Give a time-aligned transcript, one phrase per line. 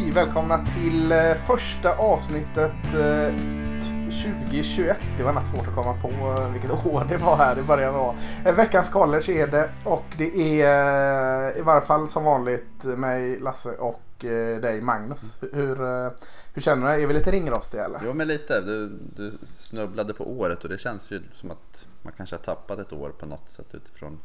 [0.00, 3.34] Hej, välkomna till eh, första avsnittet eh,
[3.80, 4.10] t-
[4.50, 5.00] 2021.
[5.16, 6.08] Det var nästan svårt att komma på
[6.42, 7.56] eh, vilket år det var här.
[7.56, 8.14] Vara.
[8.46, 13.40] Eh, Veckans college är det och det är eh, i varje fall som vanligt mig,
[13.40, 15.36] Lasse och eh, dig, Magnus.
[15.52, 16.10] Hur, eh,
[16.54, 17.02] hur känner du?
[17.02, 18.00] Är vi lite ringrostiga eller?
[18.04, 22.12] Jo men lite, du, du snubblade på året och det känns ju som att man
[22.16, 24.20] kanske har tappat ett år på något sätt utifrån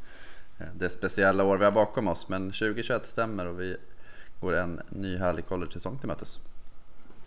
[0.60, 2.30] eh, det speciella år vi har bakom oss.
[2.30, 3.78] Men 2021 stämmer och vi
[4.40, 6.40] går en ny härlig college-säsong till mötes.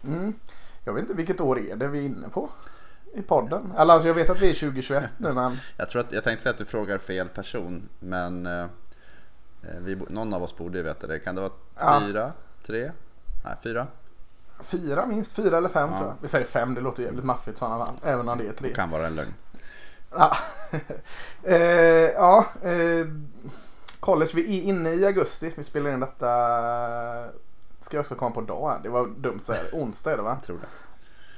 [0.04, 0.34] Mm.
[0.84, 2.50] Jag vet inte vilket år är det vi är inne på
[3.14, 3.72] i podden.
[3.78, 6.42] Eller alltså jag vet att vi är 2021 nu men Jag, tror att, jag tänkte
[6.42, 8.66] säga att du frågar fel person men eh,
[9.80, 11.18] vi, någon av oss borde ju veta det.
[11.18, 12.02] Kan det vara Ja.
[12.06, 12.32] fyra,
[12.66, 12.92] tre?
[13.44, 13.86] Nej, fyra.
[14.60, 15.96] fyra minst, fyra eller fem Ja.
[15.98, 16.16] tror jag.
[16.22, 17.94] Vi säger fem, det låter jävligt maffigt sådana fall.
[18.02, 18.68] Även om det är tre.
[18.68, 19.34] Det kan vara en lögn.
[20.10, 20.36] Ja,
[21.42, 21.56] eh,
[22.14, 23.06] ja eh,
[24.00, 25.52] college, vi är inne i augusti.
[25.54, 26.28] Vi spelar in detta,
[27.80, 28.80] ska jag också komma på dag.
[28.82, 29.62] Det var dumt så här.
[29.72, 30.36] onsdag är det va?
[30.40, 30.66] Jag tror det.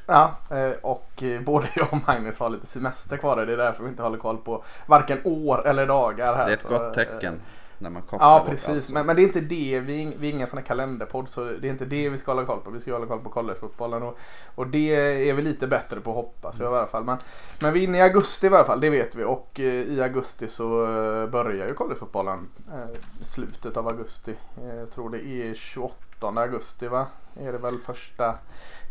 [0.06, 3.46] Ja, eh, och eh, både jag och Magnus har lite semester kvar.
[3.46, 6.46] Det är därför vi inte håller koll på varken år eller dagar här.
[6.46, 7.40] Det är ett så, gott eh, tecken
[7.80, 10.32] när man kopplar Ja precis, men, men det är inte det, vi, är- vi är
[10.32, 12.70] ingen sån här kalenderpodd så det är inte det vi ska hålla koll på.
[12.70, 14.18] Vi ska hålla koll på collegefotbollen och,
[14.54, 14.94] och det
[15.28, 17.04] är vi lite bättre på hoppas jag i alla fall.
[17.04, 17.18] Men,
[17.60, 20.02] men vi är inne i augusti i alla fall, det vet vi och eh, i
[20.02, 24.34] augusti så eh, börjar ju collegefotbollen eh, slutet av augusti.
[24.62, 27.06] Eh, jag tror det är 28 augusti va?
[27.40, 28.34] Är det väl första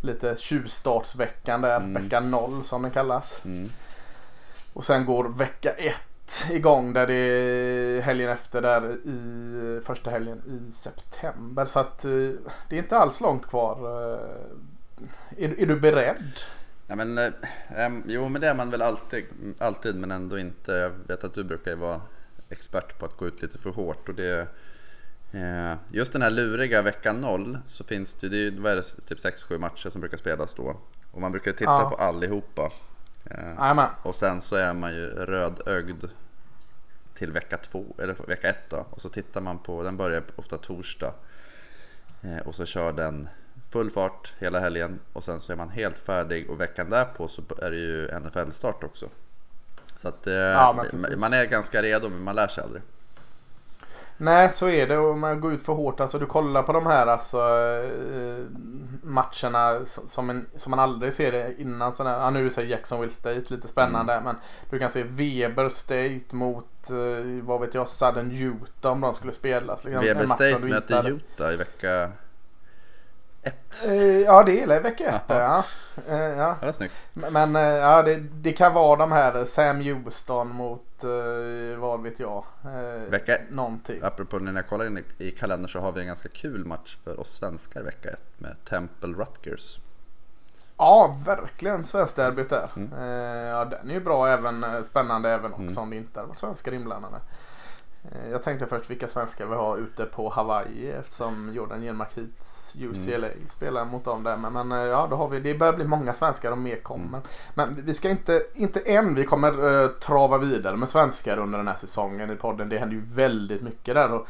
[0.02, 2.02] lite tjuvstartsveckan där, Mm.
[2.02, 3.40] vecka 0 som den kallas.
[3.44, 3.68] Mm.
[4.72, 5.70] Och sen går vecka
[6.50, 11.64] igång där det är helgen efter där i första helgen i september.
[11.64, 12.10] Så att eh,
[12.68, 13.76] det är inte alls långt kvar.
[14.14, 16.32] Eh, Är, är du beredd?
[16.86, 17.30] Ja, men, eh,
[17.76, 19.24] em, jo men det är man väl alltid,
[19.58, 20.72] alltid men ändå inte.
[20.72, 22.00] Jag vet att du brukar ju vara
[22.48, 24.08] expert på att gå ut lite för hårt.
[24.08, 24.40] Och det,
[25.32, 29.58] eh, just den här luriga vecka 0 så finns det, ju- det är, typ 6-7
[29.58, 30.76] matcher som brukar spelas då.
[31.12, 31.90] Och man brukar titta Ja.
[31.90, 32.70] på allihopa.
[33.24, 36.04] Eh, och sen så är man ju rödögd
[37.20, 38.86] till vecka två, eller vecka ett då.
[38.90, 41.14] Och så tittar man på, den börjar ofta torsdag.
[42.22, 43.28] Eh, och så kör den
[43.70, 45.00] full fart hela helgen.
[45.12, 48.84] Och sen så är man helt färdig och veckan därpå så är det ju NFL-start
[48.84, 49.08] också.
[49.96, 50.84] Så att eh, Ja,
[51.16, 52.82] man är ganska redo men man lär sig aldrig.
[54.22, 56.00] Nej så är det och man går ut för hårt.
[56.00, 58.44] Alltså du kollar på de här alltså, eh,
[59.02, 61.94] matcherna som, en, som man aldrig ser det innan.
[61.94, 64.20] Sådana, ja, nu säger Jacksonville State lite spännande.
[64.24, 64.36] Men
[64.70, 69.32] du kan se Weber State mot eh, vad vet jag Southern Utah om de skulle
[69.32, 69.84] spelas.
[69.84, 72.12] Liksom, Weber State möter Utah i vecka
[73.42, 73.86] ett.
[73.86, 75.64] Eh, Ja det är i vecka ett Jaha.
[76.06, 76.12] ja.
[76.14, 76.56] Eh, ja.
[76.60, 76.94] Det var snyggt.
[77.12, 80.84] Men eh, ja, det, det kan vara de här Sam Houston mot
[81.78, 82.44] vad vet jag.
[83.08, 84.00] Vecka- Någonting.
[84.02, 87.20] Apropå när jag kollar in i- kalendern så har vi en ganska kul match för
[87.20, 89.78] oss svenskar vecka ett med Temple Rutgers.
[90.76, 92.68] Ja verkligen svenskderbyt där.
[92.76, 93.02] Mm.
[93.46, 95.78] Ja den är ju bra även spännande även också Mm.
[95.78, 97.16] om det inte hade varit svenskar inblandade.
[98.04, 102.76] Eh, jag tänkte först vilka svenskar vi har ute på Hawaii eftersom Jordan Genmark Heats
[102.80, 103.48] UCLA Mm.
[103.48, 104.36] spelar mot dem där.
[104.36, 107.18] Men, men eh, ja då har vi, det börjar bli många svenskar och mer kommer.
[107.18, 107.22] Mm.
[107.54, 111.68] Men vi ska inte, inte än, vi kommer eh, trava vidare med svenskar under den
[111.68, 112.68] här säsongen i podden.
[112.68, 114.12] Det händer ju väldigt mycket där.
[114.12, 114.26] Och,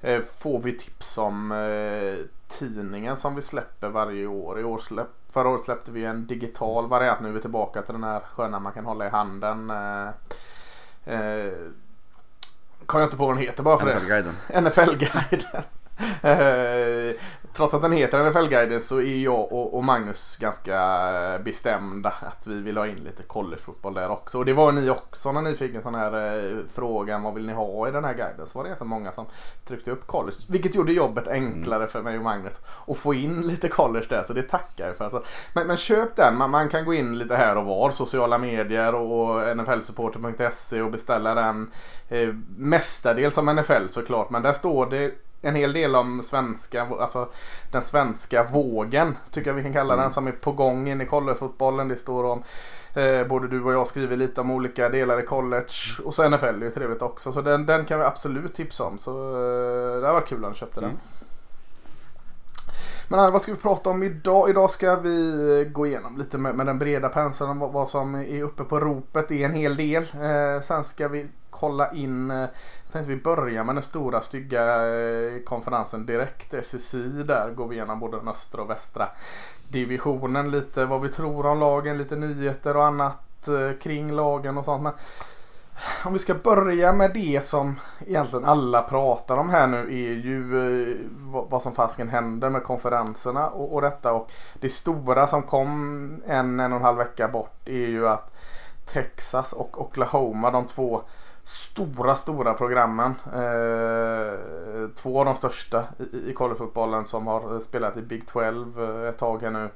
[0.00, 4.60] eh, får vi tips om eh, tidningen som vi släpper varje år.
[4.60, 7.20] I år släpp, förra året släppte vi en digital variant.
[7.20, 9.70] Nu är vi tillbaka till den här sköna man kan hålla i handen.
[9.70, 10.08] Eh,
[12.88, 14.60] Kommer jag inte på vad den heter bara för det.
[14.60, 15.62] NFL-guiden.
[17.52, 20.78] Trots att den heter NFL-guiden så är jag och, och Magnus ganska
[21.44, 24.38] bestämda att vi vill ha in lite collegefotboll där också.
[24.38, 27.46] Och det var ni också när ni fick en sån här eh, frågan vad vill
[27.46, 28.46] ni ha i den här guiden.
[28.46, 29.26] Så var det ganska många som
[29.64, 30.36] tryckte upp college.
[30.48, 32.60] Vilket gjorde jobbet enklare för mig och Magnus.
[32.86, 35.10] att få in lite college där så det tackar jag för.
[35.10, 35.22] Så,
[35.52, 36.36] men, men köp den.
[36.36, 37.90] Man, man kan gå in lite här och var.
[37.90, 41.70] Sociala medier och nflsupporter.se och beställa den.
[42.08, 44.30] Eh, mestadels om NFL såklart.
[44.30, 47.28] Men där står det en hel del om svenska, alltså
[47.72, 51.06] den svenska vågen tycker jag vi kan kalla den som är på gång in i
[51.06, 51.88] collegefotbollen.
[51.88, 52.42] Det står om
[52.94, 56.44] eh, både du och jag skriver lite om olika delar i college och så NFL
[56.44, 57.32] är ju trevligt också.
[57.32, 58.98] Så den, den kan vi absolut tipsa om.
[58.98, 60.90] Så eh, det har varit kul att ni köpte den.
[60.90, 61.00] Mm.
[63.10, 64.50] Men vad ska vi prata om idag?
[64.50, 65.30] Idag ska vi
[65.60, 68.80] eh, gå igenom lite med, med den breda penseln vad, vad som är uppe på
[68.80, 69.28] ropet.
[69.28, 70.02] Det är en hel del.
[70.02, 72.48] Eh, sen ska vi kolla in, eh,
[72.92, 76.54] tänkte vi börjar med den stora stygga eh, konferensen direkt.
[76.64, 79.08] SSI där går vi igenom både den östra och västra
[79.68, 80.50] divisionen.
[80.50, 84.82] Lite vad vi tror om lagen, lite nyheter och annat eh, kring lagen och sånt.
[84.82, 84.92] Men
[86.04, 90.58] om vi ska börja med det som egentligen alla pratar om här nu är ju
[90.90, 94.12] eh, vad, vad som fasken händer med konferenserna och, och detta.
[94.12, 94.30] Och
[94.60, 98.34] det stora som kom en, en och en halv vecka bort är ju att
[98.86, 101.02] Texas och Oklahoma, de två
[101.48, 103.14] stora, stora programmen.
[103.26, 108.82] Eh, två av de största i, i collegefotbollen som har eh, spelat i Big 12
[108.82, 109.70] eh, ett tag här nu.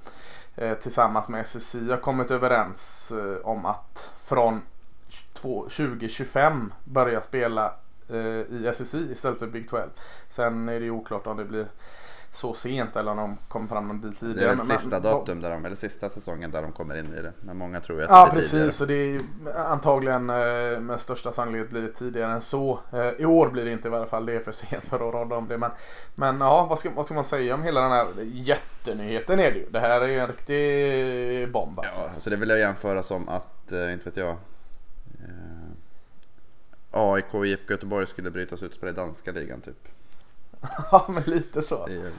[0.57, 4.61] Eh, tillsammans med SSI har kommit överens eh, om att från
[5.35, 7.75] 2025 börja spela
[8.09, 9.89] eh, i SSI istället för Big 12.
[10.29, 11.67] Sen är det oklart om det blir
[12.35, 14.41] så sent eller om de kommer fram en bit tidigare.
[14.41, 16.99] Det är väl Men- sista men- datum där de, eller sista säsongen där de kommer
[16.99, 17.33] in i det.
[17.41, 18.67] Men många tror ju att Ja det blir tidigare.
[18.67, 19.21] precis och det är
[19.67, 22.81] antagligen eh, med största sannolikhet blir det tidigare än så.
[22.93, 24.27] Eh, I år blir det inte i alla fall.
[24.27, 25.59] Det är för sent för att råda om det.
[25.59, 25.71] Men,
[26.15, 29.59] men ja, vad ska, vad ska man säga om hela den här jättenyheten är det
[29.59, 29.67] ju.
[29.71, 32.01] Det här är ju en riktig bomb alltså.
[32.01, 34.37] Ja, alltså det vill jag jämföra som att, eh, inte vet jag,
[36.91, 39.89] AIK och IFK Göteborg skulle brytas ut och spela i danska ligan typ.
[40.91, 41.87] Ja, men lite så.
[41.87, 42.13] Det är,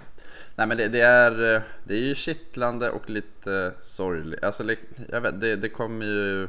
[0.55, 4.43] nej men det, det, är, eh, det är ju kittlande och lite sorgligt.
[4.43, 4.63] Alltså,
[5.09, 6.47] jag vet, det, det kommer ju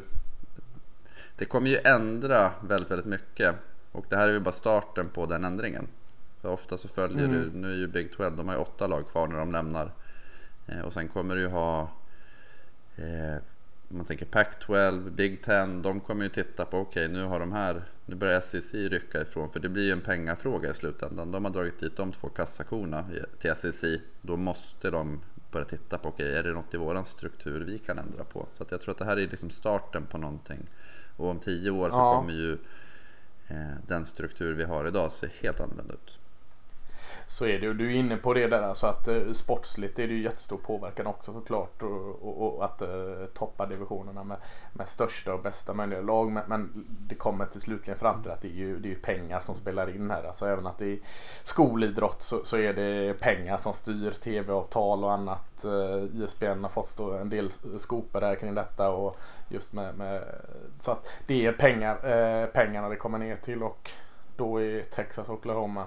[1.37, 3.55] Det kommer ju ändra väldigt, väldigt mycket.
[3.93, 5.87] Och det här är ju bara starten på den ändringen.
[6.41, 7.32] För ofta så följer Mm.
[7.52, 9.91] du, nu är ju Big 12, de har ju åtta lag kvar när de lämnar.
[10.67, 11.91] Eh, och sen kommer du ju ha
[12.96, 13.43] eh,
[13.88, 17.82] man tänker Pac-12, Big 10, de kommer ju titta på okej nu har de här,
[18.06, 21.30] nu börjar SEC rycka ifrån för det blir ju en pengafråga i slutändan.
[21.30, 23.04] De har dragit dit de två kassakorna
[23.38, 23.84] till SEC,
[24.22, 25.20] då måste de
[25.52, 28.46] börja titta på okej är det något i våran struktur vi kan ändra på?
[28.54, 30.66] Så jag tror att det här är liksom starten på någonting.
[31.16, 32.16] Och om tio år så Ja.
[32.16, 32.52] kommer ju
[33.48, 36.18] eh, den struktur vi har idag se helt annorlunda ut.
[37.26, 40.08] Så är det och Du är inne på det där alltså att eh, sportsligt är
[40.08, 41.82] det ju jättestor påverkan också såklart.
[41.82, 42.88] Och, och, och att eh,
[43.34, 44.36] toppa divisionerna med,
[44.72, 46.30] med största och bästa möjliga lag.
[46.30, 49.00] Men, men det kommer till slutligen fram till att det är ju, det är ju
[49.00, 50.24] pengar som spelar in här.
[50.24, 50.98] Alltså även att det är
[51.44, 55.64] skolidrott så, så är det pengar som styr tv-avtal och annat.
[55.64, 58.90] Eh, ISBN har fått stå en del skopor där kring detta.
[58.90, 59.16] Och
[59.48, 60.22] just med, med,
[60.80, 63.62] så att det är pengar, eh, pengarna det kommer ner till.
[63.62, 63.90] Och
[64.36, 65.86] då är Texas och Oklahoma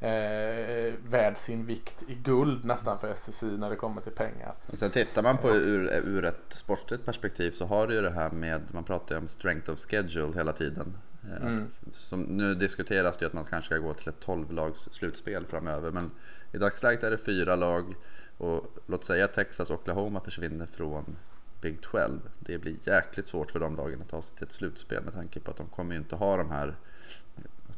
[0.00, 4.54] eh, värd sin vikt i guld nästan för SSI när det kommer till pengar.
[4.66, 8.10] Och sen tittar man på ur, ur ett sportligt perspektiv så har du ju det
[8.10, 10.96] här med, man pratar ju om strength of schedule hela tiden.
[11.24, 11.66] Eh, Mm.
[11.92, 15.90] Som, nu diskuteras det ju att man kanske ska gå till ett 12-lags slutspel framöver
[15.90, 16.10] men
[16.52, 17.94] i dagsläget är det fyra lag
[18.38, 21.16] och låt säga Texas och Oklahoma försvinner från
[21.60, 22.20] Big 12.
[22.38, 25.40] Det blir jäkligt svårt för de lagen att ta sig till ett slutspel med tanke
[25.40, 26.76] på att de kommer ju inte ha de här,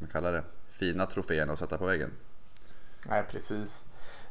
[0.00, 2.10] ska man kalla det, fina troféerna att sätta på väggen.
[3.06, 3.86] Nej precis.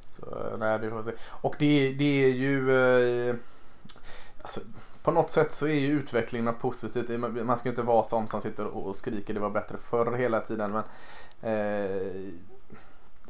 [0.09, 1.11] Så, nej, det får se.
[1.27, 2.71] Och det, det är ju
[3.29, 3.35] eh,
[4.41, 4.59] alltså,
[5.03, 7.19] på något sätt så är ju utvecklingen något positivt.
[7.45, 10.39] Man ska inte vara sån som sitter och och skriker det var bättre förr hela
[10.39, 10.71] tiden.
[10.71, 10.83] Men
[11.41, 12.31] eh,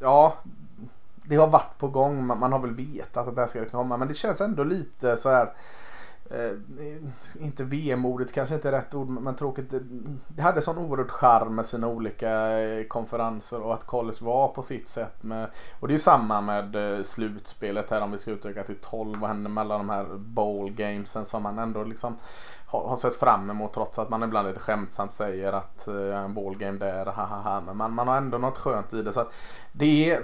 [0.00, 0.38] ja,
[1.14, 2.26] det har varit på gång.
[2.26, 3.96] Man, man har väl vetat att det här ska komma.
[3.96, 5.52] Men det känns ändå lite så här.
[6.30, 6.56] Eh,
[7.44, 9.74] inte vemodigt kanske inte är rätt ord men tråkigt.
[10.28, 14.62] Det- hade sån oerhört charm med sina olika eh, konferenser och att college var på
[14.62, 15.22] sitt sätt.
[15.22, 15.50] Med,
[15.80, 19.20] och det är ju samma med eh, slutspelet här om vi ska utöka till 12.
[19.20, 22.16] Vad händer mellan de här bowl gamesen som man ändå liksom
[22.66, 26.34] har, har sett fram emot trots att man ibland lite skämtsamt säger att eh, en
[26.34, 27.60] bowl game där, ha ha ha.
[27.60, 29.12] Men man, man har ändå något skönt i det.
[29.12, 29.32] Så att
[29.72, 30.20] det, är,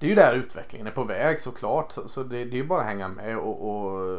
[0.00, 1.92] det är ju där utvecklingen är på väg såklart.
[1.92, 4.18] Så, så det, det är ju bara att hänga med och, och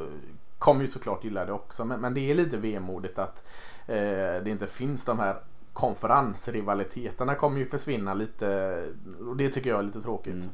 [0.60, 1.86] kommer ju såklart gilla det också.
[1.86, 3.44] Men, men det är lite vemodigt att
[3.88, 3.96] eh,
[4.44, 5.40] det inte finns de här
[5.74, 8.84] konferensrivaliteterna kommer ju försvinna lite
[9.20, 10.34] och det tycker jag är lite tråkigt.
[10.34, 10.50] Mm.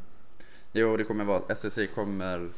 [0.71, 2.49] Jo, det kommer vara, SSC kommer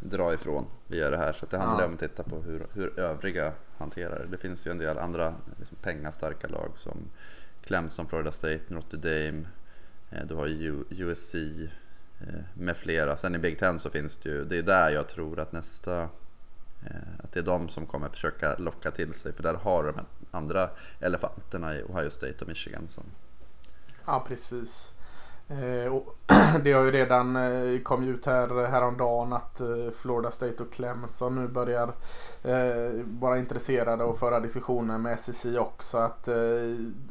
[0.00, 1.86] dra ifrån via det här så det handlar Ja.
[1.88, 4.26] om att titta på hur, hur övriga hanterar det.
[4.26, 6.96] Det finns ju en del andra liksom, pengastarka lag som
[7.64, 9.42] Clemson, Florida State, Notre Dame,
[10.10, 13.16] eh, du har ju USC eh, med flera.
[13.16, 16.08] Sen i Big Ten så finns det ju, det är där jag tror att nästa
[16.86, 20.00] Eh, att det är de som kommer försöka locka till sig för där har de
[20.30, 20.70] andra
[21.00, 23.04] elefanterna i Ohio State och Michigan som
[24.06, 24.92] Ja precis.
[25.48, 26.18] Eh, och
[26.62, 29.60] det har ju redan kommit kom ut här häromdagen att
[29.94, 31.92] Florida State och Clemson nu börjar
[33.20, 36.28] vara intresserade och föra diskussioner med SEC också att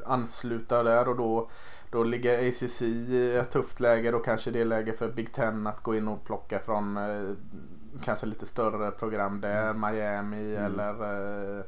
[0.05, 1.49] ansluta där och då
[1.91, 4.11] då ligger ACC i ett tufft läge.
[4.11, 6.97] Då kanske det är läge för Big Ten att gå in och plocka från
[8.03, 9.73] kanske lite större program där.
[9.73, 10.65] Miami Mm.
[10.65, 10.89] eller
[11.57, 11.63] eh,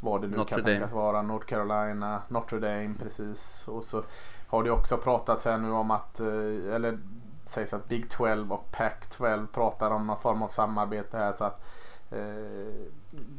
[0.00, 0.72] vad det nu Notre kan Dame.
[0.74, 1.22] tänkas vara.
[1.22, 3.68] North Carolina, Notre Dame precis.
[3.68, 4.02] Och så
[4.48, 6.98] har det också pratats här nu om att, eh, eller
[7.46, 11.32] sägs att Big 12 och Pac 12 pratar om någon form av samarbete här.
[11.32, 11.62] Så att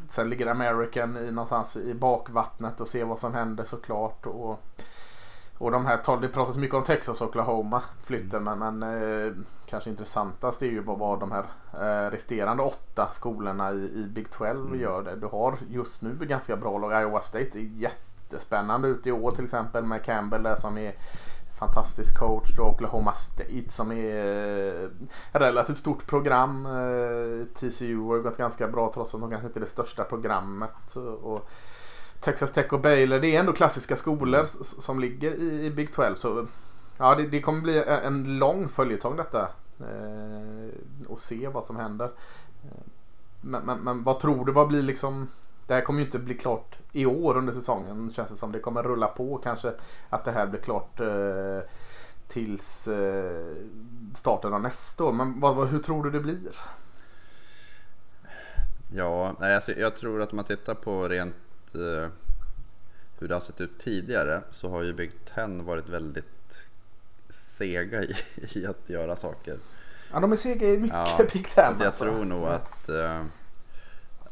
[0.07, 4.25] sen ligger American i någonstans i bakvattnet och ser vad som händer såklart.
[4.25, 4.59] Och,
[5.57, 9.33] och de här, det pratas mycket om Texas och Oklahoma flytten men, men eh,
[9.65, 14.31] kanske intressantast är ju bara vad de här eh, resterande åtta skolorna i, i Big
[14.31, 14.79] 12 mm.
[14.79, 15.15] gör det.
[15.15, 17.01] Du har just nu ganska bra lag.
[17.01, 20.93] Iowa State är jättespännande ut i år till exempel med Campbell där som är
[21.59, 22.55] fantastisk coach.
[22.57, 24.89] Då Oklahoma State som är eh,
[25.31, 26.65] relativt stort program.
[26.65, 30.95] Eh, TCU har gått ganska bra trots att de kanske inte är det största programmet.
[31.21, 31.49] Och
[32.19, 34.45] Texas Tech och Baylor det är ändå klassiska skolor
[34.81, 36.15] som ligger i Big 12.
[36.15, 36.47] Så
[36.97, 39.49] ja, det, det kommer bli en lång följetong detta.
[39.79, 42.11] Eh, och se vad som händer.
[42.63, 42.83] Eh,
[43.41, 44.51] men, men, men vad tror du?
[44.51, 45.27] Vad blir liksom
[45.67, 48.51] det här kommer ju inte bli klart i år under säsongen känns det som.
[48.51, 49.73] Det kommer rulla på kanske
[50.09, 51.69] att det här blir klart eh,
[52.27, 53.55] tills eh,
[54.15, 55.13] starten av nästa år.
[55.13, 56.39] Men vad, vad, hur tror du det blir?
[58.93, 61.35] Ja, alltså, jag tror att om man tittar på rent
[61.75, 62.09] eh,
[63.19, 66.67] hur det har sett ut tidigare så har ju Big Ten varit väldigt
[67.29, 68.15] sega i,
[68.53, 69.57] i att göra saker.
[70.11, 71.75] Ja, de är sega i mycket ja, Big Ten.
[71.79, 72.03] Jag alltså.
[72.03, 73.23] tror nog att eh,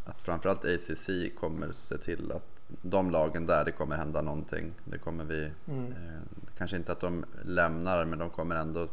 [0.06, 4.74] att framförallt ACC kommer se till att de lagen där, det kommer hända någonting.
[4.84, 5.92] Det kommer vi, mm.
[5.92, 6.22] eh,
[6.58, 8.88] kanske inte att de lämnar, men de kommer ändå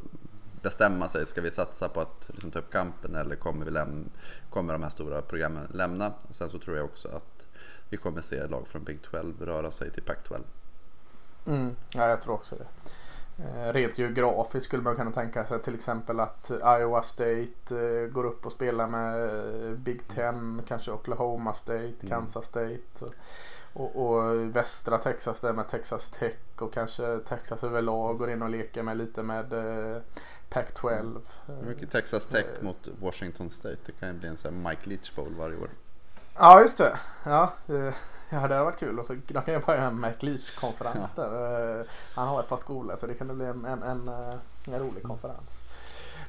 [0.62, 1.26] bestämma sig.
[1.26, 4.04] Ska vi satsa på att liksom, ta upp kampen eller kommer, vi lämna,
[4.50, 6.12] kommer de här stora programmen lämna?
[6.28, 7.31] Och sen så tror jag också att
[7.92, 10.40] vi kommer se lag från Big 12 röra sig till Pac-12.
[11.46, 12.66] Mm, ja, jag tror också det.
[13.44, 18.25] Eh, rent geografiskt skulle man kunna tänka sig till exempel att Iowa State eh, går
[18.25, 19.25] upp och spelar med
[19.70, 22.08] eh, Big Ten, kanske Oklahoma State, mm.
[22.08, 22.80] Kansas State.
[23.72, 28.50] Och, och, västra Texas där med Texas Tech och kanske Texas överlag går in och
[28.50, 29.50] leker med lite med
[30.50, 31.20] Pac-12.
[31.66, 33.78] Mycket Texas Tech mot Washington State.
[33.87, 35.70] Det kan ju bli en sån här Mike Leach Bowl varje år.
[36.38, 36.98] Ja just det.
[37.24, 37.52] Ja,
[38.32, 38.96] Ja det hade varit kul.
[39.26, 41.22] De kan ju bara göra en McLeach-konferens ja.
[41.22, 41.80] där.
[41.80, 44.80] Eh, han har ett par skolor så det kan bli en, en, en, eh, en
[44.80, 45.60] rolig konferens.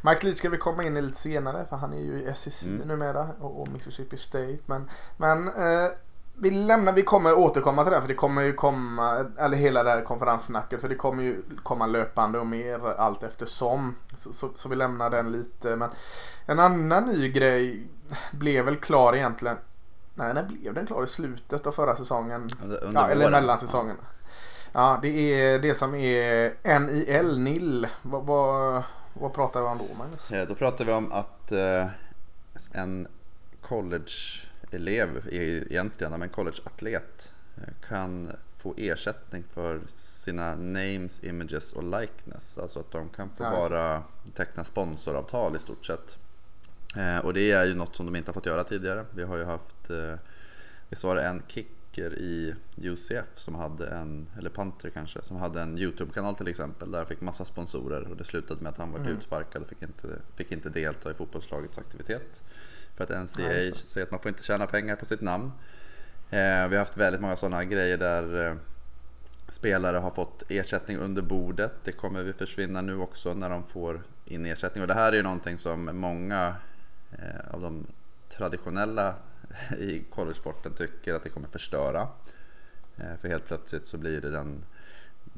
[0.01, 2.63] Mike Leach ska vi komma in i lite senare för han är ju i SEC
[2.63, 2.87] mm.
[2.87, 4.57] numera och, och Mississippi State.
[4.65, 5.89] Men, men eh,
[6.35, 9.89] vi lämnar, vi kommer återkomma till det för det kommer ju komma, eller hela det
[9.89, 13.95] här konferenssnacket för det kommer ju komma löpande och mer allt eftersom.
[14.15, 15.75] Så, så, så vi lämnar den lite.
[15.75, 15.89] Men
[16.45, 17.87] en annan ny grej
[18.31, 19.57] blev väl klar egentligen
[20.15, 21.03] Nej, när blev den klar?
[21.03, 22.49] I slutet av förra säsongen?
[22.63, 23.97] Under ja, eller mellansäsongen.
[24.01, 24.07] Ja.
[24.71, 27.87] ja, det är det som är NIL, NIL.
[28.01, 30.31] Vad, vad, vad pratar vi om då Magnus?
[30.31, 31.87] Ja, då pratar vi om att eh,
[32.71, 33.07] en
[33.61, 42.57] college-elev, egentligen en college-atlet eh, kan få ersättning för sina names, images och likeness.
[42.57, 44.03] Alltså att de kan få ja, bara
[44.33, 46.17] teckna sponsoravtal i stort sett.
[46.95, 49.05] Eh, och det är ju något som de inte har fått göra tidigare.
[49.11, 50.15] Vi har ju haft, eh,
[50.89, 55.61] visst var det en kicker i UCF som hade en, eller Panther kanske, som hade
[55.61, 58.91] en YouTube-kanal till exempel där han fick massa sponsorer och det slutade med att han
[58.91, 59.11] var mm.
[59.11, 62.43] utsparkad och fick inte, fick inte delta i fotbollslagets aktivitet.
[62.95, 65.51] För att NCAA ja, säger att man får inte tjäna pengar på sitt namn.
[66.29, 68.55] Eh, vi har haft väldigt många sådana grejer där eh,
[69.49, 71.71] spelare har fått ersättning under bordet.
[71.83, 74.81] Det kommer vi försvinna nu också när de får in ersättning.
[74.81, 76.55] Och det här är ju någonting som många
[77.51, 77.87] av de
[78.29, 79.15] traditionella
[79.77, 82.07] i collegesporten tycker att det kommer förstöra.
[82.97, 84.65] Eh, för helt plötsligt så blir det den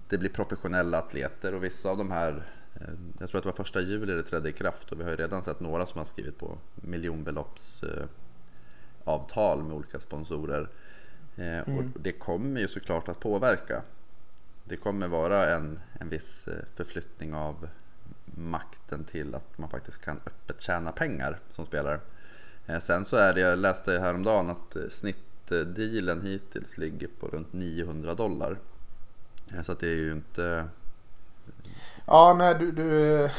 [0.08, 2.44] det blir professionella atleter och vissa av de här
[2.76, 2.88] eh,
[3.20, 5.18] jag tror att det var första juli det trädde i kraft och vi har ju
[5.18, 10.70] redan sett några som har skrivit på miljonbeloppsavtal med olika sponsorer.
[11.38, 11.78] Mm.
[11.78, 13.82] Och det kommer ju såklart att påverka.
[14.64, 17.68] Det kommer vara en, en viss förflyttning av
[18.26, 22.00] makten till att man faktiskt kan öppet tjäna pengar som spelare.
[22.68, 27.54] Eh, sen så är det, jag läste häromdagen att eh, snittdealen hittills ligger på runt
[27.54, 28.58] 900 dollar.
[29.54, 30.66] Eh, så att det är ju inte...
[32.08, 33.30] Ja, nej du, du,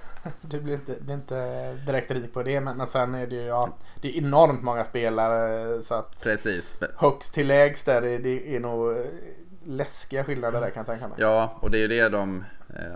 [0.40, 2.60] du blir, inte, blir inte direkt rik på det.
[2.60, 5.82] Men, men sen är det ju ja, det är enormt många spelare.
[5.82, 6.78] Så att Precis.
[6.96, 9.06] Högst till lägst där det, det är nog
[9.64, 11.16] läskiga skillnader där kan jag tänka mig.
[11.20, 12.44] Ja, och det är ju det de,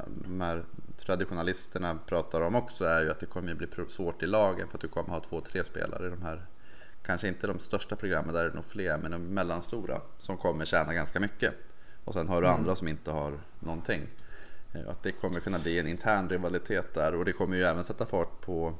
[0.06, 0.64] de här
[1.00, 4.82] traditionalisterna pratar om också är ju att det kommer bli svårt i lagen för att
[4.82, 6.46] du kommer ha två, tre spelare i de här
[7.02, 10.64] Kanske inte de största programmen, där är det nog fler, men de mellanstora som kommer
[10.64, 11.54] tjäna ganska mycket.
[12.04, 12.60] Och sen har du mm.
[12.60, 14.06] andra som inte har någonting.
[14.72, 17.84] Eh, att det kommer kunna bli en intern rivalitet där och det kommer ju även
[17.84, 18.74] sätta fart på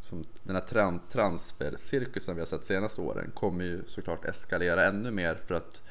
[0.00, 5.34] som den här transfercirkusen vi har sett senaste åren kommer ju såklart eskalera ännu mer
[5.34, 5.82] för att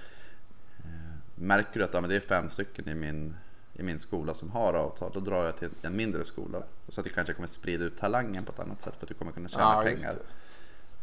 [0.79, 3.35] eh, märker du att ja, men det är fem stycken i min
[3.79, 6.63] i min skola som har avtal, då drar jag till en mindre skola.
[6.87, 9.13] Så att det kanske kommer sprida ut talangen på ett annat sätt för att du
[9.13, 10.15] kommer kunna tjäna ja, pengar.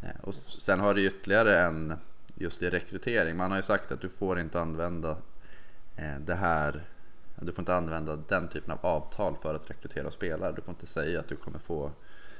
[0.01, 1.93] Eh, och sen har du ytterligare en
[2.35, 3.37] just i rekrytering.
[3.37, 5.17] Man har ju sagt att du får inte använda
[5.95, 6.85] eh, det här
[7.41, 10.51] du får inte använda den typen av avtal för att rekrytera spelare.
[10.51, 11.91] Du får inte säga att du kommer få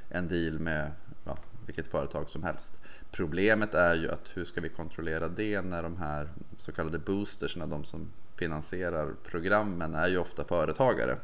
[0.10, 0.92] en deal med
[1.26, 2.74] ja, vilket företag som helst.
[3.12, 7.68] Problemet är ju att hur ska vi kontrollera det när de här så kallade boostersna,
[7.68, 11.18] de som finansierar programmen, är ju ofta företagare.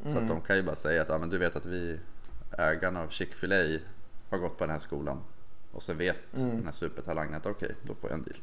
[0.00, 0.12] Mm.
[0.12, 1.98] Så att de kan ju bara säga att ja, men du vet att vi,
[2.58, 3.78] ägarna av Chick-fil-A
[4.30, 5.18] har gått på den här skolan.
[5.72, 6.56] Och så vet mm.
[6.56, 8.38] den här supertalangen att okej, okay, då får jag en deal.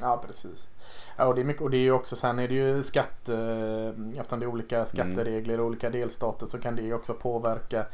[0.00, 0.68] Ja precis.
[1.16, 3.34] Ja, och det är mycket och det är ju också sen är det ju skatte
[4.16, 5.66] eftersom det är olika skatteregler i mm.
[5.66, 7.86] olika delstater så kan det ju också påverka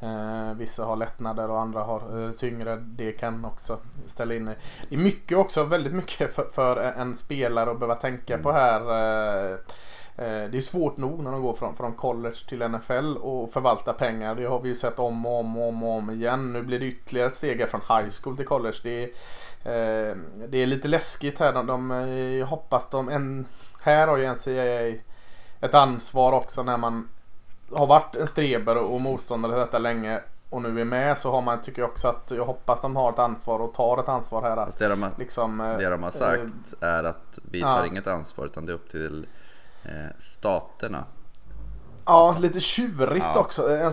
[0.00, 2.76] Eh, vissa har lättnader och andra har eh, tyngre.
[2.76, 4.44] Det kan också ställa in.
[4.88, 8.42] Det är mycket också, väldigt mycket för, för en spelare att behöva tänka mm.
[8.42, 8.80] på här.
[8.80, 9.52] Eh,
[10.16, 13.92] eh, det är svårt nog när de går från, från college till NFL och förvalta
[13.92, 14.34] pengar.
[14.34, 16.52] Det har vi ju sett om och om och om, och om igen.
[16.52, 18.76] Nu blir det ytterligare ett steg från high school till college.
[18.82, 20.16] Det är, eh,
[20.48, 21.52] det är lite läskigt här.
[21.52, 21.90] De, de,
[22.38, 23.08] jag hoppas de...
[23.08, 23.46] En,
[23.82, 25.02] här har ju NCAA
[25.60, 27.08] ett ansvar också när man
[27.72, 30.20] har varit en streber och motståndare till detta länge
[30.50, 33.12] och nu är med så har man, tycker jag också att jag hoppas de har
[33.12, 34.56] ett ansvar och tar ett ansvar här.
[34.56, 37.86] Fast det de har, liksom, det de har sagt äh, är att vi tar ja.
[37.86, 39.26] inget ansvar utan det är upp till
[39.84, 41.04] eh, staterna
[42.08, 43.40] Ja, lite tjurigt ja.
[43.40, 43.84] också.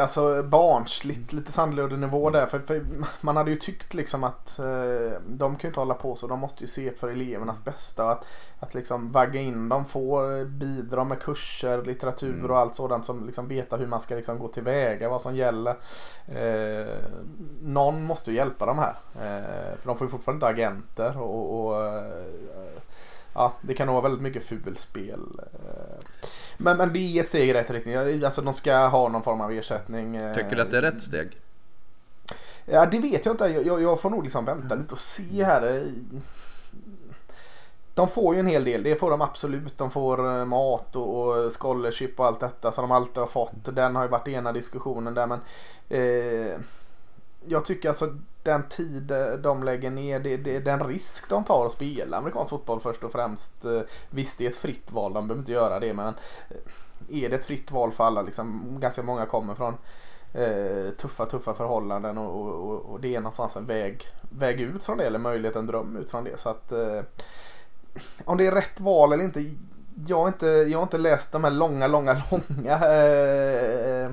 [0.00, 2.46] Alltså barnsligt, lite sandlådenivå där.
[2.46, 2.82] För, för,
[3.20, 6.26] man hade ju tyckt liksom att eh, de kan ju inte hålla på så.
[6.26, 8.10] De måste ju se för elevernas bästa.
[8.10, 8.24] Att,
[8.60, 12.50] att liksom vagga in dem, få bidra med kurser, litteratur mm.
[12.50, 15.76] och allt sådant som liksom veta hur man ska liksom gå tillväga, vad som gäller.
[16.26, 16.96] Eh,
[17.62, 18.96] någon måste ju hjälpa dem här.
[19.14, 22.24] Eh, för de får ju fortfarande inte agenter och, och eh,
[23.34, 25.40] ja, det kan nog vara väldigt mycket fulspel.
[25.40, 26.04] Eh.
[26.60, 28.24] Men, men det är ett steg i rätt riktning.
[28.24, 30.16] Alltså de ska ha någon form av ersättning.
[30.16, 30.34] Eh.
[30.34, 31.40] Tycker du att det är rätt steg?
[32.64, 33.46] Ja det vet jag inte.
[33.48, 35.92] Jag, jag får nog liksom vänta lite och se här.
[37.94, 38.82] De får ju en hel del.
[38.82, 39.78] Det får de absolut.
[39.78, 43.74] De får eh, mat och, och scholarship och allt detta som de alltid har fått.
[43.74, 45.40] Den har ju varit ena diskussionen där men
[45.88, 46.60] eh,
[47.46, 48.14] jag tycker alltså
[48.48, 52.50] den tid eh, de lägger ner, det, det, den risk de tar att spela amerikansk
[52.50, 53.64] fotboll först och främst.
[53.64, 53.80] Eh,
[54.10, 56.14] visst det är ett fritt val, de behöver inte göra det men
[56.48, 58.22] eh, är det ett fritt val för alla?
[58.22, 59.74] Liksom, ganska många kommer från
[60.34, 64.98] eh, tuffa, tuffa förhållanden och, och, och, det är någonstans en väg, väg ut från
[64.98, 66.40] det eller möjlighet, en dröm ut från det.
[66.40, 67.00] Så att eh,
[68.24, 69.54] om det är rätt val eller inte.
[70.06, 74.10] Jag har inte, jag har inte läst de här långa, långa, långa eh,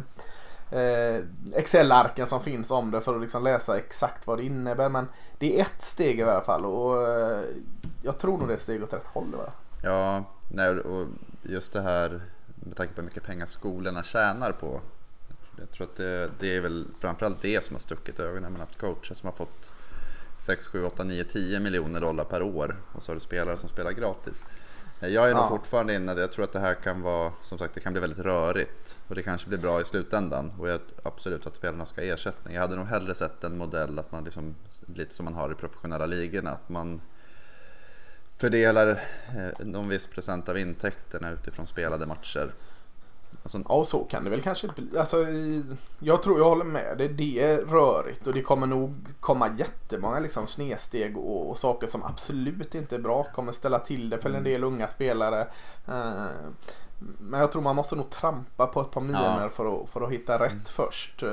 [0.75, 1.21] Eh,
[1.53, 4.89] Excel-arken som finns om det för att liksom läsa exakt vad det innebär.
[4.89, 5.07] Men
[5.39, 7.43] det är ett steg i alla fall och eh,
[8.03, 9.35] jag tror nog det är ett steg åt rätt håll.
[9.37, 9.51] Va?
[9.83, 11.07] Ja, nej, och
[11.43, 12.21] just det här
[12.55, 14.81] med tanke på hur mycket pengar skolorna tjänar på.
[15.59, 18.51] Jag tror att det, det är väl framförallt det som har stuckit ögonen.
[18.51, 19.71] Man har haft coacher som har fått
[20.39, 23.69] 6, 7, 8, 9, 10 miljoner dollar per år och så har du spelare som
[23.69, 24.43] spelar gratis.
[24.99, 25.37] Jag är ja.
[25.37, 27.99] nog fortfarande inne, jag tror att det här kan vara, som sagt det kan bli
[27.99, 32.01] väldigt rörigt och det kanske blir bra i slutändan och jag, absolut att spelarna ska
[32.01, 32.53] ha ersättning.
[32.53, 34.55] Jag hade nog hellre sett en modell att man liksom,
[34.95, 37.01] lite som man har i professionella ligorna, att man
[38.37, 38.87] fördelar
[39.35, 42.53] eh, någon viss procent av intäkterna utifrån spelade matcher
[43.45, 44.97] Alltså, ja, så kan det väl kanske bli.
[44.97, 45.25] Alltså,
[45.99, 47.07] jag tror jag håller med dig.
[47.07, 52.03] Det är rörigt och det kommer nog komma jättemånga liksom, snedsteg och, och saker som
[52.03, 53.23] absolut inte är bra.
[53.23, 54.43] Kommer ställa till det för en mm.
[54.43, 55.47] del unga spelare.
[55.89, 56.25] Uh,
[57.19, 59.49] men jag tror man måste nog trampa på ett par miljoner ja.
[59.49, 60.65] för, att, för att hitta rätt mm.
[60.65, 61.23] först.
[61.23, 61.29] Uh,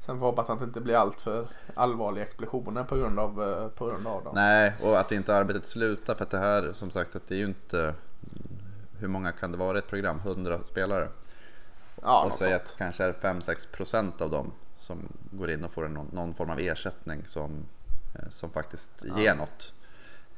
[0.00, 3.40] sen får jag hoppas att det inte blir allt för allvarliga explosioner på grund av,
[3.40, 4.32] uh, på grund av dem.
[4.34, 7.38] Nej, och att inte arbetet slutar för att det här som sagt att det är
[7.38, 7.94] ju inte
[9.02, 10.20] hur många kan det vara i ett program?
[10.24, 11.08] 100 spelare?
[12.02, 14.98] Ja, och säg att kanske är 5-6% av dem som
[15.30, 17.66] går in och får någon, någon form av ersättning som,
[18.14, 19.20] eh, som faktiskt ja.
[19.20, 19.72] ger något.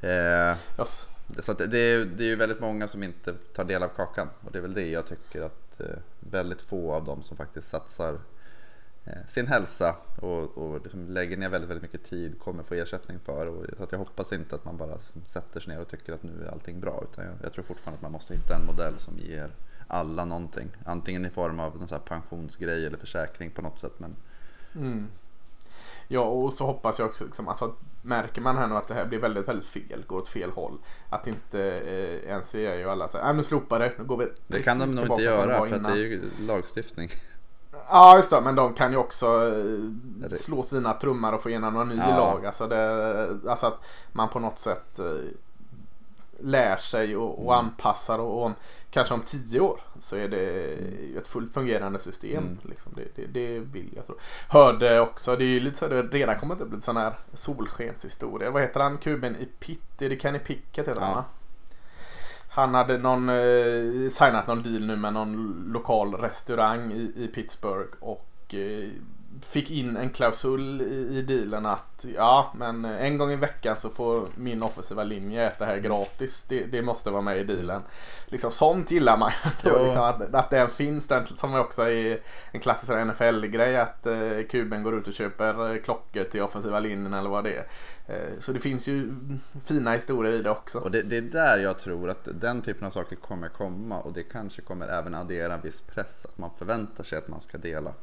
[0.01, 1.07] Eh, yes.
[1.39, 4.51] Så det, är, det är ju väldigt många som inte tar del av kakan och
[4.51, 5.85] det är väl det jag tycker att eh,
[6.19, 8.19] väldigt få av dem som faktiskt satsar
[9.27, 13.47] sin hälsa och, och liksom lägger ner väldigt, väldigt mycket tid kommer få ersättning för.
[13.47, 16.23] Och, så att jag hoppas inte att man bara sätter sig ner och tycker att
[16.23, 17.03] nu är allting bra.
[17.11, 19.51] Utan jag, jag tror fortfarande att man måste hitta en modell som ger
[19.87, 20.69] alla någonting.
[20.85, 23.93] Antingen i form av någon så pensionsgrej eller försäkring på något sätt.
[23.97, 24.15] Men...
[24.75, 25.07] Mm.
[26.07, 29.05] Ja och så hoppas jag också liksom, alltså, märker man här nu att det här
[29.05, 30.77] blir väldigt, väldigt fel, går åt fel håll.
[31.09, 34.61] Att inte eh, NCAA och alla säger, nej nu slopar det, nu går vi Det
[34.61, 37.09] kan de nog inte göra för att det är ju lagstiftning.
[37.89, 39.25] Ja just det, men de kan ju också
[40.25, 42.17] eh, slå sina trummar och få igenom någon ny ja.
[42.17, 42.45] lag.
[42.45, 43.79] Alltså, det, alltså att
[44.11, 45.05] man på något sätt eh,
[46.39, 47.65] lär sig och, och Mm.
[47.65, 48.53] anpassar och, om,
[48.91, 50.73] kanske om tio år så är det
[51.17, 52.43] ett fullt fungerande system.
[52.43, 52.57] Mm.
[52.63, 52.91] Liksom.
[52.95, 54.15] Det, det, det vill jag tro.
[54.49, 58.51] Hörde också, det är ju lite så det redan kommit upp lite sån här solskenshistoria.
[58.51, 60.01] Vad heter han, kuben i Pitt?
[60.01, 61.05] Är det Kenny Pickett heter Ja.
[61.05, 61.23] han va?
[62.55, 67.93] Han hade någon, eh, signat någon deal nu med någon lokal restaurang i, i Pittsburgh
[67.99, 68.89] och eh,
[69.41, 73.89] fick in en klausul i, i dealen att ja men en gång i veckan så
[73.89, 76.45] får min offensiva linje äta här gratis.
[76.49, 77.81] Det, det måste vara med i dealen.
[78.25, 79.31] Liksom sånt gillar man
[79.63, 79.69] ju.
[79.85, 82.19] Liksom, att, att den finns, den som också är
[82.51, 87.13] en klassisk NFL-grej att eh, kuben går ut och köper eh, klockor till offensiva linjen
[87.13, 87.67] eller vad det är.
[88.07, 89.13] Eh, så det finns ju
[89.65, 90.79] fina historier i det också.
[90.79, 94.13] Och det, det är där jag tror att den typen av saker kommer komma och
[94.13, 97.57] det kanske kommer även addera en viss press att man förväntar sig att man ska
[97.57, 97.93] dela.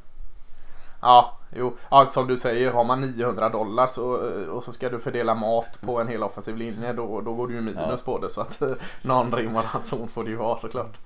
[1.03, 1.73] Ja, jo.
[1.91, 5.35] Ja, som du säger, har man 900 dollar så, eh, och så ska du fördela
[5.35, 7.97] mat på en hel offensiv linje då, då går du ju minus Ja.
[8.05, 8.31] på det.
[8.31, 8.71] Så att eh,
[9.03, 10.99] någon rim och ranson får det ju vara såklart.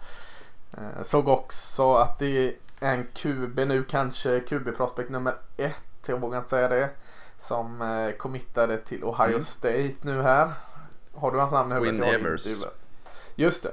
[0.73, 5.75] Eh, Såg också att det är en QB nu, kanske QB prospect nummer ett,
[6.07, 6.91] jag vågar inte säga det.
[7.41, 9.43] Som committade till Ohio Mm.
[9.43, 10.53] State nu här.
[11.15, 11.95] Har du hans namn i huvudet?
[11.95, 12.47] Inte Evers.
[13.35, 13.67] Just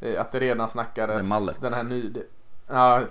[0.00, 0.18] det.
[0.20, 1.28] Att det redan snackades.
[1.60, 2.12] Den här ny...
[2.72, 3.02] Ja,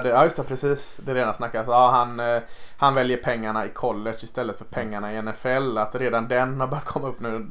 [0.00, 0.96] det, ja just det precis.
[1.04, 1.66] Det redan snackas.
[1.68, 2.42] Ja, han, eh,
[2.76, 5.78] han väljer pengarna i college istället för pengarna i NFL.
[5.78, 7.46] Att redan den har börjat komma upp nu.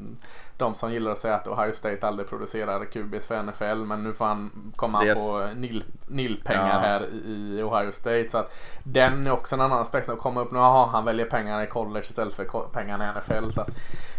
[0.58, 3.76] De som gillar att säga att Ohio State aldrig producerar QBs för NFL.
[3.86, 6.80] Men nu får han, kommer han är- få nil, nilpengar Ja.
[6.80, 8.28] här i, Ohio State.
[8.32, 10.60] Så att den är också en annan aspekt som kommer upp nu.
[10.60, 13.50] Jaha, han väljer pengarna i college istället för pengarna i NFL.
[13.52, 13.66] Så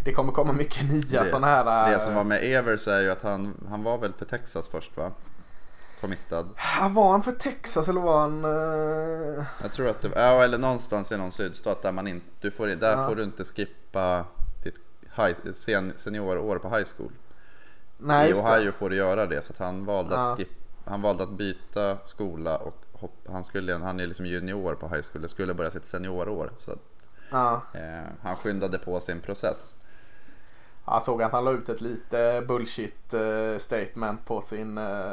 [0.04, 1.88] det kommer komma mycket nya sådana här.
[1.88, 4.68] Det eh, som var med Evers är ju att han, han var väl för Texas
[4.68, 5.10] först va?
[6.00, 6.48] Committad.
[6.80, 8.44] Ah, Var han för Texas eller var han...
[8.44, 12.26] eh, Jag tror att det var, ja, eller någonstans i någon sydstat där man inte,
[12.40, 13.08] du får, där Ja.
[13.08, 14.24] får du inte skippa
[14.62, 14.74] ditt
[15.16, 17.12] high, sen, seniorår på high school.
[17.98, 18.72] Nej, I Ohio det.
[18.72, 20.30] får du göra det så att han valde Ja.
[20.30, 20.48] att skip,
[20.84, 25.02] han valde att byta skola och hopp, han, skulle, han är liksom junior på high
[25.12, 26.52] school, skulle börja sitt seniorår.
[26.56, 26.78] Så att,
[27.30, 27.62] Ja.
[27.74, 29.76] eh, han skyndade på sin process.
[30.86, 35.10] Jag såg att han la ut ett lite bullshit eh, statement på sin eh,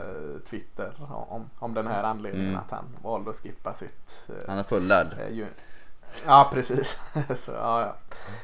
[0.49, 0.91] Twitter
[1.29, 2.59] om, om den här anledningen Mm.
[2.59, 5.07] att han valde att skippa sitt eh, Han är fullärd.
[6.25, 6.99] Ja precis.
[7.37, 7.95] Så, ja, ja.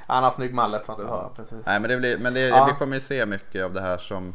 [0.07, 1.31] Han har snygg mallet som du sa.
[1.35, 1.65] Precis.
[1.65, 2.65] Nej men, det blir, men det, Ja.
[2.65, 4.33] vi kommer ju se mycket av det här som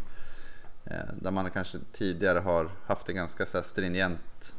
[1.15, 4.55] där man kanske tidigare har haft en ganska så här, stringent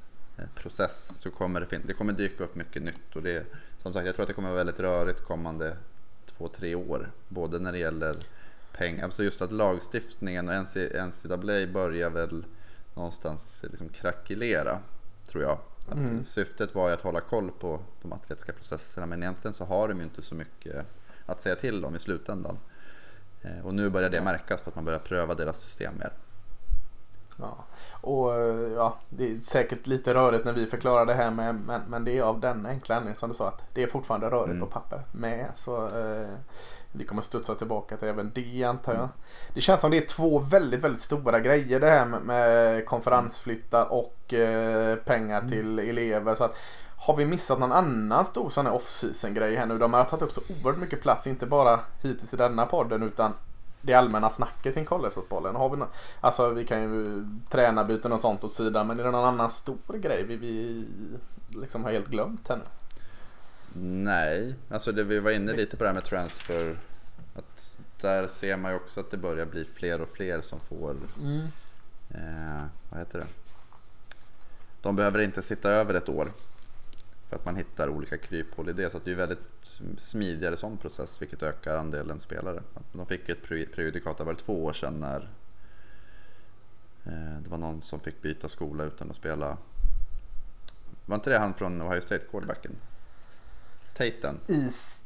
[0.55, 3.45] process så kommer det, det kommer dyka upp mycket nytt och det
[3.81, 5.77] som sagt jag tror att det kommer vara väldigt rörigt kommande
[6.25, 7.11] två, tre år.
[7.27, 8.27] Både när det gäller
[8.71, 12.45] pengar, alltså just att lagstiftningen och NC, NCAA börjar väl
[12.93, 14.79] någonstans liksom krackelera
[15.27, 15.59] tror jag.
[15.91, 16.23] Mm.
[16.23, 19.97] Syftet var ju att hålla koll på de atletiska processerna men egentligen så har de
[19.97, 20.85] ju inte så mycket
[21.25, 22.57] att säga till om i slutändan.
[23.41, 26.11] Eh, Och nu börjar det märkas för att man börjar pröva deras system mer.
[27.37, 27.65] Ja.
[28.05, 31.81] Och eh, ja, det är säkert lite rörigt när vi förklarar det här med, men,
[31.87, 34.49] men det är av den enkla anledningen som du sa att det är fortfarande rörigt
[34.55, 34.59] Mm.
[34.59, 35.45] på papper med.
[35.55, 36.27] Så eh,
[36.91, 39.09] vi kommer studsa tillbaka till även det antar jag.
[39.53, 43.85] Det känns som det är två väldigt, väldigt stora grejer det här med, med konferensflyttar
[43.91, 45.49] och eh, pengar Mm.
[45.51, 46.35] till elever.
[46.35, 46.55] Så att,
[46.97, 49.77] har vi missat någon annan stor sån här off-season grej här nu?
[49.77, 53.33] De har tagit upp så oerhört mycket plats, inte bara hittills i denna podden utan
[53.85, 55.55] det allmänna snacket kring collegefotbollen.
[55.55, 55.87] Har vi nå-
[56.21, 59.97] alltså vi kan ju tränarbyten och sånt åt sidan men är det någon annan stor
[59.97, 60.85] grej vi, vi
[61.59, 62.63] liksom har helt glömt här nu?
[63.81, 66.77] Nej, alltså det, vi var inne lite på det här med transfer.
[67.35, 70.95] Att där ser man ju också att det börjar bli fler och fler som får,
[72.13, 73.25] eh, vad heter det?
[74.81, 76.27] De behöver inte sitta över ett år.
[77.29, 78.89] För att man hittar olika kryphål i det.
[78.89, 79.39] Så att det är väldigt
[79.97, 82.63] smidigare sån process vilket ökar andelen spelare.
[82.93, 85.29] De fick ett pre- prejudikat, det var två år sedan när
[87.05, 89.57] eh, det var någon som fick byta skola utan att spela.
[91.05, 92.75] Var inte det han från Ohio State, quarterbacken?
[93.93, 94.39] Taten?
[94.47, 95.01] Is.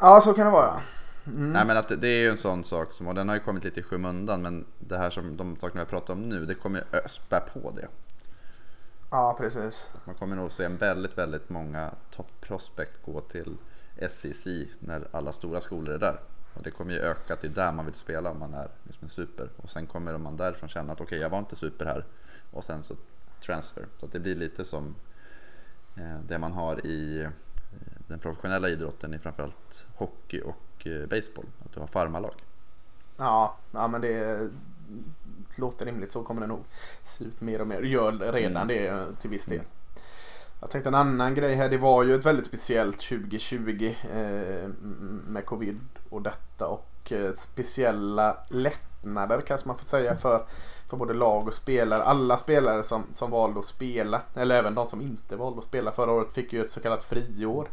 [0.00, 0.80] Ja så kan det vara.
[1.26, 1.52] Mm.
[1.52, 3.40] Nej men att det, det är ju en sån sak som, och den har ju
[3.40, 6.54] kommit lite i skymundan men det här som de sakerna vi pratar om nu, det
[6.54, 7.88] kommer ju spä på det.
[9.10, 9.90] Ja precis.
[10.04, 13.56] Man kommer nog se en väldigt, väldigt många top prospect gå till
[14.10, 14.46] SEC
[14.80, 16.20] när alla stora skolor är där.
[16.54, 19.08] Och det kommer ju öka till där man vill spela om man är liksom en
[19.08, 19.48] super.
[19.56, 22.04] Och sen kommer man därifrån känna att okej, jag var inte super här.
[22.50, 22.94] Och sen så
[23.40, 23.86] transfer.
[24.00, 24.94] Så att det blir lite som
[25.96, 27.30] eh, det man har i eh,
[28.08, 31.46] den professionella idrotten i framförallt hockey och eh, baseball.
[31.64, 32.34] Att du har farmarlag.
[33.16, 34.50] Ja, ja men det
[35.56, 36.12] låter rimligt.
[36.12, 36.64] Så kommer det nog
[37.04, 37.82] se ut mer och mer.
[37.82, 38.68] Gör redan Mm.
[38.68, 39.58] det till viss del.
[39.58, 39.70] Mm.
[40.60, 41.68] Jag tänkte en annan grej här.
[41.68, 44.68] Det var ju ett väldigt speciellt 2020 eh,
[45.26, 46.66] med covid och detta.
[46.66, 50.46] Och och eh, speciella lättnader kanske man får säga för,
[50.88, 52.02] för både lag och spelare.
[52.02, 55.92] Alla spelare som, som valde att spela, eller även de som inte valde att spela
[55.92, 57.68] förra året fick ju ett så kallat friår.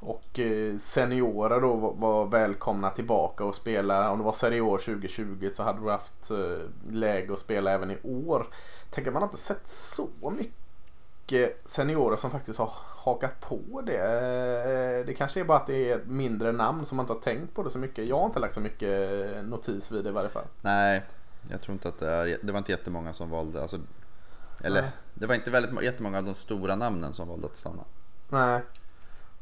[0.00, 4.10] Och eh, seniorer då var, välkomna tillbaka och spela.
[4.10, 7.98] Om det var senior 2020 så hade du haft eh, läge att spela även i
[8.02, 8.46] år.
[8.90, 10.08] Tänk att man har inte sett så
[10.38, 13.98] mycket seniorer som faktiskt har hakat på det.
[15.00, 17.54] Eh, Det kanske är bara att det är mindre namn som man inte har tänkt
[17.54, 18.06] på det så mycket.
[18.06, 20.44] Jag har inte lagt så mycket notis vid det i varje fall.
[20.60, 21.02] Nej,
[21.50, 23.78] jag tror inte att det är, det var inte jättemånga som valde, alltså,
[24.64, 24.90] eller Nej.
[25.14, 27.84] det var inte väldigt må- jättemånga av de stora namnen som valde att stanna.
[28.28, 28.60] Nej.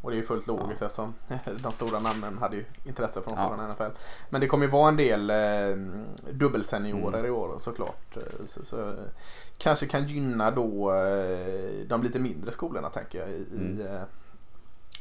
[0.06, 1.14] Och det är ju fullt logiskt eftersom
[1.62, 3.48] de stora namnen hade ju intresse från Ja.
[3.56, 3.98] från NFL.
[4.30, 5.76] Men det kommer ju vara en del eh,
[6.32, 7.26] dubbelseniorer Mm.
[7.26, 8.16] i år såklart.
[8.16, 8.94] Eh, Så, så, eh,
[9.58, 13.28] kanske kan gynna då eh, de lite mindre skolorna tänker jag.
[13.30, 13.46] I, i,
[13.82, 13.98] Mm.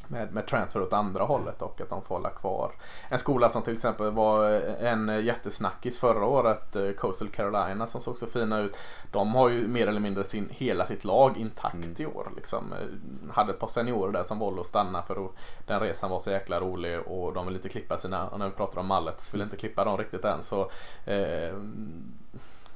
[0.10, 2.72] Med, med transfer åt andra hållet och att de får hålla kvar.
[3.10, 4.50] En skola som till exempel var
[4.82, 8.78] en jättesnackis förra året, eh, Coastal Carolina som såg så fina ut.
[9.12, 11.96] De har ju mer eller mindre sin, hela sitt lag intakt Mm.
[11.98, 12.32] i år.
[12.36, 12.74] Liksom.
[12.74, 15.32] Eh, Hade ett par seniorer där som valde att stanna för att
[15.68, 18.52] den resan var så jäkla rolig och de vill inte klippa sina, och när vi
[18.52, 20.62] pratar om Mallets, vill inte klippa dem riktigt än så
[21.06, 21.54] eh,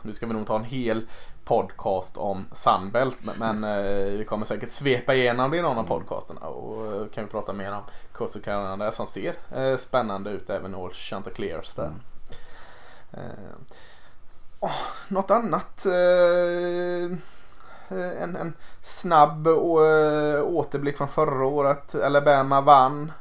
[0.01, 1.07] nu ska vi nog ta en hel
[1.43, 6.41] podcast om Sunbelt men, eh, vi kommer säkert svepa igenom det i någon av podcasterna
[6.41, 7.81] och eh, kan vi prata mer om
[8.13, 11.91] Coastal Carolina som ser eh, spännande ut även i Chanticleers där.
[13.11, 13.55] Eh,
[14.59, 14.71] åh,
[15.07, 15.85] något annat?
[15.85, 17.11] Eh,
[17.97, 21.95] eh, en, en snabb återblick från förra året.
[21.95, 23.11] Alabama vann.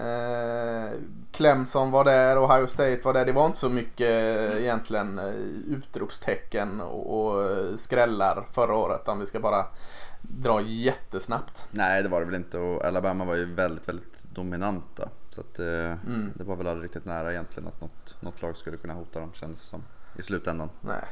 [0.00, 0.90] Eh,
[1.32, 3.24] Clemson var där, Ohio State var där.
[3.24, 5.34] Det var inte så mycket eh, egentligen eh,
[5.68, 9.08] utropstecken och, och skrällar förra året.
[9.08, 9.66] Om vi ska bara
[10.22, 11.66] dra jättesnabbt.
[11.70, 15.08] Nej, det var det väl inte och Alabama var ju väldigt, väldigt dominanta.
[15.30, 16.32] Så att, Mm.
[16.34, 19.30] det var väl aldrig riktigt nära egentligen att något, något lag skulle kunna hota dem
[19.32, 19.82] kändes som
[20.18, 20.70] i slutändan.
[20.80, 21.04] Nej.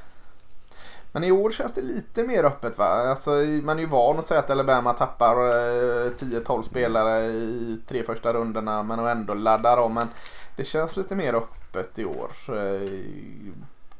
[1.12, 2.84] Men i år känns det lite mer öppet va?
[2.84, 3.30] Alltså,
[3.62, 8.32] man är ju van att säga att Alabama tappar eh, 10-12 spelare i tre första
[8.32, 9.94] rundorna men ändå laddar om.
[9.94, 10.08] Men
[10.56, 12.30] det känns lite mer öppet i år.
[12.48, 13.00] Eh,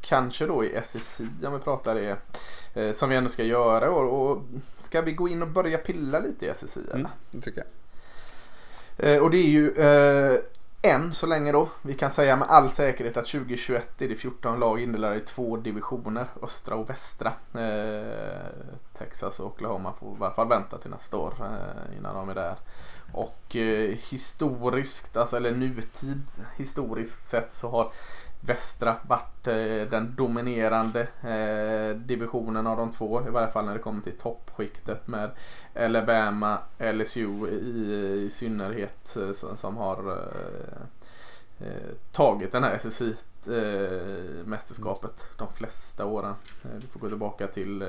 [0.01, 2.17] kanske då i SEC om vi pratar det.
[2.75, 4.05] Eh, som vi ändå ska göra i år.
[4.05, 4.43] Och
[4.81, 6.95] ska vi gå in och börja pilla lite i SEC eller?
[6.95, 7.69] Mm, det tycker jag.
[8.97, 10.39] Eh, och det är ju eh,
[10.83, 11.69] än så länge då.
[11.83, 15.57] Vi kan säga med all säkerhet att 2021 är det 14 lag indelade i två
[15.57, 16.27] divisioner.
[16.43, 17.33] Östra och västra.
[17.55, 18.47] Eh,
[18.99, 22.35] Texas och Oklahoma får i varje fall vänta till nästa år eh, innan de är
[22.35, 22.57] där.
[23.13, 26.23] Och eh, historiskt, alltså eller nutid
[26.57, 27.93] historiskt sett så har
[28.45, 33.27] västra vart eh, den dominerande eh, divisionen av de två.
[33.27, 35.31] I varje fall när det kommer till toppskiktet med
[35.77, 40.19] Alabama, LSU i, i synnerhet eh, som, har
[42.13, 43.17] tagit den här SSI
[43.49, 46.35] eh, mästerskapet de flesta åren.
[46.65, 47.89] Eh, får gå tillbaka till eh,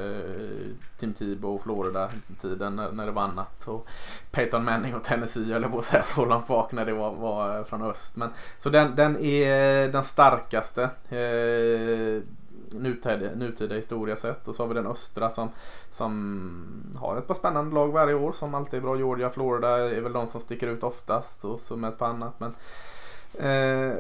[0.98, 2.10] Tim Tebow och Florida
[2.42, 3.68] tiden när, när det var annat.
[3.68, 3.88] Och
[4.32, 7.58] Peyton Manning och Tennessee eller på att säga så långt bak när det var, var
[7.58, 8.16] eh, från öst.
[8.16, 10.84] Men, så den, den är eh, den starkaste.
[11.10, 12.24] Eh,
[12.74, 14.48] nutida, nutida historia sett.
[14.48, 15.50] Och så har vi den östra som,
[15.92, 18.98] som har ett par spännande lag varje år som alltid är bra.
[18.98, 22.40] Georgia, Florida är väl de som sticker ut oftast och så med ett par annat.
[22.40, 22.56] Men,
[23.34, 23.98] eh,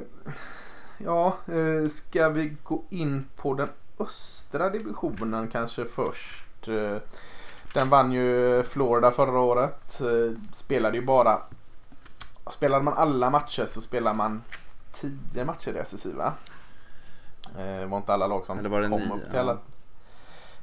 [0.97, 6.67] ja, eh, ska vi gå in på den östra divisionen kanske först.
[6.67, 6.97] Eh,
[7.73, 10.01] den vann ju Florida förra året.
[10.01, 11.41] Eh, spelade ju bara
[12.51, 14.43] Spelade man alla matcher så spelar man
[14.93, 16.34] 10 matcher i SSI va?
[17.58, 19.13] Eh, var inte alla lag som Eller var det kom nio?
[19.13, 19.58] upp till alla.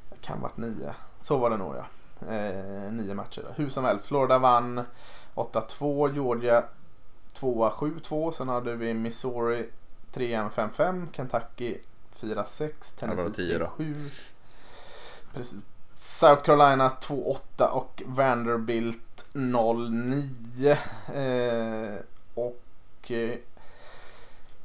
[0.09, 0.93] Det kan varit nio.
[1.21, 1.85] Så var det nog ja.
[2.91, 3.53] Nio matcher.
[3.55, 4.05] Hur som helst.
[4.05, 4.81] Florida vann
[5.35, 6.13] 8-2.
[6.13, 6.63] Georgia
[7.33, 8.31] 2 7-2.
[8.31, 9.69] Sen hade vi Missouri
[10.13, 11.07] 3 5-5.
[11.11, 11.77] Kentucky
[12.19, 12.71] 4-6.
[12.99, 13.71] Ja, var det Tennessee tio då?
[13.77, 14.09] 3-7.
[15.33, 15.59] Precis.
[15.95, 20.77] South Carolina 2-8 och Vanderbilt 0-9.
[21.13, 21.99] Eh,
[22.33, 23.37] och eh,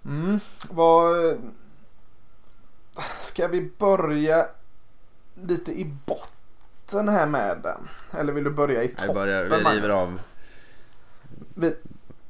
[0.05, 1.39] mm, vad
[3.23, 4.47] ska vi börja
[5.35, 7.89] lite i botten här med den?
[8.21, 9.15] Eller vill du börja i toppen?
[9.15, 10.21] börjar, vi river av,
[11.55, 11.77] Vi,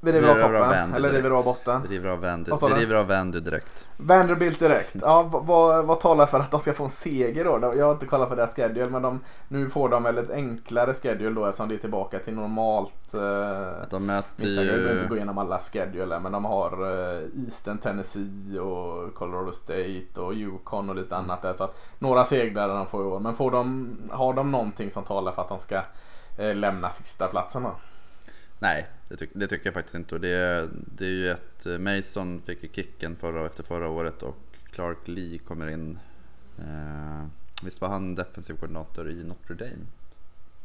[0.00, 1.82] vi river Vi river av toppen Vandy eller river av botten?
[1.88, 3.86] vi river av Vandy, vi river av Vandy direkt.
[3.96, 4.96] Vanderbilt direkt.
[5.00, 7.74] Ja, vad, vad, talar för att de ska få en seger då?
[7.76, 10.94] Jag har inte kollat på deras schedule men de, nu får de väl ett enklare
[10.94, 13.14] schedule då eftersom det är tillbaka till normalt.
[13.14, 13.20] Eh,
[13.90, 17.44] de möter Misstag, jag behöver inte gå ju, igenom alla scheduler men de har eh,
[17.44, 21.54] Eastern Tennessee och Colorado State och Yukon och lite annat där.
[21.54, 23.18] Så några segrar de får i år.
[23.18, 25.82] Men får de, har de någonting som talar för att de ska
[26.38, 27.70] eh, lämna sista platsen då?
[28.58, 30.14] Nej, det, tyck, det, tycker jag faktiskt inte.
[30.14, 34.36] Och det, det är ju ett Mason fick ju kicken förra, efter förra året och
[34.70, 35.98] Clark Lee kommer in.
[36.58, 37.26] Eh,
[37.64, 39.86] visst var han defensiv koordinator i Notre Dame?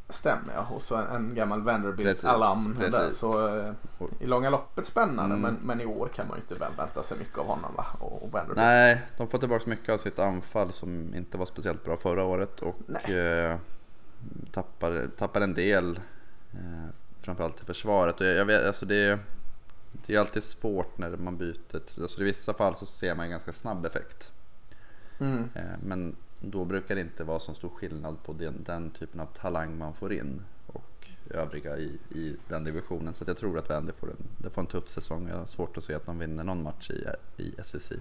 [0.09, 0.67] Stämmer ja.
[0.75, 2.91] Och så en, en gammal Vanderbilt-alum.
[3.11, 3.73] Så eh,
[4.19, 5.35] i långa loppet spännande.
[5.35, 5.41] Mm.
[5.41, 7.85] Men, men i år kan man ju inte väl vänta sig mycket av honom va?
[7.99, 8.57] Och, och Vanderbilt.
[8.57, 12.59] Nej, de får tillbaka mycket av sitt anfall som inte var speciellt bra förra året.
[12.59, 13.57] Och eh,
[14.51, 15.99] tappar, tappar en del.
[17.21, 18.21] Framförallt i försvaret.
[18.21, 19.19] Och jag, jag vet, alltså det,
[20.05, 22.01] det är alltid svårt när man byter.
[22.01, 24.31] Alltså I vissa fall så ser man en ganska snabb effekt.
[25.19, 25.49] Mm.
[25.55, 29.25] Eh, men då brukar det inte vara så stor skillnad på den, den typen av
[29.25, 33.13] talang man får in och övriga i, i den divisionen.
[33.13, 35.27] Så jag tror att Wendy får en, får en tuff säsong.
[35.27, 37.07] Jag har svårt att se att de vinner någon match i,
[37.37, 37.91] i SEC.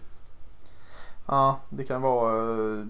[1.26, 2.86] Ja, det kan vara uh,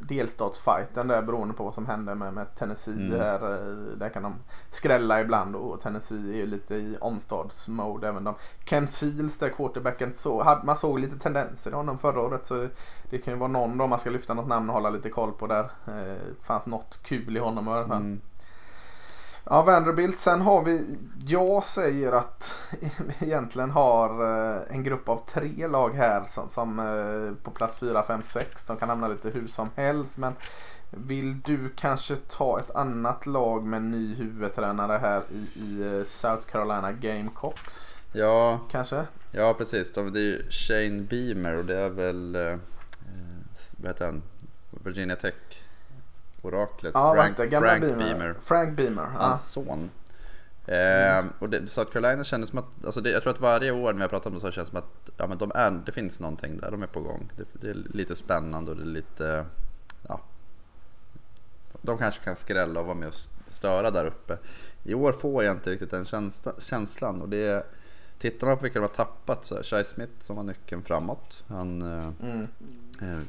[0.00, 2.94] delstatsfighten där beroende på vad som händer med, med Tennessee.
[2.94, 3.10] Mm.
[3.10, 4.34] Där, uh, där kan de
[4.70, 8.34] skrälla ibland och Tennessee är ju lite i omstadsmode även de.
[8.64, 12.68] Ken Seals där quarterbacken, så, man såg lite tendenser i honom förra året så
[13.10, 15.32] det kan ju vara någon då man ska lyfta något namn och hålla lite koll
[15.32, 15.70] på där.
[15.88, 17.96] Uh, fanns något kul i honom i alla fall.
[17.96, 18.20] Mm.
[19.44, 20.20] Ja, Vanderbilt.
[20.20, 25.94] Sen har vi, jag säger att vi egentligen har eh, en grupp av tre lag
[25.94, 28.66] här som, som eh, på plats 4, 5, 6.
[28.66, 30.16] De kan hamna lite hur som helst.
[30.16, 30.32] Men
[30.90, 36.46] vill du kanske ta ett annat lag med ny huvudtränare här i, i eh, South
[36.46, 38.02] Carolina Gamecocks?
[38.12, 39.06] Ja, kanske?
[39.32, 39.92] Ja, precis.
[39.92, 42.56] Det är ju Shane Beamer och det är väl, eh,
[43.76, 44.22] vad heter han,
[44.84, 45.34] Virginia Tech
[46.42, 48.04] oraklet ja, Frank, vänta, Frank Beamer.
[48.04, 48.34] Beamer.
[48.40, 49.02] Frank Beamer.
[49.02, 49.62] Hans ja.
[49.62, 49.90] son.
[50.66, 51.26] Mm.
[51.26, 53.92] Eh, och det, South Carolina kändes som att, alltså det, jag tror att varje år
[53.92, 55.92] när jag pratar om det så känns det som att ja, men de är, det
[55.92, 57.30] finns någonting där, de är på gång.
[57.36, 59.46] Det, det, är lite spännande och det är lite,
[60.08, 60.20] ja.
[61.82, 63.14] De kanske kan skrälla och vara med och
[63.48, 64.38] störa där uppe.
[64.82, 67.66] I år får jag inte riktigt den känsla, känslan och det
[68.20, 71.44] Tittar man på vilka de har tappat så är Shai Smith som var nyckeln framåt.
[71.46, 72.48] Han eh, mm.
[73.00, 73.20] Eh,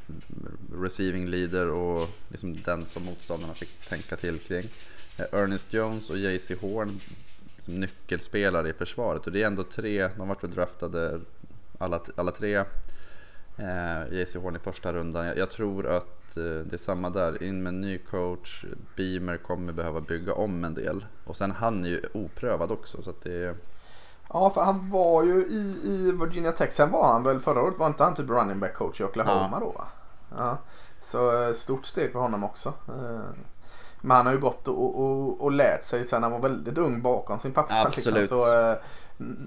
[0.82, 4.66] receiving leader och liksom den som motståndarna fick tänka till kring.
[5.18, 7.00] Eh, Ernest Jones och JC Horn
[7.56, 11.20] liksom nyckelspelare i försvaret och det är ändå tre, de vart väl draftade
[11.78, 12.64] alla, alla tre.
[13.58, 15.26] Eh, JC Horn i första rundan.
[15.26, 18.66] Jag, jag tror att eh, det är samma där, in med en ny coach.
[18.96, 23.10] Beamer kommer behöva bygga om en del och sen han är ju oprövad också så
[23.10, 23.56] att det är
[24.34, 26.72] Ja, för han var ju i, i Virginia Tech.
[26.72, 29.50] Sen var han väl förra året var inte han typ running back coach i Oklahoma
[29.52, 29.60] ja.
[29.60, 29.84] då?
[30.38, 30.58] Ja.
[31.04, 32.74] Så eh, stort steg för honom också.
[32.88, 33.22] Eh,
[34.02, 37.02] men han har ju gått och, och, och lärt sig sen han var väldigt ung
[37.02, 37.82] bakom sin pappa.
[37.82, 38.20] Absolut.
[38.20, 38.42] Liksom.
[38.42, 38.78] Så, eh,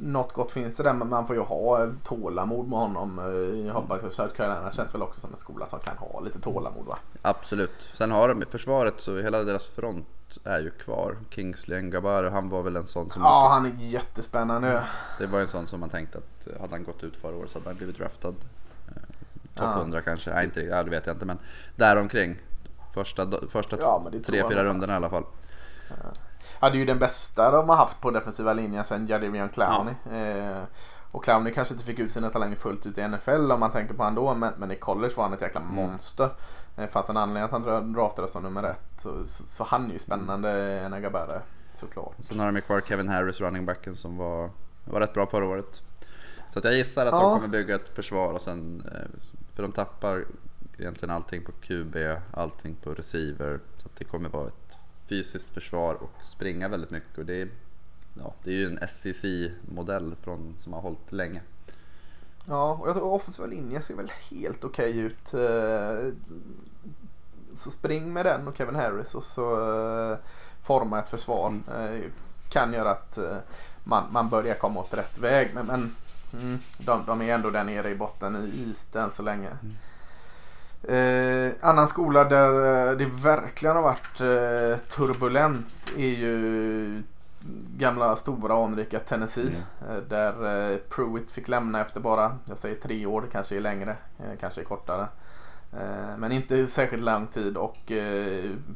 [0.02, 3.18] något gott finns det där men man får ju ha tålamod med honom.
[3.66, 6.40] Jag hoppas att South Carolina känns väl också som en skola som kan ha lite
[6.40, 6.98] tålamod va?
[7.22, 7.88] Absolut.
[7.92, 10.06] Sen har de försvaret så hela deras front
[10.44, 11.16] är ju kvar.
[11.30, 13.22] Kingsley Ngabar, han var väl en sån som...
[13.22, 14.82] Ja, han är jättespännande.
[15.18, 17.58] Det var en sån som man tänkte att hade han gått ut förra året så
[17.58, 18.34] hade han blivit draftad.
[18.88, 19.02] Eh,
[19.54, 19.78] Topp ja.
[19.78, 21.38] 100 kanske, nej inte ja, det vet jag inte men
[21.76, 22.36] däromkring.
[22.94, 25.24] Första, första ja, tre, fyra rundorna i alla fall.
[25.88, 25.94] Ja.
[26.60, 29.94] Hade ju den bästa de har haft på defensiva linjen sen Jadivian Clowney.
[30.10, 30.16] Ja.
[30.16, 30.62] Eh,
[31.10, 33.94] och Clowney kanske inte fick ut sina talanger fullt ut i NFL om man tänker
[33.94, 34.34] på han då.
[34.34, 35.74] Men, men i college var han ett jäkla mm.
[35.74, 36.30] monster.
[36.76, 36.90] Mm.
[36.90, 39.00] Fanns en anledning att han draftades som nummer ett.
[39.00, 41.40] Så, så, så han är ju spännande, Nagabare.
[41.74, 42.14] Såklart.
[42.18, 44.50] Sen har de kvar Kevin Harris, running backen som var,
[44.84, 45.82] var rätt bra förra året.
[46.52, 47.20] Så att jag gissar att ja.
[47.20, 49.20] de kommer bygga ett försvar och sen, eh,
[49.54, 50.24] för de tappar
[50.78, 51.96] egentligen allting på QB,
[52.30, 53.60] allting på receiver.
[53.76, 54.63] Så att det kommer vara ett
[55.06, 57.18] fysiskt försvar och springa väldigt mycket.
[57.18, 57.48] Och det, är,
[58.18, 60.16] ja, det är ju en SEC-modell
[60.58, 61.40] som har hållit länge.
[62.48, 65.34] Ja, och jag tror offensiva linjen ser väl helt okej okay ut.
[65.34, 66.12] Eh,
[67.56, 69.52] så spring med den och Kevin Harris och så
[70.12, 70.18] eh,
[70.62, 71.48] forma ett försvar.
[71.48, 72.02] Mm.
[72.48, 73.18] Kan göra att
[73.84, 75.50] man, man börjar komma åt rätt väg.
[75.54, 75.94] Men, men
[76.32, 79.48] mm, de, de, är ändå där nere i botten i East än så länge.
[79.48, 79.76] Mm.
[80.88, 82.50] Eh, annan skola där
[82.96, 87.02] det verkligen har varit eh, turbulent är ju
[87.76, 89.52] gamla stora anrika Tennessee.
[89.82, 89.96] Mm.
[89.96, 93.96] Eh, där eh, Pruitt fick lämna efter bara, jag säger tre år, kanske är längre,
[94.18, 95.06] eh, kanske är kortare.
[96.18, 97.92] Men inte särskilt lång tid och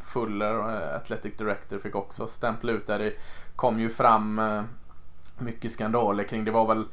[0.01, 0.55] Fuller,
[0.97, 2.99] Athletic Director, fick också stämpla ut där.
[2.99, 3.13] Det
[3.57, 4.41] kom ju fram
[5.39, 6.85] mycket skandaler kring, det var väl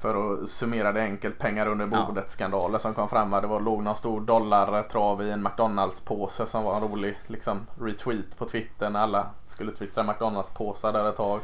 [0.00, 2.78] för att summera det enkelt, pengar under bordet ja.
[2.78, 3.30] som kom fram.
[3.30, 8.38] Det var, låg någon stor dollartrav i en McDonalds-påse som var en rolig liksom, retweet
[8.38, 11.40] på Twitter när alla skulle twittra McDonalds-påsar där ett tag.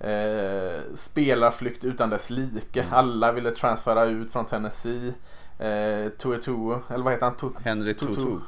[0.00, 2.80] Eh, spelarflykt utan dess like.
[2.80, 2.94] Mm.
[2.94, 5.14] Alla ville transfera ut från Tennessee.
[5.58, 7.34] Eh, Tuetu, eller vad heter han?
[7.34, 8.38] Tu Henry Tutu.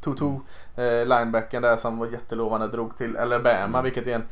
[0.00, 0.40] Tutu,
[0.76, 3.84] eh, linebacken där som var jättelovande drog till Alabama Mm.
[3.84, 4.24] vilket är en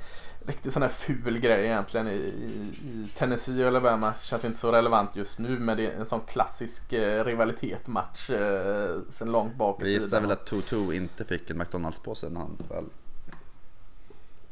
[0.49, 4.15] riktigt sån här ful grej egentligen i, i, i Tennessee och Alabama.
[4.21, 8.31] Känns inte så relevant just nu men det är en sån klassisk eh, rivalitet match
[8.31, 10.23] eh, sen långt bak i Vi gissar tiden.
[10.23, 12.85] väl att Tutu inte fick en McDonalds-påse när han väl...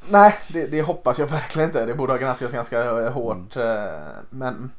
[0.08, 1.86] Nej, det, det hoppas jag verkligen inte.
[1.86, 3.56] Det borde ha granskats ganska eh, hårt.
[3.56, 4.70] eh, Men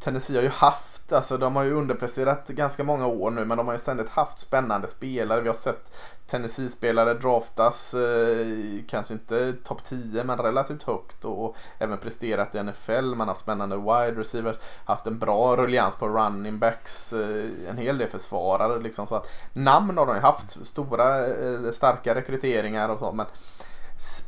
[0.00, 3.66] Tennessee har ju haft, alltså de har ju underpresterat ganska många år nu men de
[3.66, 5.40] har ju ständigt haft spännande spelare.
[5.40, 5.92] Vi har sett
[6.26, 8.46] Tennessee-spelare draftas, eh,
[8.88, 13.14] kanske inte topp 10 men relativt högt och, och även presterat i NFL.
[13.14, 17.98] Man har spännande wide receivers, haft en bra rullians på running backs, eh, en hel
[17.98, 19.06] del försvarare liksom.
[19.06, 23.26] Så att namn har de ju haft, stora eh, starka rekryteringar och så men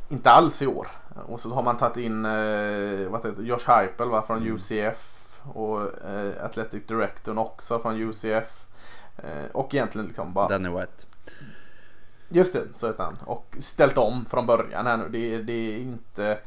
[0.09, 0.87] inte alls i år.
[1.27, 4.55] Och så har man tagit in eh, Josh Heupel va, från Mm.
[4.55, 5.14] UCF
[5.53, 8.65] och eh, Athletic Directorn också från UCF.
[9.17, 11.05] Eh, och egentligen liksom bara Danny White.
[12.29, 13.17] Just det, så heter han.
[13.25, 15.09] Och ställt om från början här nu.
[15.09, 16.37] Det, är- det är inte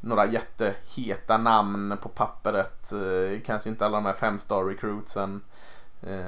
[0.00, 2.92] några jätteheta namn på pappret.
[2.92, 5.40] Eh, kanske inte alla de här fem star recruitsen.
[6.02, 6.20] Eh,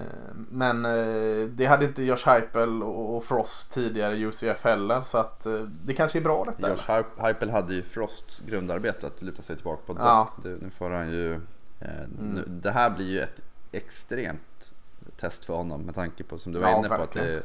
[0.50, 5.02] men eh, det hade inte Josh Heupel och Frost tidigare i UCF heller.
[5.06, 5.52] Så att eh,
[5.86, 6.70] det kanske är bra detta.
[6.70, 9.96] Josh Heupel hade ju Frosts grundarbete att luta sig tillbaka på.
[10.00, 10.28] Ja.
[10.44, 11.40] Nu får han ju...
[11.84, 12.44] Eh, Mm.
[12.60, 13.40] det här blir ju ett
[13.72, 14.74] extremt
[15.16, 17.36] test för honom med tanke på som du var Ja, inne på att det,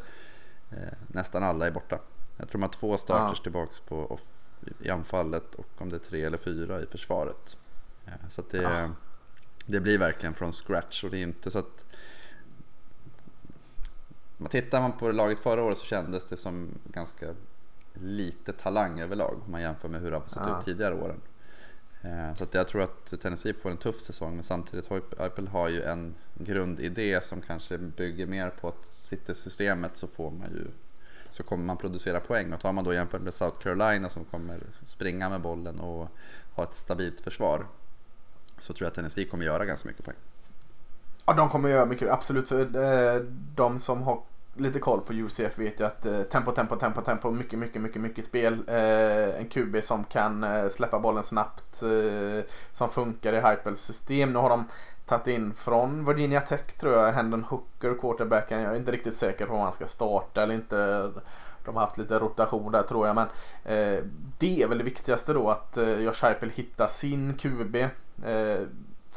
[0.72, 0.78] eh,
[1.08, 2.00] nästan alla är borta.
[2.38, 3.44] Jag tror de har två starters Ja.
[3.44, 4.22] tillbaks på off,
[4.80, 7.58] i anfallet och om det är tre eller fyra i försvaret.
[8.06, 8.90] Eh, så det, Ja.
[9.66, 11.84] det blir verkligen från scratch och det är inte så att
[14.38, 17.34] men Tittar man på laget förra året så kändes det som ganska
[17.94, 21.22] lite talang överlag om man jämför med hur det har sett ut tidigare åren.
[22.08, 25.50] Eh, så att jag tror att Tennessee får en tuff säsong men samtidigt har Apple
[25.50, 30.50] har ju en grundidé som kanske bygger mer på att sitter systemet så får man
[30.52, 30.68] ju
[31.30, 34.60] så kommer man producera poäng och tar man då jämfört med South Carolina som kommer
[34.86, 36.08] springa med bollen och
[36.54, 37.66] ha ett stabilt försvar
[38.58, 40.18] så tror jag att Tennessee kommer göra ganska mycket poäng.
[41.26, 42.10] Ja, de kommer göra mycket.
[42.10, 42.48] Absolut.
[42.48, 43.22] För eh,
[43.56, 44.22] de som har
[44.60, 47.32] lite koll på UCF vet ju att eh, tempo, tempo, tempo, tempo.
[47.32, 48.64] Mycket, mycket, mycket, mycket spel.
[48.68, 51.84] Eh, en QB som kan eh, släppa bollen snabbt.
[51.84, 54.34] Eh, som funkar i Hypels system.
[54.34, 54.64] Nu har de
[55.06, 57.12] tagit in från Virginia Tech tror jag.
[57.12, 58.62] Hendon Hooker, quarterbacken.
[58.62, 61.12] Jag är inte riktigt säker på om han ska starta eller inte.
[61.66, 63.16] De har haft lite rotation där tror jag.
[63.16, 63.28] Men
[63.66, 64.04] eh,
[64.38, 67.76] det är väl det viktigaste då att eh, Josh Hypel hittar sin QB.
[68.26, 68.62] Eh,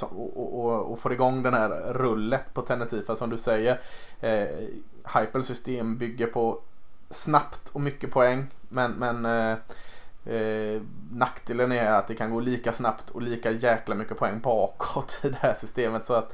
[0.02, 3.02] och, och, och, och får igång den här rullet på Tennessee.
[3.02, 3.80] För som du säger,
[4.20, 4.48] eh,
[5.14, 6.60] Hypels system bygger på
[7.10, 8.46] snabbt och mycket poäng.
[8.68, 9.56] Men, men eh,
[10.34, 10.82] eh,
[11.12, 15.28] nackdelen är att det kan gå lika snabbt och lika jäkla mycket poäng bakåt i
[15.28, 16.06] det här systemet.
[16.06, 16.32] Så att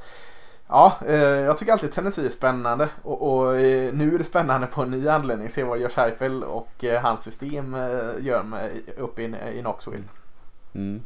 [0.69, 4.67] Ja, eh, jag tycker alltid Tennessee är spännande och, och eh, nu är det spännande
[4.67, 5.49] på en ny anledning.
[5.49, 10.03] Se vad Josh Heupel och eh, hans system eh, gör med, uppe i, i Knoxville.
[10.75, 11.01] Mm.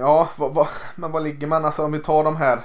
[0.00, 1.64] Ja, vad, vad, men vad ligger man?
[1.64, 2.60] Alltså om vi tar de här.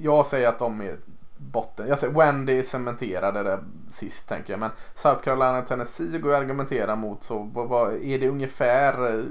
[0.00, 0.96] Jag säger att de är
[1.38, 1.88] botten.
[1.88, 3.60] Jag säger Wendy cementerade det
[3.92, 4.60] sist tänker jag.
[4.60, 7.24] Men South Carolina och Tennessee går ju att argumentera mot.
[7.24, 9.24] Så vad, vad, är det ungefär eh,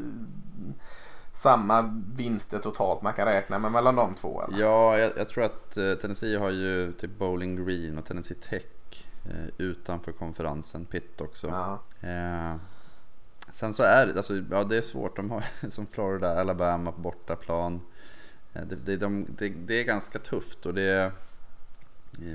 [1.35, 4.41] samma vinster totalt man kan räkna med mellan de två?
[4.41, 4.59] Eller?
[4.59, 8.63] Ja, jag, jag tror att eh, Tennessee har ju typ Bowling Green och Tennessee Tech
[9.25, 11.47] eh, utanför konferensen, Pitt också.
[11.47, 11.79] Ja.
[12.09, 12.55] Eh,
[13.53, 15.15] sen så är det, alltså, ja, det är svårt.
[15.15, 17.81] De har som Florida, Alabama på bortaplan.
[18.53, 21.11] Det, det, de, det, det är ganska tufft och det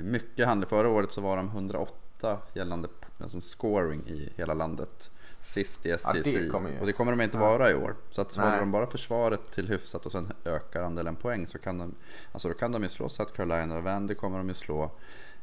[0.03, 0.69] mycket handel.
[0.69, 2.87] Förra året så var de 108 gällande
[3.19, 5.11] alltså scoring i hela landet.
[5.39, 6.23] Sist i Ja, SEC.
[6.23, 7.41] det Och det kommer de inte Ja.
[7.49, 7.95] vara i år.
[8.11, 11.77] Så att håller de bara försvaret till hyfsat och sen ökar andelen poäng så kan
[11.77, 11.95] de,
[12.31, 14.83] alltså då kan de ju slå South Carolina och Vandy kommer de ju slå.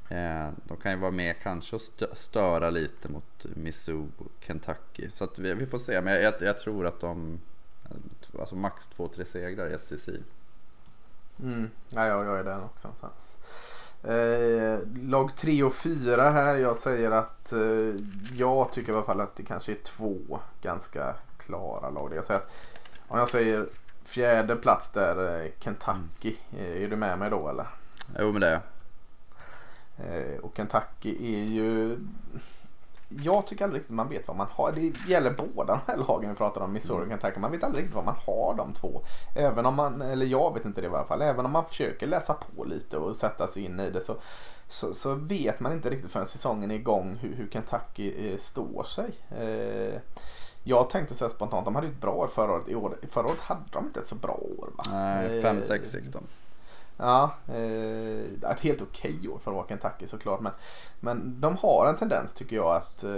[0.08, 5.10] Eh, de kan ju vara med kanske och stö- störa lite mot Missouri och Kentucky.
[5.14, 6.00] Så att vi, vi får se.
[6.00, 7.40] Men jag, jag tror att de,
[8.38, 10.08] alltså max två, tre segrar i SEC.
[11.42, 11.70] Mm.
[11.88, 13.36] Ja, jag, jag är den också någonstans.
[14.04, 16.56] Eh, lag 3 och 4 här.
[16.56, 17.94] Jag säger att eh,
[18.36, 22.12] jag tycker i alla fall att det kanske är två ganska klara lag.
[22.14, 22.50] Jag säger att,
[23.08, 23.66] om jag säger
[24.04, 26.36] fjärde plats där eh, Kentucky.
[26.58, 27.66] Eh, är du med mig då eller?
[28.18, 28.60] Jo men det är
[30.04, 31.98] Eh, och Kentucky är ju...
[33.22, 34.72] Jag tycker aldrig riktigt man vet vad man har.
[34.72, 37.40] Det gäller båda de här lagen vi pratar om, Missouri och Kentucky.
[37.40, 39.02] Man vet aldrig riktigt vad man har de två.
[39.36, 41.22] Även om man, eller jag vet inte det i alla fall.
[41.22, 44.14] Även om man försöker läsa på lite och sätta sig in i det så,
[44.68, 48.84] så, så vet man inte riktigt förrän säsongen är igång hur, hur Kentucky eh, står
[48.84, 49.10] sig.
[49.38, 50.00] Eh,
[50.64, 52.68] jag tänkte säga spontant, de hade ett bra år förra året.
[52.68, 54.84] I år, förra året hade de inte ett så bra år va?
[54.90, 56.22] Nej, Eh, 5-6 gick de.
[57.02, 60.40] Ja, eh, ett helt okej år för Kentucky såklart.
[60.40, 60.52] Men,
[61.00, 63.10] men de har en tendens tycker jag att eh,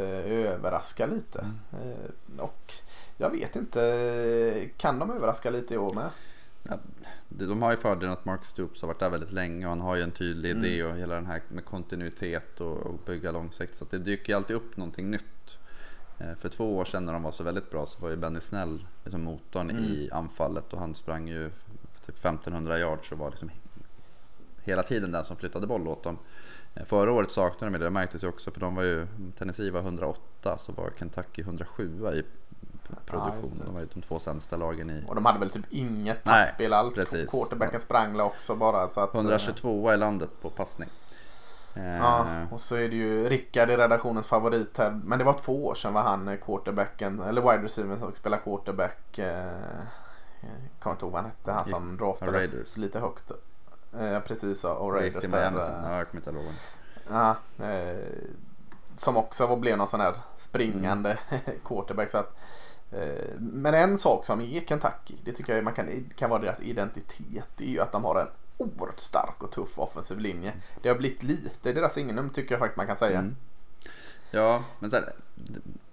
[0.53, 1.39] överraska lite.
[1.41, 1.93] Mm.
[1.93, 2.75] Eh, och
[3.17, 6.11] jag vet inte, kan de överraska lite i år med?
[6.69, 6.75] Ja,
[7.29, 9.97] de har ju fördelen att Mark Stoops har varit där väldigt länge och han har
[9.97, 10.65] ju en tydlig Mm.
[10.65, 13.79] idé och hela den här med kontinuitet och, och bygga långsiktigt.
[13.79, 15.57] Så det dyker ju alltid upp någonting nytt.
[16.19, 18.41] Eh, För två år sedan när de var så väldigt bra så var ju Benny
[18.41, 19.85] Snell liksom motorn Mm.
[19.85, 21.51] i anfallet och han sprang ju
[22.07, 23.51] typ 1500 yards och var liksom
[24.65, 26.19] hela tiden den som flyttade boll åt dem.
[26.75, 29.07] Eh, Förra året saknade de det, det märktes ju också för de var ju,
[29.39, 31.85] Tennessee var 108 så var Kentucky 107
[32.15, 32.23] i
[32.89, 33.59] Ja, produktion.
[33.59, 33.65] det.
[33.65, 36.47] de var ju de två sämsta lagen i Och de hade väl typ inget Nej,
[36.47, 36.95] passspel alls.
[36.95, 37.31] precis.
[37.31, 38.91] Quarterbacken sprang också bara.
[38.91, 40.89] Så att, eh, 122 i landet på passning.
[41.75, 45.01] Eh, Ja, och så är det ju Rickard i redaktionens favorit här.
[45.05, 48.43] Men det var två år sedan var han eh, quarterbacken, eller wide receiver som spelade
[48.43, 49.19] quarterback.
[49.19, 49.27] Eh,
[50.41, 50.51] jag
[50.81, 52.77] kommer inte ihåg vad han hette, han som draftades Raiders.
[52.77, 53.31] lite högt.
[54.01, 55.31] Eh, precis, ja, och och Raiders där.
[55.69, 56.45] Eh, Ja, jag kommer inte ihåg.
[57.11, 57.37] Ja,
[57.67, 57.97] eh,
[58.97, 61.19] som också var- blev någon sån här springande
[61.65, 62.11] quarterback.
[62.11, 62.37] Så att,
[62.93, 66.61] eh, men en sak som är Kentucky, det tycker jag man kan, kan vara deras
[66.61, 70.53] identitet, det är ju att de har en oerhört stark och tuff offensiv linje.
[70.83, 73.19] Det har blivit lite deras signum tycker jag faktiskt man kan säga.
[73.19, 73.37] Mm.
[74.31, 75.05] Ja, men sen,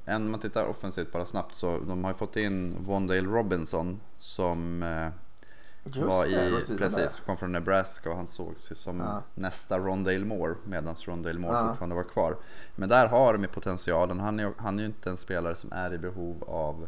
[0.05, 3.99] en, om man tittar offensivt bara snabbt så de har ju fått in Wandale Robinson
[4.19, 5.07] som eh,
[5.95, 6.77] Just var det, i, där.
[6.77, 9.23] precis, kom från Nebraska och han sågs ju som Ja.
[9.35, 11.67] nästa Rondale Moore medan Rondale Moore Ja.
[11.67, 12.37] fortfarande var kvar.
[12.75, 14.19] Men där har de ju potentialen.
[14.19, 16.87] Han är, han är ju inte en spelare som är i behov av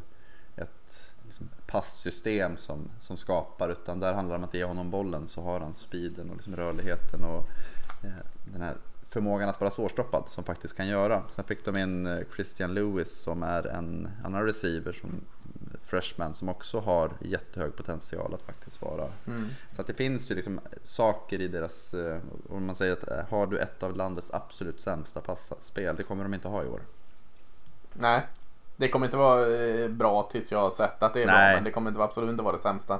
[0.56, 5.28] ett liksom, passsystem som, som skapar utan där handlar det om att ge honom bollen
[5.28, 7.48] så har han speeden och liksom rörligheten och
[8.04, 8.10] eh,
[8.54, 8.76] den här
[9.10, 11.24] förmågan att vara svårstoppad som faktiskt kan göra.
[11.30, 15.10] Sen fick de in eh, Christian Lewis som är en annan receiver som
[15.92, 19.48] freshman som också har jättehög potential att faktiskt vara Mm.
[19.76, 22.18] så att det finns ju liksom saker i deras, eh,
[22.50, 26.24] om man säger att eh, har du ett av landets absolut sämsta passspel, det kommer
[26.24, 26.82] de inte ha i år.
[27.94, 28.22] Nej,
[28.76, 31.34] det kommer inte vara eh, bra tills jag har sett att det är bra.
[31.56, 33.00] Men det kommer inte, absolut inte vara det sämsta.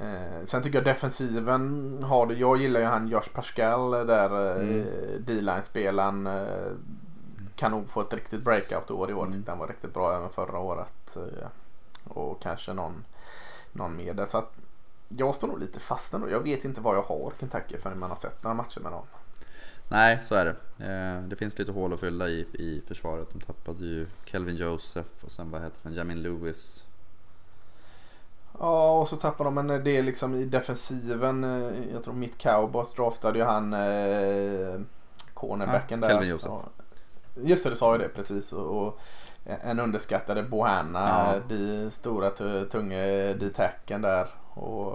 [0.00, 2.34] Eh, sen tycker jag defensiven har det.
[2.34, 4.86] Jag gillar ju han Josh Pascal där eh, Mm.
[5.26, 6.26] D-line-spelaren.
[6.26, 6.72] Eh,
[7.56, 9.26] kan nog få ett riktigt breakout-år i år.
[9.26, 9.44] Mm.
[9.46, 11.16] Han var riktigt bra även förra året.
[11.16, 11.48] Eh,
[12.04, 13.04] och kanske någon,
[13.72, 14.26] någon mer där.
[14.26, 14.52] Så att
[15.08, 16.30] jag står nog lite fast ändå.
[16.30, 19.04] Jag vet inte vad jag har Kentucky förrän man har sett några matcher med dem.
[19.88, 20.84] Nej, så är det.
[20.86, 23.28] Eh, Det finns lite hål att fylla i, i försvaret.
[23.32, 26.82] De tappade ju Kelvin Joseph och sen vad heter han, Jamin Lewis.
[28.58, 31.44] Ja, och så tappar de en del liksom i defensiven.
[31.44, 34.80] eh, Jag tror mitt Cowboys draftade ju han eh,
[35.34, 36.14] cornerbacken Ja, där.
[36.14, 36.54] Kelvin Joseph.
[36.54, 36.84] Ja.
[37.42, 38.52] Just det, du sa ju det precis.
[38.52, 38.98] Och, och
[39.44, 41.40] en underskattade Bohanna, Ja.
[41.48, 42.96] de stora tu- tunga
[43.34, 44.28] D-tacken där.
[44.54, 44.92] Och,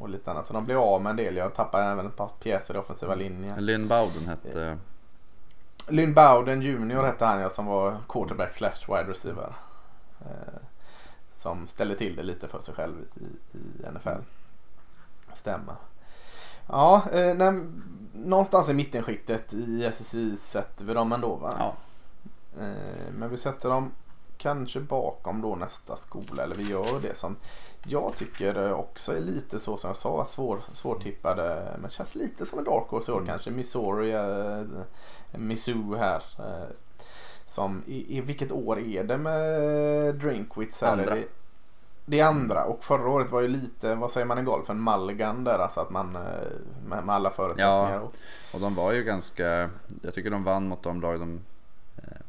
[0.00, 0.46] och lite annat.
[0.46, 1.36] Så de blev av med en del.
[1.36, 3.64] Jag tappade även ett par pjäser i offensiva linjen.
[3.66, 4.78] Lynn Bowden hette...
[5.88, 9.54] Lynn Bowden Junior hette han ja, som var quarterback slash wide receiver.
[10.20, 10.54] Eh,
[11.36, 14.20] som ställde till det lite för sig själv i, i NFL.
[15.34, 15.74] Stämmer.
[16.68, 17.52] Ja, eh, nej,
[18.12, 21.52] någonstans i mittenskiktet i SSI sätter vi dem ändå va?
[21.58, 21.74] Ja, Eh,
[23.12, 23.92] men vi sätter dem
[24.38, 27.36] kanske bakom då nästa skola eller vi gör det som
[27.86, 32.58] jag tycker också är lite så som jag sa svår, svårtippade men känns lite som
[32.58, 33.28] en dark horse i år Mm.
[33.28, 33.50] kanske.
[33.50, 34.84] Missouri, eh,
[35.38, 36.22] Missou här.
[36.38, 36.68] Eh,
[37.46, 40.82] som i, i vilket år är det med Drinkwitz?
[40.82, 40.92] här?
[40.92, 41.04] Andra.
[41.12, 41.26] Är Det,
[42.06, 45.44] det andra och förra året var ju lite, vad säger man i golf, en mulligan
[45.44, 46.22] där alltså att man eh,
[46.88, 48.00] med, med alla förutsättningar.
[48.00, 48.12] Och,
[48.54, 49.70] och de var ju ganska...
[50.02, 51.38] Jag tycker de vann mot de lag de eh,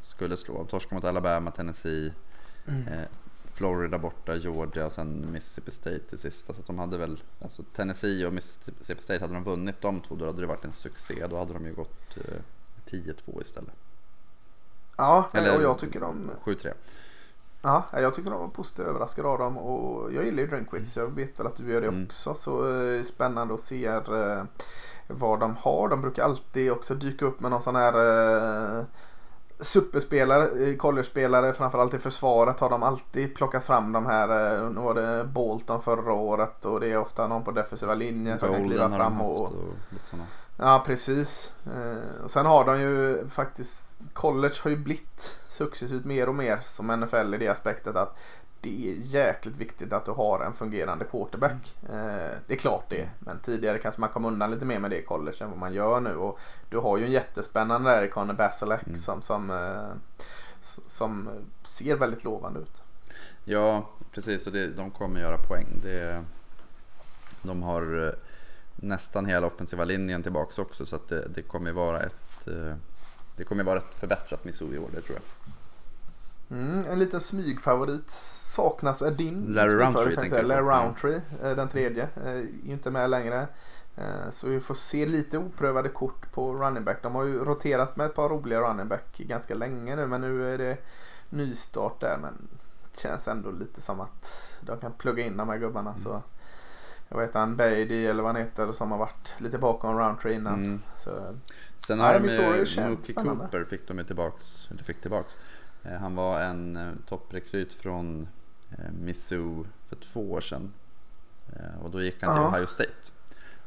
[0.02, 0.58] skulle slå.
[0.58, 2.14] De torskade mot Alabama, Tennessee,
[2.68, 3.02] eh,
[3.54, 6.54] Florida borta, Georgia och sen Mississippi State i sista.
[6.54, 10.26] Så de hade väl, alltså Tennessee och Mississippi State, hade de vunnit de två då
[10.26, 11.28] hade det varit en succé.
[11.30, 12.42] Då hade de ju gått eh,
[12.90, 13.74] 10-2 istället.
[14.98, 16.74] ja, Eller och jag tycker de 7-3.
[17.62, 20.98] Ja, jag tyckte de var positivt överraskade av dem och jag gillar ju Drinkwitz.
[20.98, 22.06] Jag vet väl att du gör det Mm.
[22.06, 22.34] också.
[22.36, 24.44] Så eh, spännande att se eh,
[25.08, 25.90] vad de har.
[25.90, 27.94] De brukar alltid också dyka upp med någon sån här
[28.80, 28.84] eh,
[29.60, 34.56] superspelare, eh, college-spelare, framförallt i försvaret har de alltid plockat fram de här.
[34.64, 38.40] eh, Nu var det Bolton förra året och det är ofta någon på defensiva linjen
[38.40, 39.54] som kan kliva fram och, och.
[40.58, 41.54] Ja, precis.
[41.66, 46.60] Eh, och sen har de ju faktiskt, college har ju blivit successivt mer och mer
[46.64, 48.18] som NFL i det aspektet att
[48.66, 51.76] det är jäkligt viktigt att du har en fungerande quarterback.
[51.84, 55.00] Eh, det är klart det, men tidigare kanske man kom undan lite mer med det
[55.00, 56.16] i college än vad man gör nu.
[56.16, 56.40] Och
[56.70, 59.00] du har ju en jättespännande där i Connor Basilek Mm.
[59.00, 59.94] som, som, eh,
[60.88, 61.30] som
[61.64, 62.82] ser väldigt lovande ut.
[63.44, 64.48] Ja, precis.
[64.48, 65.68] Och det, de kommer göra poäng.
[65.84, 66.24] Det,
[67.42, 68.14] de har eh,
[68.76, 72.76] nästan hela offensiva linjen tillbaks också så att det, det kommer vara ett eh,
[73.38, 75.24] det kommer vara ett förbättrat Missouri i år, det tror jag.
[76.60, 78.12] Mm, en liten smygfavorit
[78.56, 81.56] saknas är din Larry Roundtree tänker jag Larry Roundtree, ja.
[81.56, 83.48] den tredje, är ju inte med längre.
[84.32, 86.98] Så vi får se lite oprövade kort på running back.
[87.04, 90.54] De har ju roterat med ett par roliga running back ganska länge nu men nu
[90.54, 90.78] är det
[91.30, 92.18] nystart där.
[92.18, 92.48] Men
[92.98, 95.90] känns ändå lite som att de kan plugga in de här gubbarna.
[95.90, 96.02] Mm.
[96.02, 96.22] Så
[97.10, 100.66] jag vet han Beatty eller vad han heter som har varit lite bakom Roundtree innan.
[100.66, 100.82] Mm.
[100.98, 101.12] Så,
[101.78, 105.38] Sen har de ju Mookie Cooper fick de ju tillbaks, eller fick tillbaks.
[105.84, 108.28] Eh, han var en eh, topprekryt från
[108.78, 110.74] eh, Missou för två år sedan.
[111.82, 113.12] Och då gick han till Ohio State.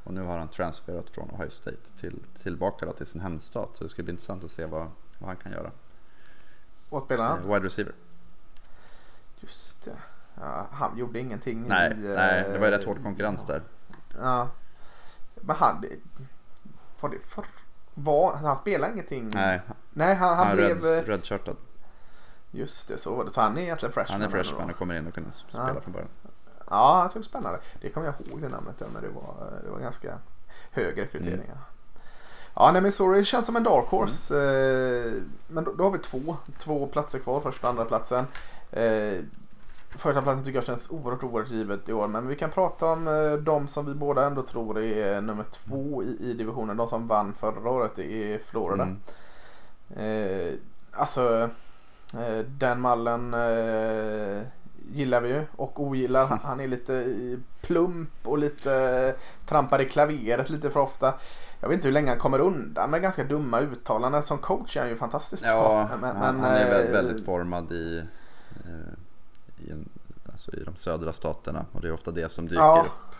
[0.04, 3.68] Och nu har han transferat från Ohio State till, tillbaka då till sin hemstad.
[3.74, 5.70] Så det ska bli intressant att se vad, vad han kan göra.
[6.88, 7.48] Vad spelar han?
[7.48, 7.92] Wide receiver.
[9.40, 9.96] Just det.
[10.34, 11.94] Ja, han gjorde ingenting nej, i...
[11.94, 13.62] Nej, det var ju rätt hård konkurrens där.
[14.18, 14.48] Ja.
[15.34, 15.84] Men han...
[17.00, 17.44] Var det för...
[17.94, 19.30] Var, han spelade ingenting?
[19.34, 19.60] Nej.
[19.92, 20.82] Nej, han, han, han blev...
[20.82, 21.56] Redshirtad.
[22.50, 23.30] Just det, så var det.
[23.30, 24.20] Så han är egentligen freshman?
[24.20, 25.80] Han är freshman och kommer in och kan spela ja.
[25.80, 26.08] från början.
[26.70, 27.60] Ja, det såg spännande.
[27.80, 30.18] Det kommer jag ihåg det namnet när det var, det var ganska
[30.70, 31.34] hög rekrytering.
[31.34, 31.58] Mm.
[32.54, 34.34] Ja, nej men sorry, känns som en dark horse.
[34.36, 35.16] Mm.
[35.16, 38.26] Eh, men då, då, har vi två, två platser kvar, första och andra platsen.
[38.70, 39.24] Eh,
[39.90, 42.08] första platsen tycker jag känns oerhört, oerhört givet i år.
[42.08, 46.02] Men vi kan prata om eh, de som vi båda ändå tror är nummer två
[46.02, 46.76] i, i divisionen.
[46.76, 48.82] De som vann förra året i Florida.
[48.82, 48.98] Mm.
[49.96, 50.54] Eh,
[50.92, 51.50] alltså,
[52.46, 54.42] den mallen eh,
[54.92, 56.26] gillar vi ju och ogillar.
[56.42, 57.14] Han, är lite
[57.60, 59.14] plump och lite
[59.46, 61.14] trampar i klaveret lite för ofta.
[61.60, 64.22] Jag vet inte hur länge han kommer undan med ganska dumma uttalanden.
[64.22, 65.98] Som coach är han ju fantastiskt ja, bra.
[66.00, 68.04] Men, han, han, är väldigt, eh, väldigt formad i,
[68.64, 69.88] eh, i, en,
[70.32, 72.86] alltså i de södra staterna och det är ofta det som dyker ja.
[72.86, 73.14] upp.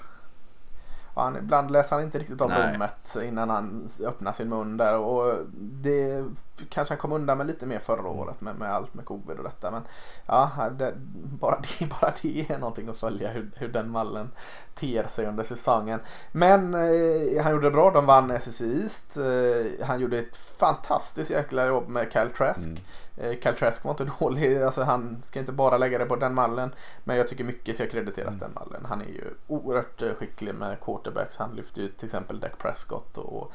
[1.14, 4.99] Och han, ibland läser han inte riktigt av rummet innan han öppnar sin mun där.
[4.99, 6.24] Och det
[6.71, 9.45] kanske han kom undan med lite mer förra året med, med allt med covid och
[9.45, 9.71] detta.
[9.71, 9.83] Men
[10.27, 10.95] ja, det,
[11.41, 14.31] bara, det, bara det är någonting att följa hur, hur den mallen
[14.75, 16.01] ter sig under säsongen.
[16.33, 17.91] Men eh, han gjorde det bra.
[17.91, 19.17] De vann SSC East.
[19.17, 22.69] Eh, han gjorde ett fantastiskt jäkla jobb med Kyle Trask.
[22.69, 22.81] Mm.
[23.17, 24.63] Eh, Kyle Trask var inte dålig.
[24.63, 26.75] Alltså, han ska inte bara lägga det på den mallen.
[27.05, 28.39] Men jag tycker mycket ska krediteras mm.
[28.39, 28.85] den mallen.
[28.89, 31.37] Han är ju oerhört skicklig med quarterbacks.
[31.37, 33.53] Han lyfter ju till exempel Dak Prescott och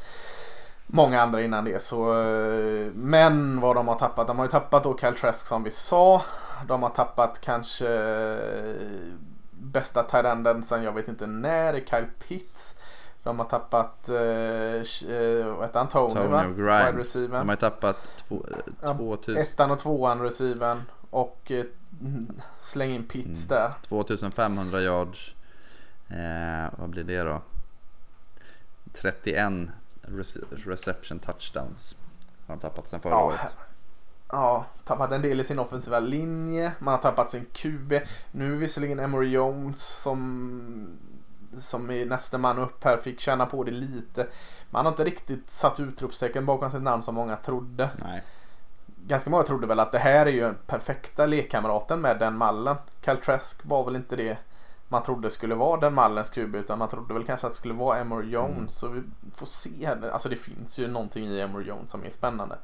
[0.88, 1.81] många andra innan det.
[1.81, 4.27] Så, eh, men vad de har tappat.
[4.27, 6.21] De har ju tappat då Kyle Trask som vi sa.
[6.67, 7.88] De har tappat kanske
[9.51, 12.75] bästa thailänden sen jag vet inte när, Kyle Pitts.
[13.23, 16.45] De har tappat, eh, eh vad heter Tony, Tony va?
[16.57, 17.13] Grimes.
[17.13, 18.45] De har tappat två,
[18.81, 19.38] ja, 2000.
[19.38, 21.65] Ettan och tvåan receiven och eh,
[22.61, 23.63] släng in Pitts mm.
[23.63, 23.73] där.
[23.88, 25.36] 2500 yards.
[26.09, 27.41] Eh, vad blir det då?
[28.93, 29.69] 31
[30.66, 31.95] reception touchdowns
[32.47, 33.56] har de tappat sen förra ja, året.
[34.32, 36.72] Ja, tappat en del i sin offensiva linje.
[36.80, 37.93] Man har tappat sin QB.
[38.32, 40.99] Nu är visserligen Emory Jones som
[41.58, 44.28] som är nästa man upp här fick känna på det lite.
[44.70, 47.89] Man har inte riktigt satt utropstecken bakom sitt namn som många trodde.
[48.04, 48.24] Nej.
[49.06, 52.76] Ganska många trodde väl att det här är ju den perfekta lekkamraten med den mallen.
[53.01, 54.38] Cal Trask var väl inte det
[54.93, 57.73] man trodde skulle vara den mallens QB utan man trodde väl kanske att det skulle
[57.73, 58.57] vara Emory Jones.
[58.57, 58.69] Mm.
[58.69, 59.01] Så vi
[59.35, 59.89] får se.
[60.13, 62.57] Alltså det finns ju någonting i Emory Jones som är spännande.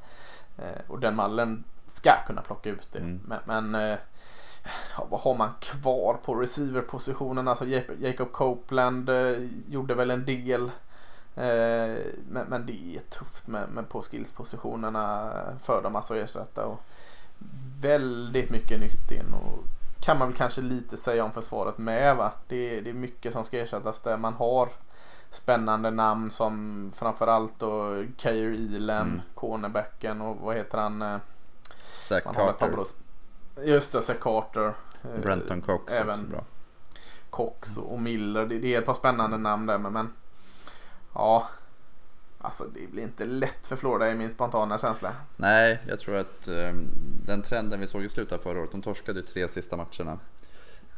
[0.57, 2.99] Eh, och den mallen ska kunna plocka ut det.
[2.99, 3.21] Mm.
[3.25, 3.97] Men, men eh,
[5.09, 7.47] vad har man kvar på receiverpositionen?
[7.47, 7.65] Alltså
[7.99, 10.61] Jacob Copeland eh, gjorde väl en del.
[11.36, 11.97] Eh,
[12.30, 15.32] men, men, det är tufft med, med på skillspositionerna
[15.63, 16.65] för dem alltså att ersätta.
[16.65, 16.84] Och
[17.82, 19.34] väldigt mycket nytt in.
[19.34, 19.63] Och
[20.00, 22.32] kan man väl kanske lite säga om försvaret med va.
[22.47, 24.70] Det, det är mycket som ska ersättas där man har
[25.32, 29.22] spännande namn som framförallt då Kair Elam, mm.
[29.36, 31.02] cornerbacken och vad heter han?
[31.02, 31.18] Eh,
[31.93, 32.86] Zach Carter.
[33.64, 34.74] Just det, Zach Carter.
[35.04, 36.43] Eh, Brenton Cox även också bra.
[37.30, 38.45] Cox och Miller.
[38.45, 40.14] Det, det är ett par spännande namn där men, men
[41.14, 41.47] ja.
[42.42, 45.16] Alltså det blir inte lätt för Florida i min spontana känsla.
[45.36, 46.88] Nej, jag tror att um,
[47.26, 50.20] den trenden vi såg i slutet av förra året, de torskade ju tre sista matcherna.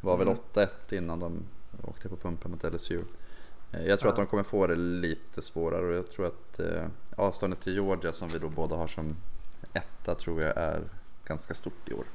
[0.02, 1.04] Var väl 8-1 mm.
[1.04, 1.44] innan de
[1.84, 3.00] åkte på pumpen mot LSU.
[3.72, 4.12] Eh, jag tror ja.
[4.12, 6.84] att de kommer få det lite svårare och jag tror att eh,
[7.16, 9.16] avståndet till Georgia som vi då båda har som
[9.74, 10.82] etta tror jag är
[11.26, 12.06] ganska stort i år.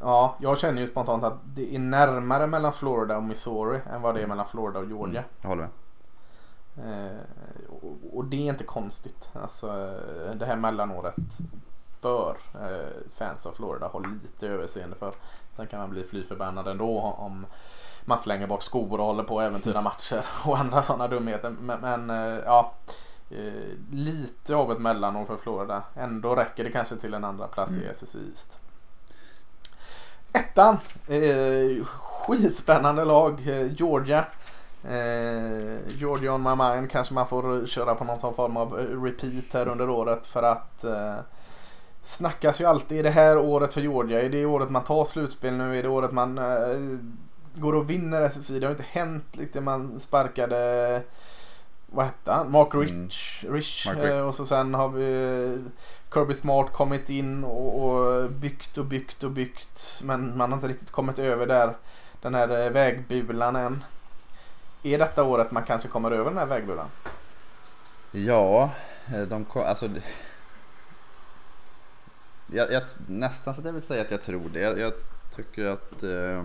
[0.00, 4.14] Ja, jag känner ju spontant att det är närmare mellan Florida och Missouri än vad
[4.14, 5.20] det är mellan Florida och Georgia.
[5.20, 5.70] Mm, jag håller med.
[6.84, 7.72] Eh,
[8.12, 9.28] och, det är inte konstigt.
[9.32, 9.66] Alltså
[10.34, 11.14] det här mellanåret.
[12.02, 15.12] bör eh, fans av Florida ha lite överseende för.
[15.56, 17.46] Sen kan man bli fly förbannad ändå om
[18.04, 21.50] man slänger bort skor och håller på att äventyra matcher och andra sådana dumheter.
[21.60, 22.72] Men, men eh, ja,
[23.30, 25.82] eh, lite av ett mellanår för Florida.
[25.94, 27.82] Ändå räcker det kanske till en andra plats mm.
[27.82, 28.58] i SSI East.
[30.32, 30.76] Ettan,
[31.06, 34.24] eh, skitspännande lag, eh, Georgia.
[34.84, 38.72] Eh, Georgia on my mind kanske man får köra på någon form av
[39.04, 41.16] repeat här under året för att eh,
[42.02, 44.22] snackas ju alltid i det här året för Georgia.
[44.22, 45.78] Är det året man tar slutspel nu?
[45.78, 46.98] Är det året man eh,
[47.54, 48.60] går och vinner SSI?
[48.60, 49.60] Det har inte hänt lite.
[49.60, 51.02] Man sparkade
[51.86, 52.50] vad hette han?
[52.50, 52.90] Mark Rich.
[53.42, 53.54] Mm.
[53.54, 53.86] Rich.
[53.86, 54.06] Mark Rich.
[54.06, 55.58] Eh, och så sen har vi
[56.14, 60.00] Kirby Smart kommit in och, och, byggt och byggt och byggt.
[60.04, 61.76] Men man har inte riktigt kommit över där
[62.22, 63.84] den här eh, vägbulan än.
[64.82, 66.88] Är detta året man kanske kommer över den här vägbulan?
[68.10, 68.70] Ja,
[69.14, 69.88] eh, de kom, alltså
[72.46, 74.60] jag, jag, nästan så att jag vill säga att jag tror det.
[74.60, 74.92] Jag, jag
[75.36, 76.44] tycker att eh,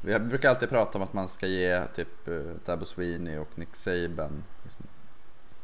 [0.00, 3.76] vi brukar alltid prata om att man ska ge typ uh, Dabo Sweeney och Nick
[3.76, 4.86] Saban liksom,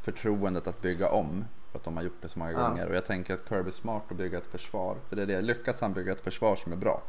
[0.00, 1.44] förtroendet att bygga om.
[1.70, 2.68] För att de har gjort det så många ja.
[2.68, 2.88] gånger.
[2.88, 4.96] Och jag tänker att Kirby smart att bygga ett försvar.
[5.08, 7.02] För det är det, lyckas han bygga ett försvar som är bra.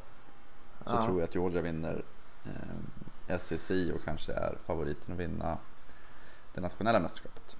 [0.85, 1.05] Så ja.
[1.05, 2.03] tror jag att Georgia vinner
[2.45, 2.51] eh,
[3.39, 5.57] SEC och kanske är favoriten att vinna
[6.53, 7.55] det nationella mästerskapet.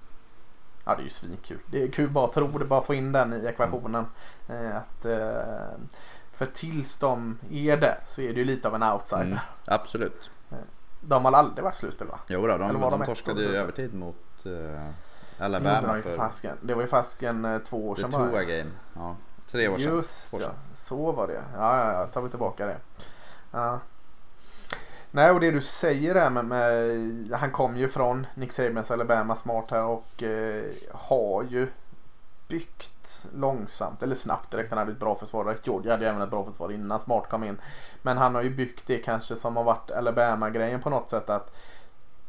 [0.86, 1.60] Ja det är ju svinkul.
[1.66, 4.06] Det är kul bara att tro det, bara få in den i ekvationen.
[4.48, 4.66] Mm.
[4.66, 5.78] Eh, att, eh,
[6.32, 9.22] för tills de är där så är det ju lite av en outsider.
[9.22, 10.32] Mm, absolut.
[10.52, 10.58] Eh,
[11.02, 12.20] de har aldrig varit slutspel va?
[12.28, 14.90] Jo då, de, de, de torskade ju övertid mot uh,
[15.40, 15.94] Alabama.
[15.94, 16.16] Det, för...
[16.16, 16.58] Fasken.
[16.62, 18.32] det var ju fasken uh, två år sedan bara.
[18.32, 18.72] The game.
[18.94, 19.96] Ja, tre år sedan.
[19.96, 21.44] Just ja, så var det.
[21.54, 22.78] Ja, ja, ja, tar vi tillbaka det.
[23.52, 23.80] Ja.
[25.16, 29.36] Nej, och det du säger där med, med han kom ju från Nick Sabans Alabama
[29.36, 31.68] smart här och eh, har ju
[32.48, 34.70] byggt långsamt eller snabbt direkt.
[34.70, 35.58] Han hade ett bra försvar.
[35.64, 37.58] Georgia hade även ett bra försvar innan Smart kom in.
[38.02, 41.30] Men han har ju byggt det kanske som har varit Alabama-grejen på något sätt.
[41.30, 41.56] att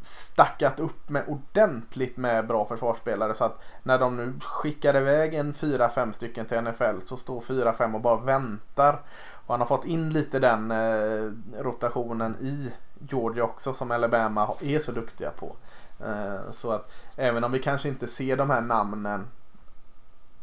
[0.00, 5.54] stackat upp med ordentligt med bra försvarsspelare så att när de nu skickar iväg en
[5.54, 9.00] 4-5 stycken till NFL så står 4-5 och bara väntar.
[9.46, 11.32] Och han har fått in lite den eh,
[11.62, 12.70] rotationen i
[13.08, 15.56] Georgia också som Alabama är så duktiga på.
[16.04, 19.26] Eh, så att även om vi kanske inte ser de här namnen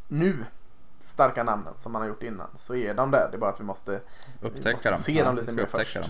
[0.08, 0.46] nu
[1.06, 3.28] starka namnen som man har gjort innan så är de där.
[3.32, 4.00] Det är bara att vi måste,
[4.42, 5.00] upptäcka vi måste dem.
[5.00, 5.96] se dem lite mer först.
[5.96, 6.04] Dem.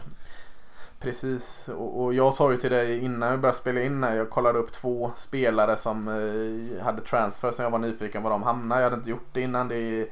[1.00, 4.16] Precis och, och, jag sa ju till dig innan vi började spela in här.
[4.16, 8.44] Jag kollade upp två spelare som eh, hade transfer som jag var nyfiken var de
[8.44, 8.82] hamnade.
[8.82, 9.68] Jag hade inte gjort det innan.
[9.68, 10.08] Det är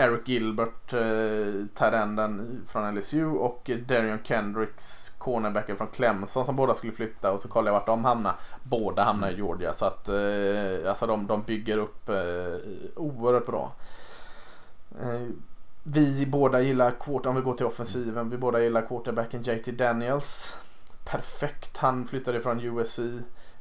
[0.00, 6.92] Eric Gilbert, eh, Tyrenden från LSU och Darion Kendricks, cornerbacken från Clemson som båda skulle
[6.92, 8.34] flytta och så kollade jag vart de hamnade.
[8.62, 12.14] Båda hamnade i Georgia så att eh, alltså de, de bygger upp eh,
[12.96, 13.72] oerhört bra.
[15.02, 15.26] Eh,
[15.82, 20.56] vi båda gillar, om vi går till offensiven, vi båda gillar quarterbacken JT Daniels.
[21.04, 23.00] Perfekt, han flyttade från USC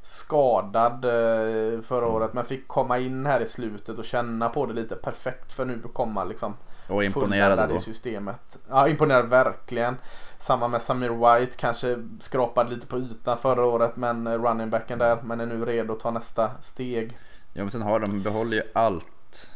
[0.07, 2.15] skadad eh, förra mm.
[2.15, 5.65] året men fick komma in här i slutet och känna på det lite perfekt för
[5.65, 6.53] nu att komma liksom
[6.87, 7.75] och imponerade då.
[7.75, 8.57] i systemet.
[8.69, 9.97] Ja, imponerad verkligen.
[10.39, 14.99] Samma med Samir White, kanske skrapade lite på ytan förra året men eh, running backen
[14.99, 17.17] där men är nu redo att ta nästa steg.
[17.53, 19.49] Ja men sen har de, behåller ju allt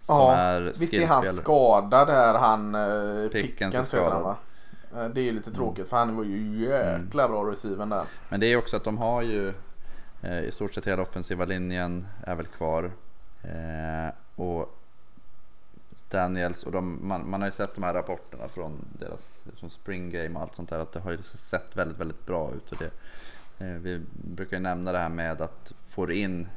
[0.00, 2.72] som ja, är Visst är han skadad här han
[3.32, 4.22] Pickens, Pickens skadad.
[4.22, 4.36] va?
[4.94, 8.04] Eh, det är ju lite tråkigt för han var ju jäkla bra receiven där.
[8.28, 9.52] Men det är också att de har ju
[10.22, 12.90] eh, i stort sett hela offensiva linjen är väl kvar.
[13.42, 14.76] Eh, och
[16.10, 20.10] Daniels och de, man, man, har ju sett de här rapporterna från deras från spring
[20.10, 22.72] game och allt sånt där att det har ju sett väldigt, väldigt bra ut.
[22.72, 22.90] Och det,
[23.78, 26.48] vi brukar ju nämna det här med att få in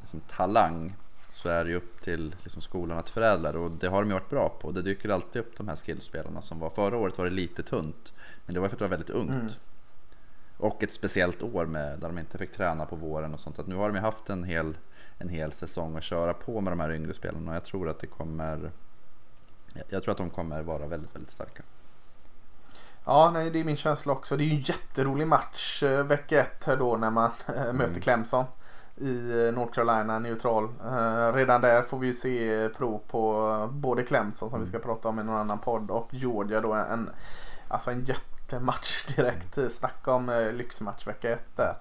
[0.00, 0.94] liksom, talang
[1.38, 4.08] så är det ju upp till liksom skolan att förädla det och det har de
[4.08, 4.70] ju varit bra på.
[4.70, 8.12] Det dyker alltid upp de här skillspelarna som var förra året var det lite tunt.
[8.46, 9.30] Men det var för att det var väldigt ungt.
[9.30, 9.48] Mm.
[10.56, 13.58] Och ett speciellt år med, där de inte fick träna på våren och sånt.
[13.58, 14.76] Att nu har de ju haft en hel,
[15.18, 18.00] en hel säsong att köra på med de här yngre spelarna och jag tror att
[18.00, 18.70] det kommer
[19.88, 21.62] jag tror att de kommer vara väldigt, väldigt starka.
[23.04, 24.36] Ja, nej, det är min känsla också.
[24.36, 27.90] Det är ju en jätterolig match eh, vecka ett här då när man äh, möter
[27.90, 28.00] mm.
[28.00, 28.44] Clemson
[29.00, 30.64] i eh, North Carolina neutral.
[30.64, 34.86] Uh, redan där får vi se prov på både Clemson som vi ska mm.
[34.86, 37.10] prata om i någon annan podd och Georgia då en,
[37.68, 39.72] alltså en jättematch direkt.
[39.72, 41.74] Snacka om uh, lyxmatch vecka ett där.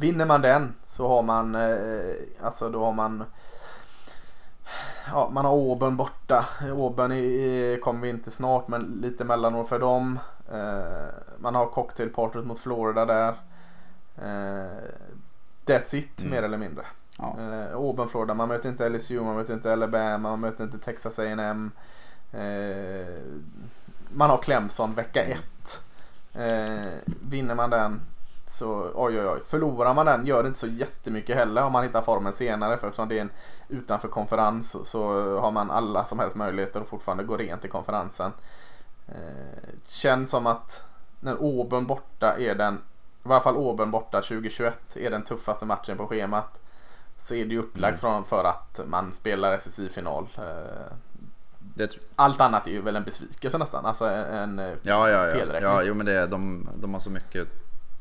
[0.00, 1.56] Vinner man den så har man,
[2.40, 3.24] alltså då har man
[5.12, 6.44] Ja, man har Auburn borta.
[6.60, 10.18] Auburn kommer vi inte snart men lite mellanår för dem.
[11.38, 13.34] man har cocktailpartyt mot Florida där.
[15.66, 16.30] That's it mm.
[16.30, 16.84] mer eller mindre.
[17.18, 17.36] Ja.
[17.38, 18.34] Eh, Auburn, Florida.
[18.34, 21.70] Man möter inte LSU, man möter inte Alabama, man möter inte Texas A&M.
[22.32, 23.06] Eh,
[24.08, 25.84] man har Clemson vecka ett.
[26.34, 28.00] Eh, vinner man den
[28.46, 29.40] så oj oj oj.
[29.46, 32.78] Förlorar man den gör det inte så jättemycket heller om man hittar formen senare.
[32.78, 33.30] För eftersom det är en
[33.68, 38.32] utanför konferens så, har man alla som helst möjligheter att fortfarande gå rent i konferensen.
[39.08, 40.84] Eh, känns som att
[41.20, 42.78] när Auburn borta är den,
[43.24, 46.60] i varje fall Auburn borta 2021 är den tuffaste matchen på schemat.
[47.18, 48.24] Så är det ju upplagt mm.
[48.24, 50.28] för att man spelar SSI-final.
[50.38, 53.86] Eh, allt annat är ju väl en besvikelse nästan.
[53.86, 55.32] Alltså en ja, ja, ja.
[55.32, 55.70] felräkning.
[55.70, 57.48] Ja, jo men det är, de, de har så mycket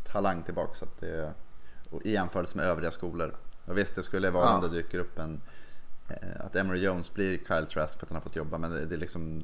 [0.04, 1.34] talang tillbaka så att det är,
[2.04, 3.36] i jämförelse med övriga skolor.
[3.66, 4.56] Och visst, det skulle vara ja.
[4.56, 5.42] om det dyker upp en
[6.08, 8.86] eh, att Emery Jones blir Kyle Trask för att han har fått jobba men det,
[8.86, 9.44] det är liksom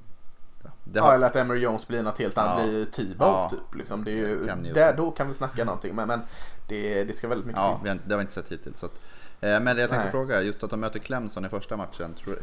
[0.83, 1.07] det har...
[1.07, 2.67] Ja, eller att Emery Jones blir något helt annat, ja.
[2.67, 3.49] blir Tebow ja.
[3.49, 3.75] typ.
[3.75, 4.03] Liksom.
[4.03, 5.95] Det är ju, där, då kan vi snacka någonting.
[5.95, 6.21] Men, men
[6.67, 8.79] det, det ska väldigt mycket Ja, det har vi inte sett hittills.
[8.79, 8.93] Så att,
[9.41, 10.11] eh, men jag tänkte Nej.
[10.11, 12.13] fråga, just att de möter Clemson i första matchen.
[12.13, 12.39] Tror,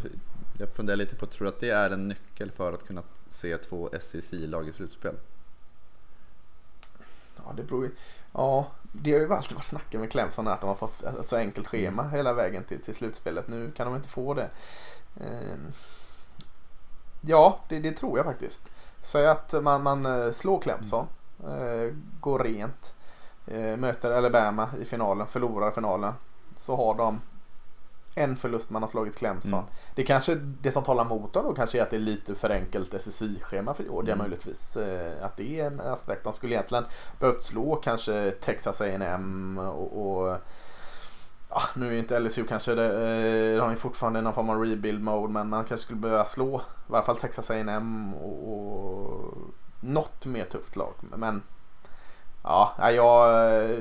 [0.59, 3.57] jag funderar lite på, tror du att det är en nyckel för att kunna se
[3.57, 5.14] två SEC-lag i slutspel?
[7.37, 7.91] Ja, det beror ju.
[8.33, 11.37] Ja, det har ju alltid varit snacket med Clemson att de har fått ett så
[11.37, 12.14] enkelt schema mm.
[12.14, 13.49] hela vägen till, till slutspelet.
[13.49, 14.49] Nu kan de inte få det.
[15.21, 15.73] Ehm,
[17.27, 18.68] ja, det, det tror jag faktiskt.
[19.03, 21.07] Säg att man, man eh, slår Clemson,
[21.45, 22.95] eh, går rent,
[23.47, 26.12] eh, möter Alabama i finalen, förlorar finalen.
[26.57, 27.20] Så har de
[28.18, 29.53] en förlust man har slagit Clemson.
[29.53, 29.64] Mm.
[29.95, 32.51] Det kanske det som talar mot dem då kanske är att det är lite för
[32.51, 34.24] enkelt SSI-schema för Georgia mm.
[34.24, 34.77] möjligtvis.
[34.77, 36.24] Eh, att det är en aspekt.
[36.24, 36.85] De skulle egentligen
[37.20, 40.37] behövt slå kanske Texas A&M och, och
[41.51, 45.03] ja, nu är inte LSU kanske det, de har ju fortfarande någon form av rebuild
[45.03, 49.34] mode men man kanske skulle behöva slå i varje fall Texas A&M och, och
[49.80, 50.94] något mer tufft lag.
[51.16, 51.42] Men
[52.42, 53.78] ja, jag eh,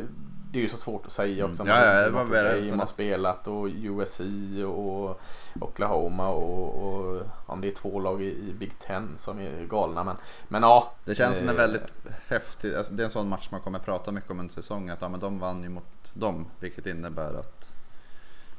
[0.55, 1.63] det är ju så svårt att säga också.
[1.63, 1.75] Mm.
[1.75, 4.21] Ja, ja, det var väl har spelat och USC
[4.65, 5.21] och
[5.59, 10.03] Oklahoma och, och om det är två lag i, i, Big Ten som är galna.
[10.03, 10.15] Men,
[10.47, 10.93] men ja.
[11.05, 11.93] Det känns som en eh, väldigt
[12.27, 14.89] häftig, alltså det är en sån match man kommer prata mycket om en säsong.
[14.89, 17.71] Att ja, men de vann ju mot dem, vilket innebär att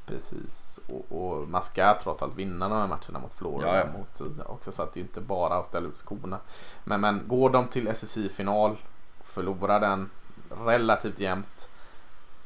[0.06, 3.76] Precis, och, och man ska trots allt vinna de här matcherna mot Florida.
[3.76, 3.98] Ja, ja.
[3.98, 6.38] Mot, också, så att det inte bara är att ställa ut skorna.
[6.84, 8.76] Men, men går de till SSI-final,
[9.24, 10.10] förlorar den
[10.66, 11.68] relativt jämnt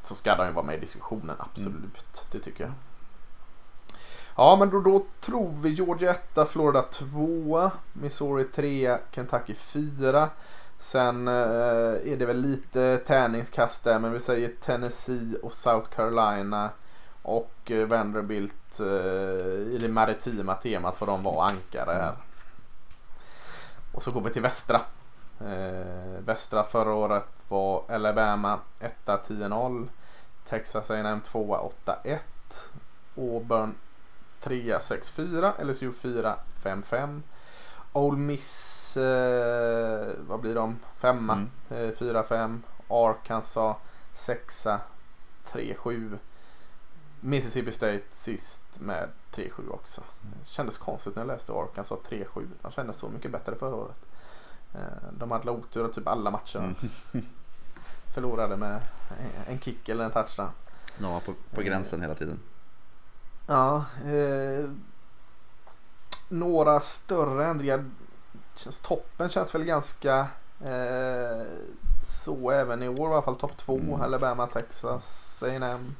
[0.02, 1.74] så ska de ju vara med i diskussionen, absolut.
[1.74, 2.30] Mm.
[2.30, 2.72] Det tycker jag.
[4.36, 10.28] Ja, men då, då tror vi Georgia 1, Florida 2, Missouri 3, Kentucky 4.
[10.78, 11.34] Sen eh,
[12.12, 16.70] är det väl lite tärningskast där, men vi säger Tennessee och South Carolina.
[17.22, 18.86] Och eh, Vanderbilt eh,
[19.74, 22.14] i det maritima temat för de var ankare här.
[23.92, 24.80] Och så går vi till västra.
[25.40, 29.88] Eh, västra förra året var Alabama 1 10-0.
[30.48, 32.18] Texas A&M 2 8-1.
[33.16, 33.74] Auburn
[34.40, 35.64] 3 6-4.
[35.64, 37.22] LSU 4 5-5.
[37.92, 40.78] Ole Miss, eh, vad blir de?
[40.96, 41.32] Femma.
[41.32, 41.50] Mm.
[41.70, 42.62] Eh, 4-5.
[42.88, 43.76] Arkansas
[44.12, 44.66] 6
[45.52, 46.18] 3-7.
[47.20, 50.00] Mississippi State sist med 3-7 också.
[50.00, 50.38] Mm.
[50.44, 52.48] Kändes konstigt när jag läste Arkansas 3-7.
[52.62, 53.96] De kändes så mycket bättre förra året.
[54.74, 54.80] Eh,
[55.12, 56.58] de hade otur typ alla matcher.
[56.58, 56.74] Mm.
[58.14, 58.80] Förlorade med
[59.46, 60.50] en kick eller en touchdown.
[60.98, 62.40] De var på, på gränsen hela tiden.
[63.46, 63.84] Ja.
[64.04, 64.70] Eh,
[66.28, 67.84] några större ändringar.
[68.54, 70.26] Känns, toppen känns väl ganska
[70.64, 71.46] eh,
[72.02, 73.10] så även i år.
[73.10, 73.78] I alla fall topp två.
[73.78, 74.00] Mm.
[74.00, 75.96] Alabama, Texas, A&M.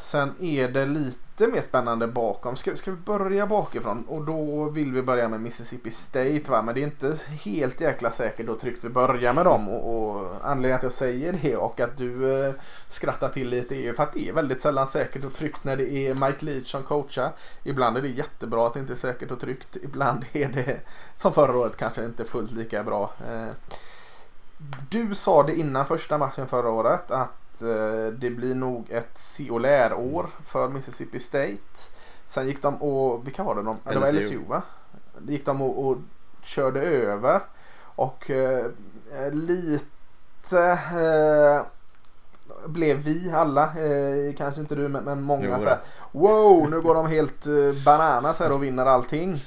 [0.00, 2.56] Sen är det lite mer spännande bakom.
[2.56, 4.04] Ska, ska vi börja bakifrån?
[4.08, 6.62] Och då vill vi börja med Mississippi State va?
[6.62, 9.68] Men det är inte helt jäkla säkert och tryggt vi börjar med dem.
[9.68, 12.54] Och, och anledningen att jag säger det och att du eh,
[12.88, 15.76] skrattar till lite är ju för att det är väldigt sällan säkert och tryggt när
[15.76, 17.32] det är Mike Leach som coachar.
[17.62, 19.76] Ibland är det jättebra att det inte är säkert och tryggt.
[19.82, 20.80] Ibland är det
[21.16, 23.12] som förra året kanske inte fullt lika bra.
[23.30, 23.54] Eh,
[24.90, 29.50] du sa det innan första matchen förra året att Eh, det blir nog ett se
[29.50, 31.58] och lärår för Mississippi State.
[32.26, 33.62] Sen gick de och, vilka var det?
[33.62, 33.94] De, LSU.
[33.94, 34.62] Det var LSU va?
[35.18, 35.98] Det gick de och, och
[36.42, 37.40] körde över.
[37.80, 38.66] Och eh,
[39.32, 41.66] lite eh,
[42.66, 45.78] blev vi alla, eh, kanske inte du men, men många jo, så här,
[46.12, 49.44] Wow, nu går de helt eh, bananas här och vinner allting.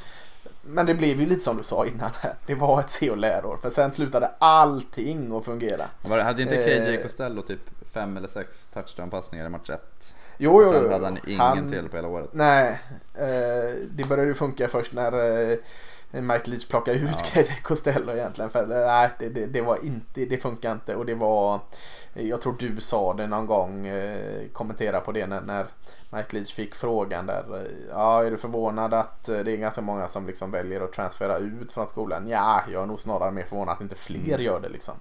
[0.62, 2.12] Men det blev ju lite som du sa innan.
[2.46, 3.58] Det var ett se och lärår.
[3.58, 5.86] För sen slutade allting att fungera.
[6.24, 7.60] Hade inte KJ eh, Costello typ
[7.94, 10.16] fem eller sex touchdown-passningar i match ett?
[10.38, 12.30] Jo, jo, Sen hade han ingen han, till på hela året.
[12.32, 12.80] Nej,
[13.14, 15.14] eh, det började ju funka först när
[15.52, 15.58] eh,
[16.12, 17.44] Mike Leach plocka ut ja.
[17.64, 18.50] Costello egentligen.
[18.50, 21.60] För nej, det, det, det, var inte, det funkar inte och det var,
[22.14, 25.66] jag tror du sa det någon gång, eh, kommentera på det när, när
[26.14, 27.68] Mike Leach fick frågan där.
[27.90, 31.72] Ja, är du förvånad att det är ganska många som liksom väljer att transfera ut
[31.72, 32.28] från skolan?
[32.28, 34.42] Ja, jag är nog snarare mer förvånad att inte fler mm.
[34.42, 34.96] gör det liksom.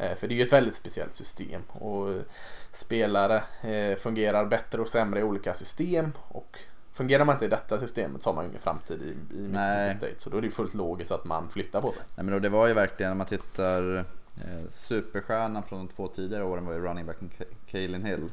[0.00, 2.14] Eh, för det är ju ett väldigt speciellt system och
[2.72, 6.58] spelare eh, fungerar bättre och sämre i olika system och
[6.92, 10.14] Fungerar man inte i detta systemet så har man ingen framtid i, i Mississippi State.
[10.18, 12.02] Så då är det ju fullt logiskt att man flyttar på sig.
[12.14, 16.08] Nej, men då, det var ju verkligen, om man tittar eh, Superstjärnan från de två
[16.08, 17.30] tidigare åren var ju running backen
[17.70, 18.30] Kaelin Hill.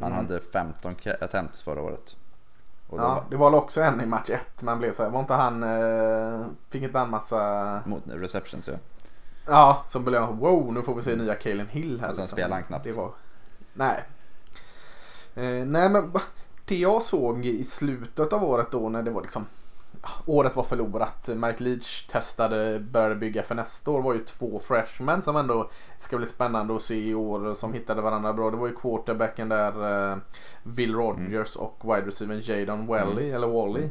[0.00, 0.26] Han mm.
[0.26, 2.16] hade 15 attempts förra året.
[2.88, 3.24] Och ja, var...
[3.30, 4.62] det var också en i match 1.
[4.62, 7.82] Man blev så här, var inte han, eh, fick inte han massa...
[7.86, 8.74] Mot receptions ja.
[9.46, 12.08] Ja, så blev wow nu får vi se nya Kaelin Hill här.
[12.08, 12.36] Och sen liksom.
[12.36, 12.84] spelade han knappt.
[12.84, 13.10] Det var...
[13.74, 14.04] Nej.
[15.34, 16.12] Eh, nej men
[16.64, 19.46] det jag såg i slutet av året då när det var liksom
[20.26, 21.28] året var förlorat.
[21.28, 25.70] Mike Leach testade, började bygga för nästa år var ju två freshmen som ändå
[26.00, 28.50] ska bli spännande att se i år som hittade varandra bra.
[28.50, 30.18] Det var ju quarterbacken där uh,
[30.62, 31.68] Will Rogers mm.
[31.68, 33.34] och wide receiver Jadon Wally mm.
[33.34, 33.88] eller Wally.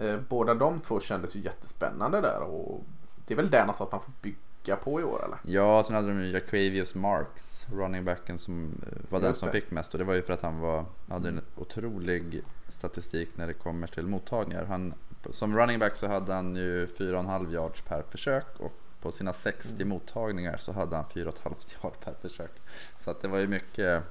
[0.00, 2.84] Uh, båda de två kändes ju jättespännande där och
[3.26, 4.47] det är väl det någonstans man får bygga
[4.84, 5.38] på i år eller?
[5.42, 9.70] Ja, sen hade de ju Jaquavius Marks, running backen som eh, var den som fick
[9.70, 13.54] mest och det var ju för att han var, hade en otrolig statistik när det
[13.54, 14.64] kommer till mottagningar.
[14.64, 14.94] Han
[15.30, 19.74] som running back så hade han ju 4,5 yards per försök och på sina 60
[19.74, 19.88] mm.
[19.88, 22.50] mottagningar så hade han 4,5 yard per försök.
[22.98, 24.02] Så att det var ju mycket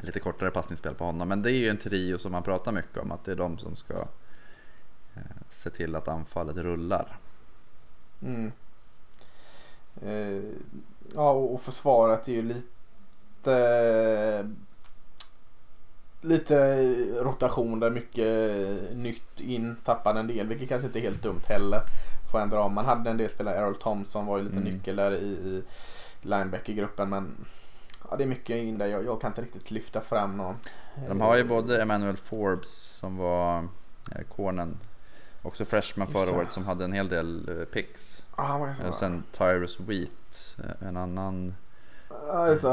[0.00, 1.28] lite kortare passningsspel på honom.
[1.28, 3.58] Men det är ju en trio som man pratar mycket om att det är de
[3.58, 3.94] som ska
[5.14, 7.18] eh, se till att anfallet rullar.
[8.22, 8.52] Mm.
[10.06, 10.42] Eh,
[11.14, 14.48] ja och försvaret är ju lite
[16.20, 16.84] lite
[17.20, 21.82] rotation där mycket nytt in, tappade en del, vilket kanske inte är helt dumt heller.
[22.32, 22.74] Får ändra om.
[22.74, 24.72] Man hade en del spelare, Errol Thompson var ju lite mm.
[24.72, 25.62] nyckel där i, i
[26.22, 27.34] linebacker-gruppen men
[28.10, 28.86] ja, det är mycket in där.
[28.86, 30.54] Jag, jag kan inte riktigt lyfta fram någon.
[31.08, 33.58] De har ju både Emmanuel Forbes som var
[34.10, 34.78] eh, cornen,
[35.42, 38.11] också freshman förra året som hade en hel del eh, picks.
[38.36, 41.54] Ah, och sen Tyrus Wheat, eh, en annan.
[42.08, 42.64] Ja, just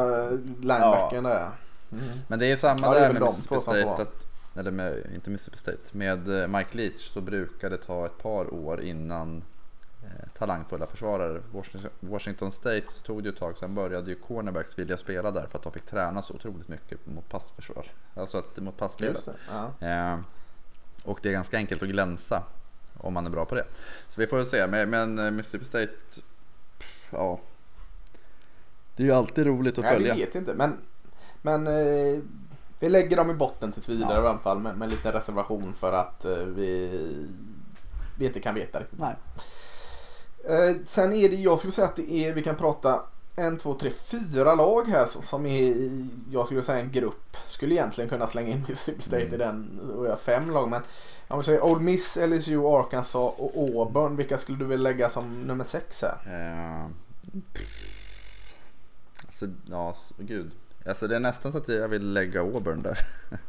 [0.60, 1.30] linebacken ja.
[1.30, 1.52] där.
[1.92, 2.04] Mm.
[2.28, 5.30] Men det är samma ja, det är där med Mississippi State, att, eller med, inte
[5.30, 9.44] Mississippi State, med eh, Mike Leach så brukar det ta ett par år innan
[10.04, 11.42] eh, talangfulla försvarare.
[12.00, 15.58] Washington State så tog det ett tag, sen började ju cornerbacks vilja spela där för
[15.58, 17.86] att de fick träna så otroligt mycket mot passförsvar.
[18.16, 19.30] Alltså att, mot passspelet.
[19.52, 19.88] Ja.
[19.88, 20.20] Eh,
[21.04, 22.44] och det är ganska enkelt att glänsa
[23.00, 23.66] om man är bra på det.
[24.10, 25.94] Så vi får väl se, men, men eh, Mississippi State,
[27.10, 27.40] ja.
[28.96, 30.08] Det är ju alltid roligt att Nej, följa.
[30.08, 30.78] Jag vet inte, men
[31.42, 32.20] men eh,
[32.80, 34.24] vi lägger dem i botten tills vidare ja.
[34.24, 36.90] i alla fall med, med lite reservation för att eh, vi,
[38.18, 39.00] vi inte kan veta riktigt.
[39.00, 39.16] Nej.
[40.50, 43.02] Eh, sen är det, jag skulle säga att det är, vi kan prata
[43.36, 45.92] en, två, tre, fyra lag här som är,
[46.32, 47.38] jag skulle säga en grupp.
[47.48, 49.34] Skulle egentligen kunna slänga in Mississippi State mm.
[49.34, 50.70] i den och göra fem lag.
[50.70, 50.82] Men
[51.30, 54.16] om vi säger Old Miss, LSU, Arkansas och Auburn.
[54.16, 56.18] Vilka skulle du vilja lägga som nummer sex här?
[56.28, 56.88] Uh,
[59.26, 60.52] alltså, ja, gud.
[60.86, 63.00] Alltså det är nästan så att jag vill lägga Auburn där.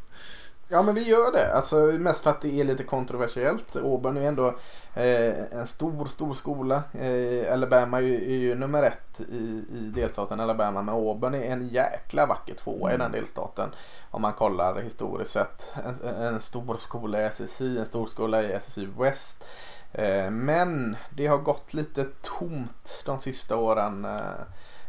[0.72, 1.54] Ja men vi gör det.
[1.54, 3.76] Alltså mest för att det är lite kontroversiellt.
[3.76, 4.54] Auburn är ändå
[4.94, 6.82] eh, en stor, stor skola.
[6.92, 10.82] Eh, Alabama är ju, är ju nummer ett i, i delstaten Alabama.
[10.82, 13.12] Men Auburn är en jäkla vacker tvåa i den mm.
[13.12, 13.68] delstaten.
[14.10, 15.74] Om man kollar historiskt sett.
[15.84, 19.44] En, en stor skola i SSI, en stor skola i SSI West.
[19.92, 24.04] Eh, men det har gått lite tomt de sista åren.
[24.04, 24.40] Eh,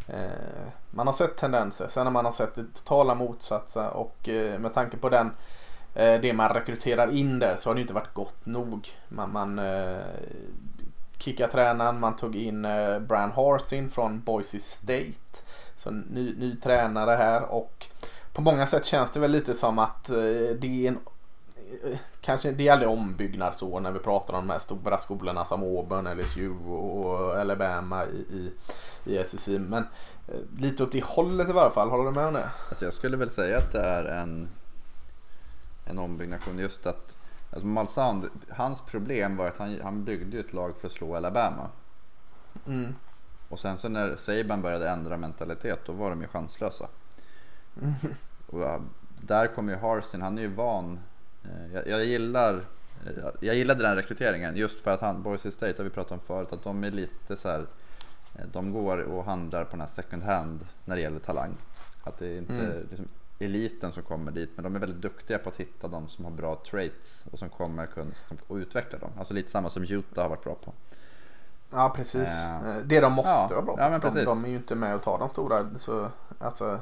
[0.07, 1.87] Eh, man har sett tendenser.
[1.87, 5.31] Sen när man har sett det totala motsatsen och eh, med tanke på den
[5.93, 8.89] Eh, det man rekryterar in där så har det inte varit gott nog.
[9.07, 9.99] Man, man eh,
[11.17, 15.41] kickade tränaren, man tog in eh, Brian Harsin från Boise State.
[15.75, 17.87] Så ny, ny tränare här och
[18.33, 20.05] på många sätt känns det väl lite som att
[20.59, 20.99] det är en
[22.21, 26.17] Kanske det är aldrig ombyggnadsår när vi pratar om de här stora skolorna som Auburn,
[26.17, 28.51] LSU och Alabama i, i
[29.05, 29.47] i SEC.
[29.47, 29.87] Men
[30.27, 31.89] eh, lite åt det hållet i varje fall.
[31.89, 32.49] Håller du med om det?
[32.69, 34.49] Alltså jag skulle väl säga att det är en,
[35.85, 36.59] en ombyggnation.
[36.59, 37.17] Just att
[37.51, 41.69] alltså Malsound, hans problem var att han, han byggde ett lag för att slå Alabama.
[42.67, 42.95] Mm.
[43.49, 46.87] Och sen så när Saban började ändra mentalitet då var de ju chanslösa.
[47.81, 47.93] Mm.
[48.47, 48.81] Och
[49.21, 50.99] där kommer ju Harsin, han är ju van.
[51.43, 52.53] Eh, jag, jag gillar
[53.05, 56.19] eh, jag gillade den rekryteringen just för att han, Boise State har vi pratat om
[56.19, 57.65] förut, att de är lite så här
[58.35, 61.57] Eh, de går och handlar på den här second hand när det gäller talang.
[62.03, 62.87] Att det inte, mm.
[62.89, 63.07] liksom,
[63.41, 64.49] eliten som kommer dit.
[64.55, 67.49] Men de är väldigt duktiga på att hitta de som har bra traits och som
[67.49, 68.11] kommer kunna
[68.47, 69.11] och utveckla dem.
[69.17, 70.73] Alltså lite samma som Utah har varit bra på.
[71.71, 72.29] Ja precis.
[72.65, 73.81] Uh, det de måste ja, vara bra på.
[73.81, 73.99] Ja, men.
[73.99, 75.69] De, de, är ju inte med och tar de stora.
[75.77, 76.79] Så, alltså,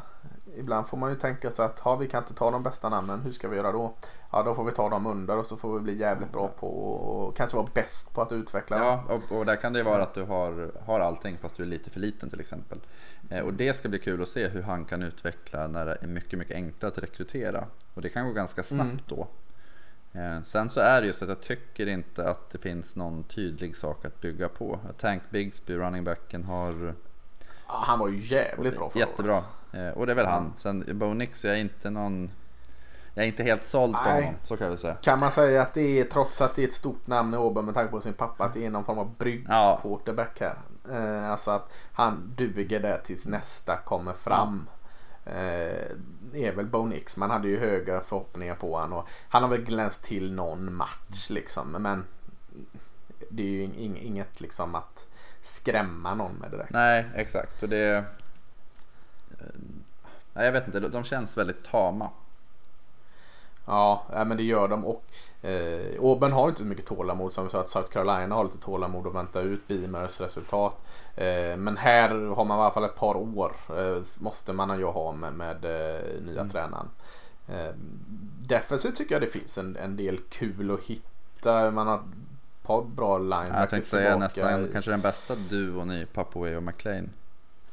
[0.60, 3.22] ibland får man ju tänka sig att ha, vi kan inte ta de bästa namnen.
[3.22, 3.94] Hur ska vi göra då?
[4.32, 6.68] Ja då får vi ta dem under och så får vi bli jävligt bra på
[6.68, 10.14] och kanske vara bäst på att utveckla Ja och, och där kan det vara att
[10.14, 12.80] du har, har allting fast du är lite för liten till exempel.
[13.30, 16.08] Eh, och det ska bli kul att se hur han kan utveckla när det är
[16.08, 17.66] mycket, mycket enklare att rekrytera.
[17.94, 19.04] Och det kan gå ganska snabbt mm.
[19.06, 19.28] då.
[20.14, 23.76] Eh, sen så är det just att jag tycker inte att det finns någon tydlig
[23.76, 24.80] sak att bygga på.
[24.98, 26.96] Tank Bigsby, running backen, har...
[27.70, 29.34] Ja, han var ju jävligt bra förra Jättebra.
[29.34, 29.46] Året.
[29.72, 30.54] Eh, och det är väl han.
[30.56, 32.32] Sen Bo Nix, jag är inte någon...
[33.14, 34.94] Jag är inte helt såld på honom, så kan jag väl säga.
[34.94, 37.66] Kan man säga att det är, trots att det är ett stort namn i Åberg
[37.66, 40.56] med tanke på sin pappa, att det är någon form av brygg-quarterback här.
[40.92, 44.70] Eh, alltså att han duger där tills nästa kommer fram.
[45.26, 45.34] Eh,
[46.34, 47.18] är väl Bo Nix.
[47.18, 49.04] Man hade ju högre förhoppningar på honom.
[49.30, 51.72] Han har väl glänst till någon match liksom.
[51.72, 52.06] Men
[53.30, 55.09] det är ju inget liksom att
[55.42, 56.70] skrämma någon med direkt.
[56.70, 57.64] Nej, exakt.
[57.64, 58.06] Och det...
[60.34, 60.80] Nej, jag vet inte.
[60.80, 62.10] De känns väldigt tama.
[63.66, 64.86] Ja, men det gör de.
[64.86, 65.06] Och
[65.42, 68.58] eh, Auburn har inte så mycket tålamod som vi sa att South Carolina har lite
[68.58, 70.76] tålamod att vänta ut Beamers resultat.
[71.16, 74.86] Eh, men här har man i alla fall ett par år eh, måste man ju
[74.86, 76.52] ha med, med eh, nya mm.
[76.52, 76.90] tränaren.
[77.48, 77.74] Eh,
[78.40, 81.72] defensivt tycker jag det finns en, en del kul att hitta.
[81.72, 82.02] Man har
[82.70, 87.10] par bra linebackers Jag tänkte säga nästan kanske den bästa duon i Papoué och McLean.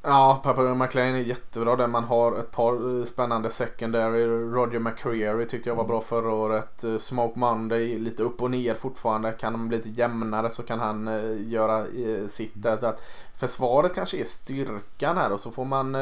[0.08, 4.26] Ja, Papa McLean är jättebra där man har ett par eh, spännande secondary.
[4.26, 6.84] Roger McCreary tyckte jag var bra förra året.
[6.84, 9.32] Eh, Smoke Monday lite upp och ner fortfarande.
[9.32, 11.86] Kan de bli lite jämnare så kan han uh, göra
[12.28, 12.76] sitt där.
[12.76, 13.02] Så att
[13.36, 15.96] försvaret kanske är styrkan här och så får man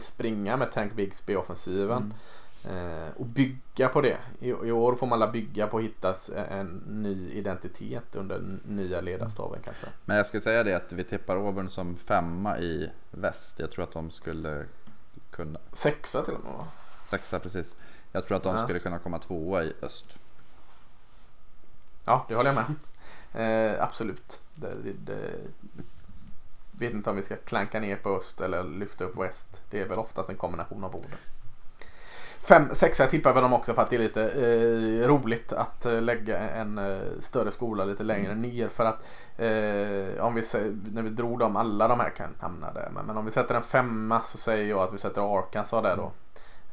[0.00, 1.96] springa med Tank Bigsby offensiven.
[1.96, 2.12] Mm.
[2.70, 4.18] Eh, och bygga på det.
[4.40, 9.60] I, I, år får man bygga på att hitta en ny identitet under nya ledarstaven
[9.64, 9.86] kanske.
[10.04, 13.58] Men jag skulle säga det att vi tippar Auburn som femma i väst.
[13.58, 14.66] Jag tror att de skulle
[15.30, 15.58] kunna.
[15.72, 16.66] Sexa till och med va?
[17.06, 17.74] Sexa precis.
[18.12, 18.64] Jag tror att de ja.
[18.64, 20.18] skulle kunna komma tvåa i öst.
[22.04, 22.64] Ja, det håller jag med.
[23.36, 24.40] Eh, absolut.
[24.54, 25.30] Det, det, det,
[26.72, 29.60] vet inte om vi ska klanka ner på öst eller lyfta upp väst.
[29.70, 31.18] Det är väl oftast en kombination av orden.
[32.44, 36.02] Fem, sexa tippar vi dem också för att det är lite eh, roligt att eh,
[36.02, 38.42] lägga en eh, större skola lite längre mm.
[38.42, 38.68] ner.
[38.68, 39.02] För att
[39.38, 40.42] eh, om vi,
[40.92, 42.88] när vi drog dem, alla de här kan hamna där.
[42.94, 45.96] Men, men, om vi sätter en femma så säger jag att vi sätter Arkansas där
[45.96, 46.12] då.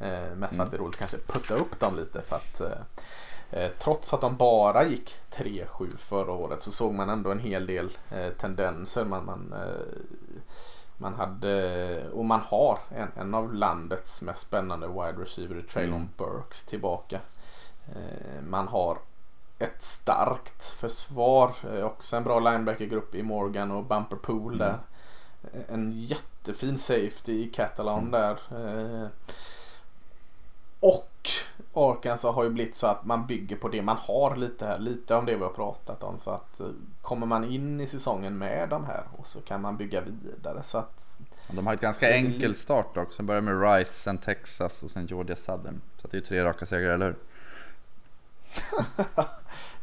[0.06, 2.22] Eh, mest för att det är roligt kanske putta upp dem lite.
[2.22, 7.32] för att eh, Trots att de bara gick 3-7 förra året så såg man ändå
[7.32, 7.90] en hel del
[8.38, 9.06] tendenser.
[9.06, 9.54] Man, man
[11.02, 16.10] man hade, och man har en, en av landets mest spännande wide receiver, Traylon mm.
[16.18, 17.20] Burks, tillbaka.
[17.88, 18.98] Eh, man har
[19.60, 24.58] ett starkt försvar, eh, också en bra linebackergrupp i Morgan och Bumper Pool mm.
[24.58, 24.80] där.
[25.70, 28.12] En jättefin safety i Catalan mm.
[28.12, 28.40] där.
[30.82, 31.30] Och
[31.74, 34.80] Arkansas har ju blivit så att man bygger på det man har lite här.
[34.80, 36.20] Lite om det vi har pratat om.
[36.20, 36.68] Så att eh,
[37.02, 40.64] kommer man in i säsongen med de här och så kan man bygga vidare.
[40.64, 41.08] Så att,
[41.52, 43.16] de har ett ganska enkel start också.
[43.18, 45.82] Sen börjar med Rice, sen Texas och sen Georgia Southern.
[46.02, 47.16] Så det är ju tre raka segrar, eller hur?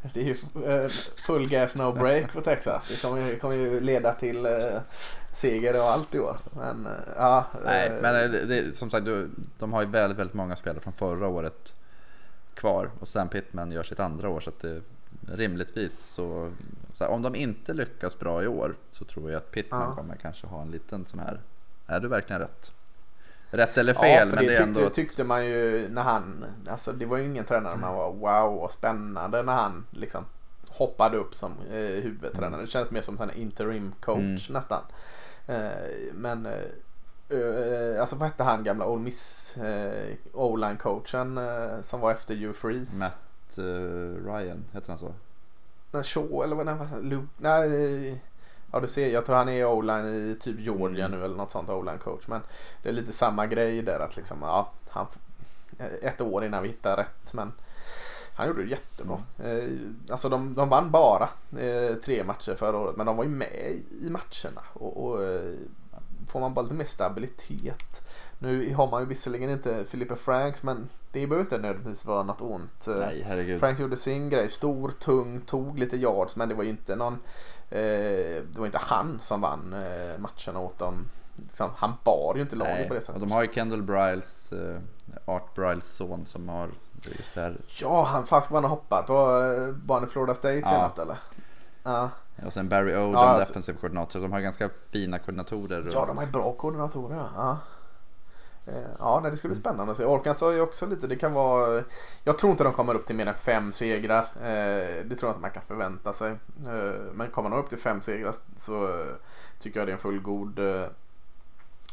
[0.14, 0.88] det är ju eh,
[1.26, 2.88] full gas no break på Texas.
[2.88, 4.80] Det kommer ju, kommer ju leda till eh,
[5.38, 6.38] seger och allt i år.
[6.56, 7.46] Men eh, ja.
[7.64, 9.06] Nej, men det, det, som sagt,
[9.58, 11.74] de har ju väldigt, väldigt många spelare från förra året
[12.54, 14.80] kvar och Sam Pittman gör sitt andra år så att det
[15.32, 16.52] rimligtvis så,
[16.94, 19.94] så här, om de inte lyckas bra i år så tror jag att Pittman ja.
[19.94, 21.40] kommer kanske ha en liten sån här,
[21.86, 22.72] är du verkligen rätt?
[23.50, 24.10] Rätt eller fel.
[24.10, 24.90] Ja, för men det, det tyckte, ändå...
[24.90, 28.72] tyckte man ju när han, alltså det var ju ingen tränare man var wow och
[28.72, 30.24] spännande när han liksom
[30.68, 32.60] hoppade upp som eh, huvudtränare.
[32.60, 34.38] Det känns mer som en interim coach mm.
[34.48, 34.82] nästan.
[35.48, 36.62] Eh, men eh,
[37.30, 39.56] Uh, alltså vad hette han gamla Ole Miss
[40.32, 41.40] O-line coachen
[41.82, 42.96] som var efter Hugh Freeze?
[42.96, 43.58] Matt
[44.24, 45.12] Ryan, heter han så?
[45.90, 47.26] Nej, Shaw eller vad var Luke?
[47.36, 48.22] Nej,
[48.72, 51.18] ja du ser jag tror han är O-line i typ Georgia mm.
[51.18, 52.28] nu eller något sånt O-line coach.
[52.28, 52.40] Men
[52.82, 55.06] det är lite samma grej där att liksom ja, han
[56.02, 57.52] ett år innan vi hittar rätt men
[58.38, 59.22] han gjorde det jättebra.
[59.38, 59.96] Mm.
[60.10, 61.28] alltså de, de vann bara
[62.04, 64.62] tre matcher förra året men de var ju med i matcherna.
[64.72, 65.20] och, och
[66.28, 68.08] får man bara lite mer stabilitet.
[68.38, 72.40] Nu har man ju visserligen inte Filippe Franks men det behöver inte nödvändigtvis vara något
[72.40, 72.86] ont.
[72.86, 73.60] Nej, herregud.
[73.60, 74.48] Franks gjorde sin grej.
[74.48, 77.14] Stor, tung, tog lite yards men det var ju inte någon
[77.70, 82.42] eh, Det var inte han som vann eh, matcherna åt dem liksom, han bar ju
[82.42, 83.20] inte laget på det och sättet.
[83.20, 84.80] de har ju Kendall Bryles, eh,
[85.24, 86.70] Art Bryles son som har
[87.04, 87.56] just det här.
[87.66, 89.08] Ja, han fast han har hoppat.
[89.08, 90.68] Var eh, barn i Florida State Ja.
[90.68, 91.18] senast eller?
[91.82, 92.10] Ja.
[92.46, 94.20] Och sen Barry Odom, Ja, alltså- defensiv koordinator.
[94.20, 95.90] De har ganska fina koordinatorer.
[95.92, 97.16] ja, de har bra koordinatorer.
[97.16, 97.28] Ja.
[97.36, 97.58] Ja.
[98.72, 100.04] Eh, Ja, nej, det skulle bli spännande att se.
[100.04, 101.82] Arkansas är ju också lite, det kan vara...
[102.24, 104.22] Jag tror inte de kommer upp till mer än fem segrar.
[104.36, 106.36] Eh, Det tror jag inte man kan förvänta sig.
[107.12, 109.04] Men kommer de upp till fem segrar så
[109.60, 110.60] tycker jag det är en fullgod,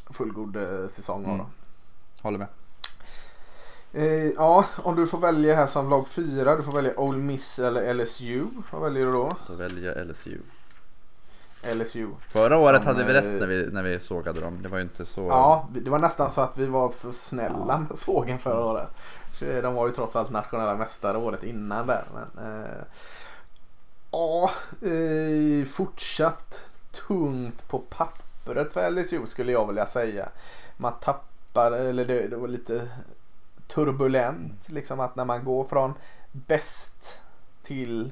[0.10, 0.58] fullgod
[0.90, 1.46] säsong av Mm.
[2.22, 2.48] Håller med.
[3.96, 6.56] Eh, ja, om du får välja här som lag fyra.
[6.56, 8.46] Du får välja Ole Miss eller LSU.
[8.72, 9.32] Vad väljer du då?
[9.48, 10.38] Då väljer jag LSU.
[11.74, 12.08] LSU.
[12.32, 14.62] Förra året Som, hade vi eh, rätt när vi, när vi sågade dem.
[14.62, 15.22] Det var ju inte så...
[15.22, 17.78] Ja, det var nästan så att vi var för snälla Ja.
[17.90, 18.88] med sågen förra året.
[19.40, 22.04] Så De var ju trots allt nationella mästare året innan där.
[22.14, 22.70] Men, eh,
[24.12, 24.52] ja,
[24.82, 26.72] eh, fortsatt
[27.08, 30.30] tungt på pappret för LSU skulle jag vilja säga.
[30.78, 32.88] Man tappade, eller det, det var lite
[33.68, 35.94] turbulent liksom att när man går från
[36.32, 37.22] bäst
[37.64, 38.12] till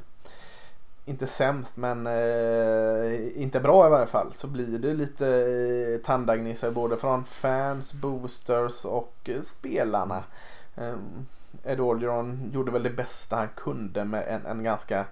[1.06, 6.72] inte sämst men eh, inte bra i varje fall så blir det lite eh, tandagnissar
[6.72, 10.24] både från fans, boosters och eh, spelarna.
[10.76, 10.96] Eh,
[11.64, 15.06] Ed Orgeron gjorde väl det bästa han kunde med en, en ganska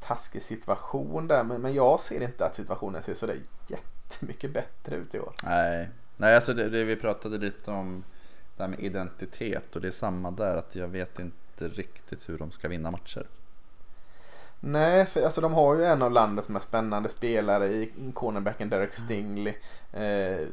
[0.00, 5.14] taskig situation där men, men jag ser inte att situationen ser sådär jättemycket bättre ut
[5.14, 5.32] i år.
[5.44, 8.04] Nej, Nej alltså det, det vi pratade lite om
[8.60, 12.38] det här med identitet och det är samma där att jag vet inte riktigt hur
[12.38, 13.26] de ska vinna matcher.
[14.60, 18.92] Nej, för alltså de har ju en av landets mest spännande spelare i cornerbacken Derek
[18.92, 19.54] Stingley.
[19.92, 20.46] Eh,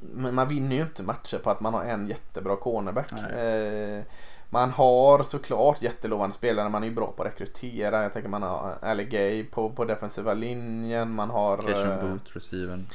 [0.00, 3.12] men man vinner ju inte matcher på att man har en jättebra cornerback.
[3.12, 4.02] Eh,
[4.50, 8.02] man har såklart jättelovande spelare, man är ju bra på att rekrytera.
[8.02, 11.10] Jag tänker man har Ali Gay på, på defensiva linjen.
[11.10, 11.56] Man har...
[11.56, 12.86] Cation eh, Boot, receivern.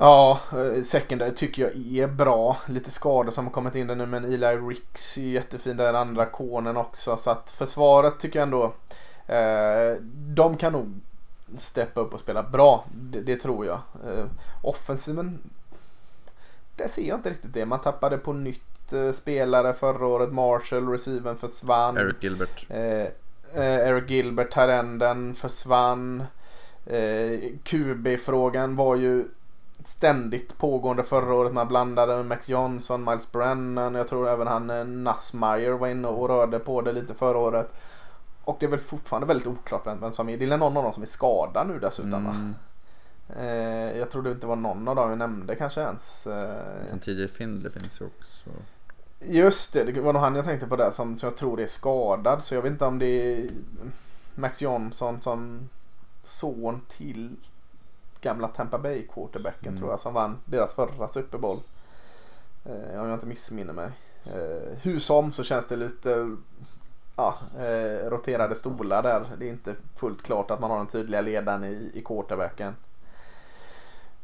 [0.00, 2.56] Ja, eh, secondary tycker jag är bra.
[2.66, 5.94] Lite skador som har kommit in där nu men Eli Ricks är ju jättefin där,
[5.94, 7.16] andra konen också.
[7.16, 8.64] Så att försvaret tycker jag ändå,
[9.26, 11.00] eh, de kan nog
[11.56, 12.84] steppa upp och spela bra.
[12.94, 13.80] Det, det tror jag.
[14.06, 14.24] Eh,
[14.62, 15.38] offensiven,
[16.76, 17.66] där ser jag inte riktigt det.
[17.66, 20.32] Man tappade på nytt eh, spelare förra året.
[20.32, 21.96] Marshall, receiven försvann.
[21.96, 22.66] Eric Gilbert.
[22.68, 23.06] Eh,
[23.54, 26.24] eh, Eric Gilbert, Tyrenden försvann.
[26.86, 29.24] Eh, QB-frågan var ju
[29.88, 31.52] ständigt pågående förra året.
[31.52, 33.94] Man blandade med Mac Johnson, Miles Brennan.
[33.94, 37.72] Jag tror även han eh, Nussmeyer var inne och rörde på det lite förra året.
[38.44, 40.36] Och det är väl fortfarande väldigt oklart vem, som är.
[40.36, 42.30] Det är någon av dem som är skadad nu dessutom va?
[42.30, 42.54] Mm,
[43.28, 46.26] Eh, jag tror det inte var någon av dem jag nämnde kanske ens.
[46.26, 48.50] Eh, TJ Findley finns ju också.
[49.20, 51.66] Just det, det var nog han jag tänkte på där som, som jag tror är
[51.66, 52.42] skadad.
[52.42, 53.50] Så jag vet inte om det är
[54.34, 55.68] Max Johnson som
[56.24, 57.36] son till
[58.26, 59.78] gamla Tampa Bay quarterbacken Mm.
[59.78, 61.60] tror jag som vann deras förra Super Bowl.
[62.64, 63.90] Eh, om jag inte missminner mig.
[64.24, 66.36] Eh, hur som så känns det lite
[67.16, 69.26] ja, eh, roterade stolar där.
[69.38, 72.74] Det är inte fullt klart att man har den tydliga ledaren i, i quarterbacken.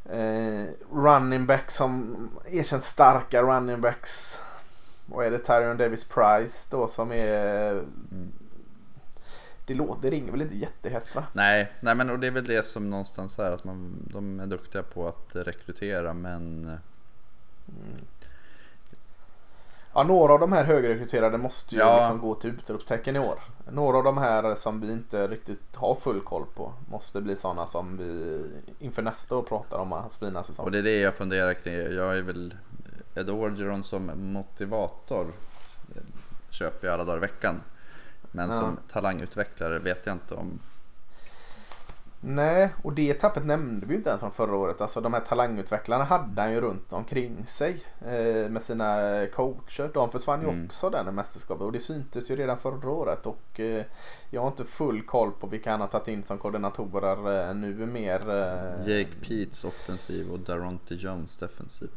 [0.05, 4.41] Eh, running back som erkänt starka running backs.
[5.05, 5.39] Vad är det?
[5.39, 7.71] Tyrion Davis Price då som är...
[7.71, 8.31] Mm.
[9.65, 11.23] Det låter, det ringer väl inte jättehett va?
[11.33, 14.47] Nej, nej men och det är väl det som någonstans är att man, de är
[14.47, 16.77] duktiga på att rekrytera men
[17.67, 18.05] Mm.
[19.93, 21.97] Ja, några av de här högrekryterade måste ju Ja.
[21.99, 23.39] liksom gå till utropstecken i år.
[23.71, 27.67] Några av de här som vi inte riktigt har full koll på måste bli sådana
[27.67, 28.41] som vi
[28.79, 30.65] inför nästa år pratar om hans fina säsong.
[30.65, 31.73] och det är det jag funderar kring.
[31.73, 32.53] Jag är väl
[33.15, 35.27] Ed Orgeron som motivator
[35.95, 36.01] eh,
[36.49, 37.61] köper jag alla dagar i veckan.
[38.35, 38.59] Men Ja.
[38.59, 40.59] som talangutvecklare vet jag inte om
[42.25, 44.81] Nej, och det tappet nämnde vi inte ens från förra året.
[44.81, 48.95] Alltså de här talangutvecklarna hade han ju runt omkring sig eh, med sina
[49.35, 49.91] coacher.
[49.93, 50.65] De försvann ju Mm.
[50.65, 53.25] också där i mästerskapet och det syntes ju redan förra året.
[53.25, 53.85] Och eh,
[54.29, 57.85] jag har inte full koll på vilka han har tagit in som koordinatorer eh, nu
[57.85, 58.29] mer.
[58.29, 61.89] Eh, Jake Peets offensiv och Daronte Jones defensiv.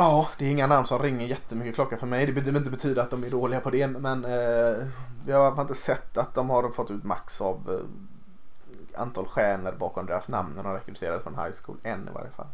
[0.00, 2.26] Ja, det är inga namn som ringer jättemycket klocka för mig.
[2.26, 3.86] Det behöver inte betyda att de är dåliga på det.
[3.86, 4.86] Men eh,
[5.26, 10.06] jag har inte sett att de har fått ut max av eh, antal stjärnor bakom
[10.06, 11.76] deras namn när de rekryterades från high school.
[11.82, 12.46] Än i varje fall.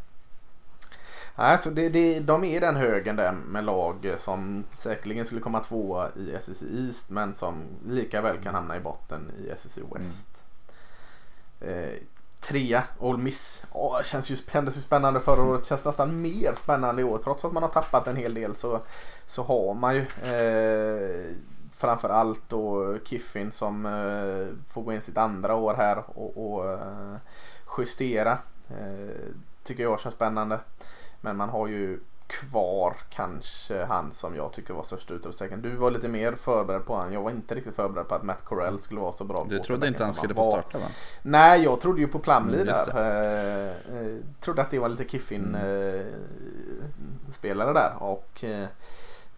[1.36, 5.40] Nej, så det, det, de är i den högen där med lag som säkerligen skulle
[5.40, 9.78] komma tvåa i SEC East men som lika väl kan hamna i botten i SEC
[9.94, 10.42] West.
[11.60, 11.94] Eh,
[12.40, 13.64] trea, Ole Miss.
[13.72, 15.66] Åh, känns ju, kändes ju spännande förra året.
[15.66, 17.18] Känns nästan mer spännande i år.
[17.18, 18.80] Trots att man har tappat en hel del så,
[19.26, 21.34] så har man ju eh,
[21.76, 27.16] framförallt då Kiffin som eh, får gå in sitt andra år här och, och eh,
[27.78, 28.38] justera.
[28.70, 29.32] Eh,
[29.64, 30.58] tycker jag känns spännande.
[31.20, 35.62] Men man har ju kvar kanske han som jag tycker var största utropstecken.
[35.62, 37.12] Du var lite mer förberedd på han.
[37.12, 39.46] Jag var inte riktigt förberedd på att Matt Corell skulle vara så bra.
[39.48, 40.86] Du trodde inte han skulle få starta va?
[41.22, 42.96] Nej, jag trodde ju på Plumlee mm, där.
[42.96, 46.00] Eh, eh, trodde att det var lite Kiffin mm.
[46.00, 46.06] eh,
[47.32, 48.68] spelare där och eh,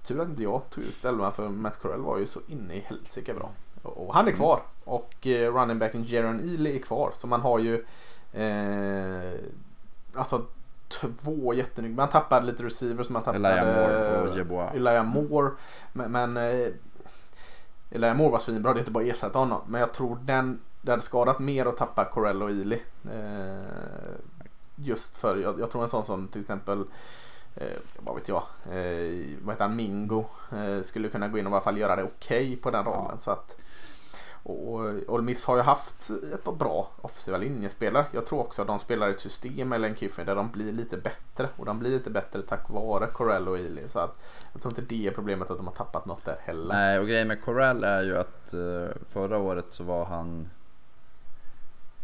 [0.03, 2.81] tur att inte jag tog ut Elvan för Matt Corell var ju så inne i
[2.81, 3.51] helsike bra.
[3.83, 4.67] Och, och han är kvar mm.
[4.85, 7.85] och eh, running backen Jaron Ely är kvar så man har ju
[8.33, 9.41] eh,
[10.15, 10.45] alltså
[10.89, 11.95] två jättenygga.
[11.97, 13.09] Man tappade lite receivers.
[13.09, 14.75] Man tappade Elijah Moore och Jebois.
[14.75, 15.51] Elijah Moore.
[15.93, 16.69] Men, men eh,
[17.91, 18.73] Elijah Moore var svinbra.
[18.73, 19.61] Det är inte bara att ersätta honom.
[19.67, 22.79] Men jag tror den det hade skadat mer att tappa Corell och Ely.
[23.11, 23.63] Eh,
[24.77, 26.85] just för jag, jag, tror en sån som till exempel
[27.55, 31.51] eh, vad vet jag, eh, vad heter han, Mingo eh, skulle kunna gå in och
[31.51, 33.07] i alla fall göra det okej okay på den rollen.
[33.11, 33.19] Ja.
[33.19, 33.57] Så att,
[34.49, 38.07] och Ole Miss har ju haft ett par bra offensiva linjespelare.
[38.13, 40.97] Jag tror också att de spelar ett system med Len Kiffin där de blir lite
[40.97, 41.49] bättre.
[41.57, 43.89] Och de blir lite bättre tack vare Corell och Ely.
[43.89, 44.17] Så att
[44.53, 46.75] jag tror inte det är problemet att de har tappat något där heller.
[46.75, 50.49] Nej, och grejen med Corell är ju att uh, förra året så var han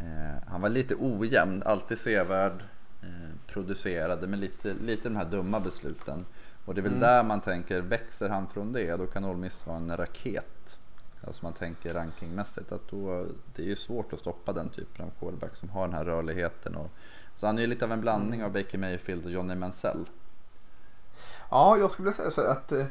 [0.01, 2.65] uh, Han var lite ojämn, alltid sevärd,
[3.03, 6.25] uh, producerade med lite, lite de här dumma besluten.
[6.65, 7.01] Och det är väl mm.
[7.01, 10.79] där man tänker, växer han från det då kan Ole Miss vara en raket.
[11.27, 15.11] Alltså man tänker rankingmässigt att då, det är ju svårt att stoppa den typen av
[15.21, 16.77] quarterback som har den här rörligheten.
[16.77, 16.91] Och,
[17.37, 20.09] så han är ju lite av en blandning av Baker Mayfield och Johnny Mansell.
[21.51, 22.87] Ja, jag skulle vilja säga så att eh,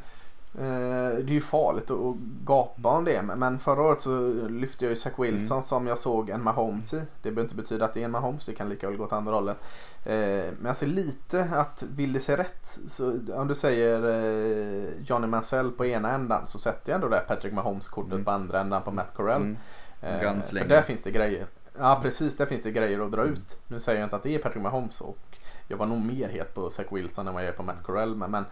[0.55, 2.15] det är ju farligt att
[2.45, 3.21] gapa om det.
[3.21, 5.63] Men förra året så lyfte jag ju Zach Wilson mm.
[5.63, 6.97] som jag såg en Mahomes i.
[6.97, 8.45] Det behöver inte betyda att det är en Mahomes.
[8.45, 9.57] Det kan lika väl gå åt andra hållet.
[10.05, 10.13] Eh,
[10.59, 12.79] men jag ser lite att vill det se rätt.
[12.87, 17.19] Så om du säger eh, Johnny Mansell på ena ändan så sätter jag ändå det
[17.27, 18.25] Patrick Mahomes-kortet mm.
[18.25, 19.41] på andra ändan på Matt Corell.
[19.41, 19.57] Mm.
[20.01, 21.47] Eh, för där finns det grejer.
[21.77, 23.59] Ja precis, där finns det grejer att dra ut.
[23.67, 26.53] Nu säger jag inte att det är Patrick Mahomes och jag var nog mer het
[26.53, 28.15] på Zach Wilson än vad jag är på Matt Corell.
[28.15, 28.45] Men, men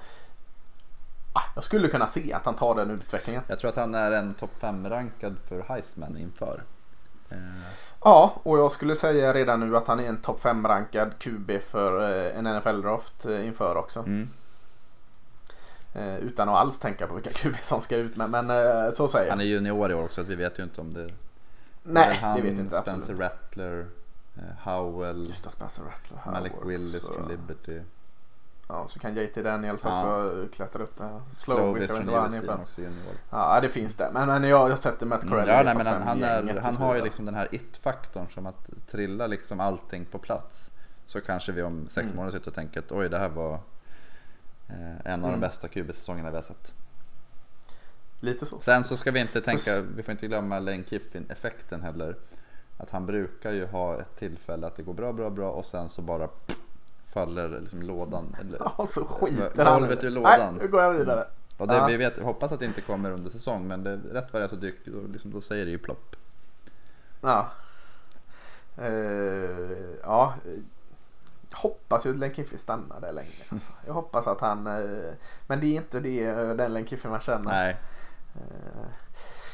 [1.56, 3.44] jag skulle kunna se att han tar den utvecklingen.
[3.48, 6.64] Jag tror att han är en topp 5-rankad för Heisman inför.
[7.30, 7.38] Eh.
[8.04, 12.10] Ja, och jag skulle säga redan nu att han är en topp 5-rankad QB för
[12.10, 14.00] eh, en NFL-draft eh, inför också.
[14.00, 14.30] Mm.
[16.22, 19.32] Utan att alls tänka på vilka QB som ska ut, men, men så säger jag.
[19.32, 21.10] Han är junior i år också, så vi vet ju inte om det...
[21.84, 23.22] Nej, han, det vet inte Spencer absolut.
[23.22, 23.86] Rattler,
[24.64, 27.14] Howell, Just det, Spencer Rattler, Howell, Malik Willis så...
[27.14, 27.80] från Liberty.
[28.72, 30.06] Ja, så kan JT Daniels också
[30.42, 30.48] ja.
[30.54, 31.22] klättra upp där.
[31.34, 33.16] Slovis från USC också junior.
[33.30, 34.10] Ja, det finns det.
[34.14, 36.76] Men, men jag, jag sätter Matt Corelli mm, ja, nej, men han, han, är, han
[36.76, 40.72] har ju liksom den här it-faktorn som att trilla liksom allting på plats.
[41.06, 42.16] Så kanske vi om sex mm.
[42.16, 43.54] månader sitter och tänker att oj, det här var
[44.70, 45.32] eh, en av mm.
[45.32, 46.74] de bästa QB-säsongerna vi har sett.
[48.20, 48.60] Lite så.
[48.60, 52.16] Sen så ska vi inte tänka, vi får inte glömma Lane Kiffin-effekten heller.
[52.78, 55.90] Att han brukar ju ha ett tillfälle att det går bra, bra, bra och sen
[55.90, 56.30] så bara
[57.14, 58.36] faller liksom lådan.
[58.40, 60.56] Eller, ja, så skiter han ur lådan.
[60.56, 61.28] Nej, nu går jag vidare.
[61.58, 61.86] Och det, ja.
[61.86, 64.48] vi vet, hoppas att det inte kommer under säsong men det, rätt vad det är
[64.48, 66.16] så dyker då, liksom, då säger det ju plopp.
[67.22, 67.52] Ja.
[68.80, 70.34] Uh, ja.
[71.54, 73.30] Hoppas ju att Len Kiffy stannar där länge.
[73.50, 73.72] Alltså.
[73.86, 75.14] Jag hoppas att han, uh,
[75.48, 77.52] men det är inte det, uh, den Len Kiffy man känner.
[77.52, 77.78] Nej.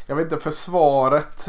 [0.07, 1.47] jag vet inte, försvaret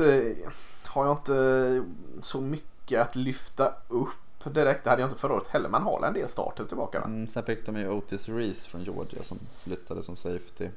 [0.85, 1.85] har jag inte
[2.23, 4.85] så mycket att lyfta upp direkt.
[4.85, 5.69] Det hade jag inte förra året heller.
[5.69, 7.01] Man har en del starter tillbaka?
[7.01, 10.69] Mm, sen fick de ju Otis Reese från Georgia som flyttade som safety.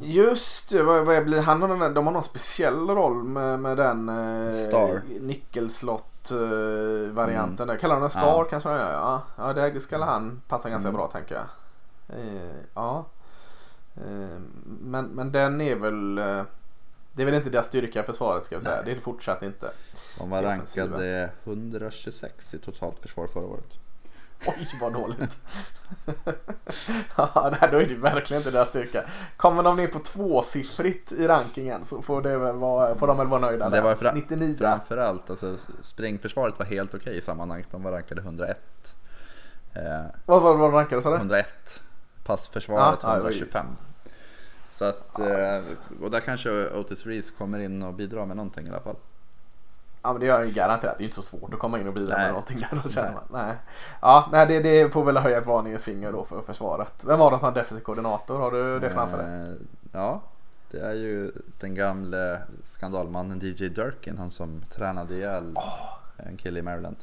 [0.00, 1.62] Just det, vad, blir han?
[1.62, 5.02] Har de har någon speciell roll med, med den eh, Star.
[5.20, 7.68] nickelslott eh, varianten.
[7.68, 7.80] Mm.
[7.80, 8.44] Kallar de den Star ja.
[8.44, 8.92] kanske de gör?
[8.92, 10.98] Ja, ja det skulle han passa ganska mm.
[10.98, 11.44] bra tänker jag.
[12.18, 13.04] Eh, ja.
[13.96, 14.40] Eh,
[14.80, 16.42] men, men den är väl eh,
[17.18, 18.82] det är väl inte deras styrka försvaret ska vi säga.
[18.82, 19.70] Det är det fortsatt inte.
[20.18, 23.78] De var rankade 126 i totalt försvar förra året.
[24.46, 25.38] Oj vad dåligt.
[27.16, 29.04] ja, då är det verkligen inte deras styrka.
[29.36, 33.26] Kommer de ner på tvåsiffrigt i rankingen så får, det väl vara, får de väl
[33.26, 33.68] vara nöjda.
[33.68, 34.56] Det var fra 99.
[34.58, 37.66] framförallt, alltså, springförsvaret var helt okej okay i sammanhanget.
[37.70, 38.94] De var rankade 101.
[39.74, 39.82] Eh,
[40.26, 41.16] vad var de rankade sa du?
[41.16, 41.46] 101.
[42.24, 43.66] Passförsvaret ah, 125.
[44.70, 45.58] Så att, eh,
[46.02, 48.96] och där kanske Otis Reese kommer in och bidrar med någonting i alla fall.
[50.02, 50.98] Ja men det gör han ju garanterat.
[50.98, 52.24] Det är inte så svårt att komma in och bidra nej.
[52.24, 52.80] med någonting där.
[52.82, 53.46] Då känner man.
[53.46, 53.54] Nej.
[54.00, 56.92] Ja, nej, det, det får väl höja ett varningens finger då för försvaret.
[57.00, 58.40] Vem var det som var defensiv koordinator?
[58.40, 59.26] Har du det framför dig?
[59.26, 59.56] Eh,
[59.92, 60.20] ja,
[60.70, 64.18] det är ju den gamle skandalmannen DJ Durkin.
[64.18, 65.98] Han som tränade ihjäl oh.
[66.16, 66.96] en kille i Maryland.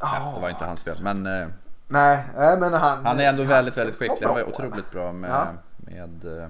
[0.00, 0.08] Oh.
[0.12, 1.48] Ja, det var inte hans fel men eh,
[1.88, 4.26] Nej, men han, han är ändå väldigt, väldigt skicklig.
[4.26, 5.46] Han var otroligt bra med, ja.
[5.76, 6.48] med eh,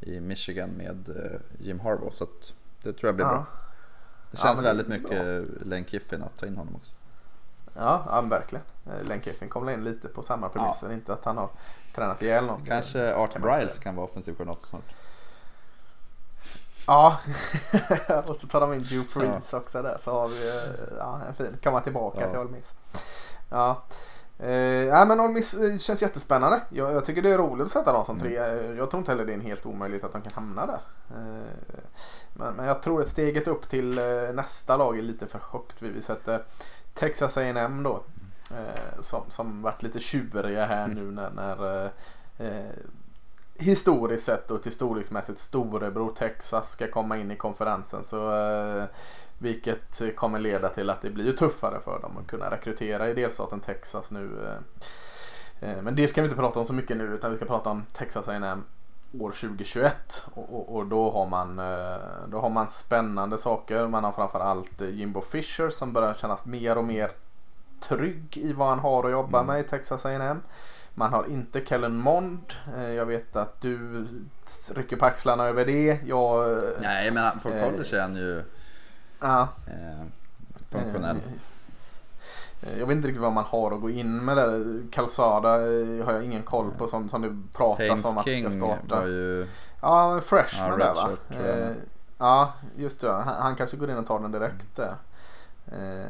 [0.00, 1.08] i Michigan med
[1.58, 2.12] Jim Harbaugh.
[2.12, 2.26] Så
[2.82, 3.30] det tror jag blir ja.
[3.32, 3.46] bra.
[4.32, 6.92] Det känns ja, väldigt mycket Lane Kiffin att ta in honom också.
[7.74, 8.64] Ja, ja verkligen.
[8.86, 10.86] Eh, Lane Kiffin kommer in lite på samma premisser.
[10.86, 10.92] Ja.
[10.92, 11.48] Inte att han har
[11.94, 12.64] tränat ihjäl någon.
[12.66, 14.94] Kanske Art kan Briles kan vara offensiv koordinator snart.
[16.86, 17.18] Ja,
[18.26, 19.58] och så tar de in Joe Freeze ja.
[19.58, 22.30] också där så har vi eh, ja, en fin, komma tillbaka ja.
[22.30, 22.74] till Ole Miss.
[23.50, 23.82] Ja.
[24.38, 26.60] Eh, ja, men Ole Miss eh, känns jättespännande.
[26.68, 28.28] Jag, jag, tycker det är roligt att sätta dem som mm.
[28.28, 28.34] tre.
[28.76, 30.80] Jag tror inte heller det är en helt omöjligt att de kan hamna där.
[31.10, 31.82] Eh,
[32.32, 34.04] men, men, jag tror att steget upp till eh,
[34.34, 35.82] nästa lag är lite för högt.
[35.82, 36.42] Vi, vi sätter
[36.94, 38.02] Texas A&M då.
[38.50, 41.84] Eh, som, som varit lite tjuriga här nu när, när
[42.38, 42.70] eh,
[43.54, 48.04] historiskt sett och till storleksmässigt storebror Texas ska komma in i konferensen.
[48.04, 48.30] Så,
[49.42, 53.60] vilket kommer leda till att det blir tuffare för dem att kunna rekrytera i delstaten
[53.60, 54.30] Texas nu.
[55.60, 57.46] Eh, eh men det ska vi inte prata om så mycket nu utan vi ska
[57.46, 58.64] prata om Texas A&M
[59.20, 61.96] år 2021 och, och, och, då, har man, eh,
[62.26, 63.86] då har man spännande saker.
[63.86, 67.10] Man har framförallt Jimbo Fisher som börjar kännas mer och mer
[67.80, 69.54] trygg i vad han har att jobba mm.
[69.54, 70.40] med i Texas A&M.
[70.94, 72.52] Man har inte Kellen Mond.
[72.76, 74.06] Eh, jag vet att du
[74.74, 75.98] rycker på axlarna över det.
[76.04, 78.42] Jag, Nej, men på eh, college är han ju
[79.22, 79.48] ja.
[79.66, 80.06] eh,
[80.70, 81.16] funktionell.
[81.16, 84.82] Eh, jag vet inte riktigt vad man har att gå in med där.
[84.90, 85.48] Calzada
[86.04, 89.00] har jag ingen koll på som, som det pratas om att King ska starta.
[89.00, 89.48] Var ju...
[89.80, 91.10] Ja, freshman ja, där va?
[91.30, 91.72] Eh,
[92.18, 93.12] ja, just det.
[93.12, 94.94] Han, han, kanske går in och tar den direkt där.
[95.66, 96.06] Eh,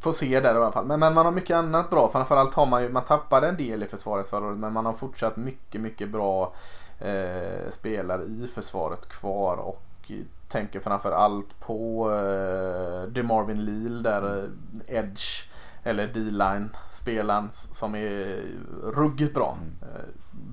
[0.00, 0.86] får se där i alla fall.
[0.86, 2.10] Men, men man har mycket annat bra.
[2.12, 4.92] Framförallt har man ju, man tappade en del i försvaret förra året men man har
[4.92, 6.52] fortsatt mycket, mycket bra
[6.98, 10.10] eh, spelare i försvaret kvar och
[10.50, 15.50] tänker framförallt på eh, DeMarvin Leal där eh, Edge
[15.82, 18.42] eller D-line spelaren som är
[18.82, 19.58] ruggigt bra.
[19.60, 19.74] Mm.
[19.82, 20.04] Eh,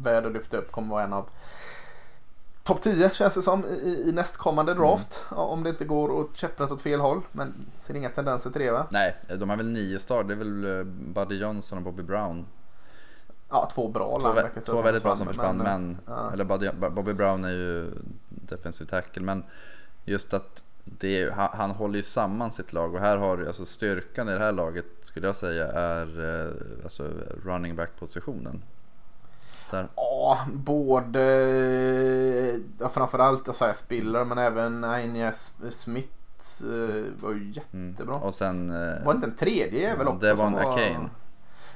[0.04, 1.30] värd att lyfta upp kommer vara en av
[2.64, 4.84] topp 10 känns det som i, i nästkommande mm.
[4.84, 5.26] draft.
[5.32, 5.44] Mm.
[5.44, 7.22] Om det inte går åt käpprätt åt fel håll.
[7.32, 8.88] Men ser inga tendenser till det va?
[8.90, 10.24] Nej, de har väl nio star.
[10.24, 12.46] Det är väl eh, Buddy Johnson och Bobby Brown.
[13.50, 15.58] Ja, två bra Två, vä två väldigt bra som försvann.
[15.58, 16.32] Men, men ja.
[16.34, 17.92] eller Buddy, Bobby Brown är ju
[18.30, 19.24] defensiv tackle.
[19.24, 19.44] Men
[20.08, 24.30] just att det, han, han, håller ju samman sitt lag och här har alltså styrkan
[24.30, 26.52] i det här laget skulle jag säga är eh,
[26.84, 27.12] alltså
[27.44, 28.64] running back positionen.
[29.72, 29.88] Där.
[29.96, 31.22] Ja, både
[32.80, 36.10] ja, framförallt Isaiah Spiller men även Ainias Smith
[36.62, 38.16] eh, var ju jättebra.
[38.16, 38.28] Mm.
[38.28, 40.28] Och sen, eh, var det inte en tredje jävel också?
[40.28, 41.10] Det var en Akane.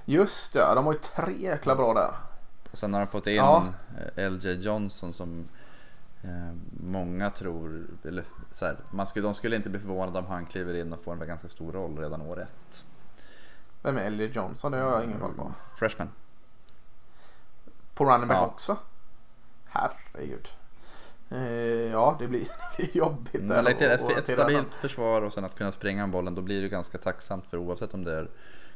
[0.06, 2.12] Just det, de var ju tre jäkla bra där.
[2.72, 3.66] Och sen har de fått in ja.
[4.16, 5.45] LJ Johnson som
[6.80, 10.73] många tror, eller så här, man skulle, de skulle inte bli förvånade om han kliver
[10.73, 12.85] in och får en ganska stor roll redan år ett.
[13.81, 14.72] Vem är LJ Johnson?
[14.72, 15.53] Det har jag ingen koll på.
[15.76, 16.10] Freshman.
[17.93, 18.45] På running back ja.
[18.45, 18.77] också?
[19.65, 20.48] Herregud.
[21.30, 21.39] Eh,
[21.91, 22.48] ja, det blir,
[22.93, 23.41] jobbigt.
[23.41, 26.35] Mm, ett, ett, ett stabilt försvar och sen att kunna springa med bollen.
[26.35, 28.30] Då blir det ganska tacksamt för oavsett om det är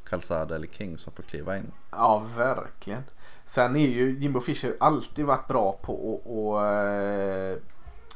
[0.04, 1.72] Calzada eller King som får kliva in.
[1.92, 3.04] Ja, verkligen.
[3.46, 6.64] Sen är ju Jimbo Fischer alltid varit bra på att
[7.56, 7.62] uh,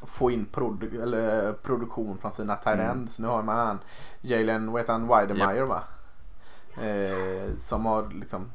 [0.07, 3.07] få in produ eller produktion från sina tight mm.
[3.19, 3.79] Nu har man
[4.21, 5.67] Jalen, vad heter han, yep.
[5.67, 5.83] va?
[6.83, 8.51] Uh, som har liksom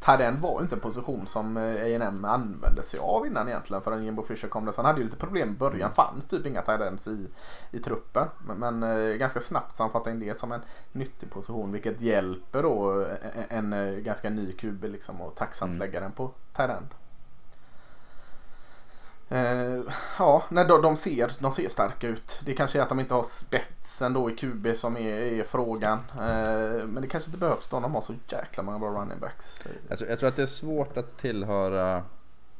[0.00, 4.48] Tight var inte en position som A&M använde sig av innan egentligen förrän Jimbo Fisher
[4.48, 4.72] kom där.
[4.72, 5.80] Så han hade ju lite problem i början.
[5.80, 5.92] Mm.
[5.92, 7.28] fanns typ inga tight i,
[7.70, 8.28] i truppen.
[8.46, 10.60] Men, men eh, ganska snabbt så han fattade in det som en
[10.92, 11.72] nyttig position.
[11.72, 13.04] Vilket hjälper då
[13.48, 15.78] en, en, en ganska ny QB liksom och tacksamt mm.
[15.78, 16.70] lägga den på tight
[19.32, 19.80] Eh,
[20.18, 22.40] ja, när de, de, ser, de ser starka ut.
[22.44, 25.98] Det kanske är att de inte har spetsen då i QB som är, är frågan.
[26.14, 29.64] Eh, men det kanske inte behövs då de har så jäkla många bra running backs.
[29.90, 32.04] Alltså, jag tror att det är svårt att tillhöra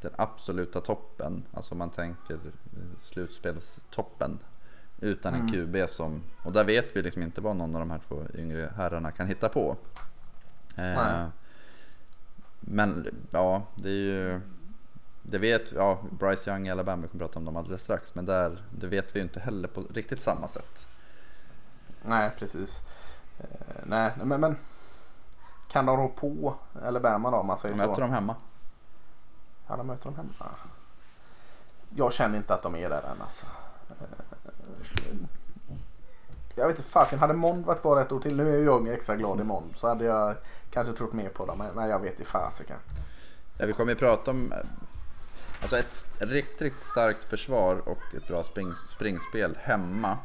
[0.01, 1.43] den absoluta toppen.
[1.55, 2.39] Alltså om man tänker
[2.99, 4.39] slutspelstoppen.
[5.01, 5.53] Utan en mm.
[5.53, 8.73] QB som, och där vet vi liksom inte vad någon av de här två yngre
[8.77, 9.77] herrarna kan hitta på.
[10.77, 11.27] Eh,
[12.61, 14.41] men ja, det är ju
[15.23, 18.27] det vet, ja, Bryce Young i Alabama, vi kommer prata om dem alldeles strax, men
[18.27, 20.87] där, det vet vi ju inte heller på riktigt samma sätt.
[22.03, 22.83] Nej, precis.
[23.39, 24.57] Eh, nej, men, men
[25.69, 27.87] kan de rå på Alabama då om man säger de så?
[27.87, 28.37] möter dem hemma.
[29.69, 30.51] Ja, de möter dem hemma.
[31.97, 33.47] Jag känner inte att de är där än alltså.
[33.91, 35.17] Eh,
[36.55, 39.17] jag vet inte fasiken, hade Mond varit kvar ett år till, nu är jag extra
[39.17, 40.35] glad i Mond, så hade jag
[40.71, 42.77] kanske trott mer på dem, men jag vet inte fasiken.
[43.59, 44.53] Ja, vi kommer ju prata om
[45.63, 50.19] Alltså ett riktigt, riktigt starkt försvar och ett bra spring, springspel hemma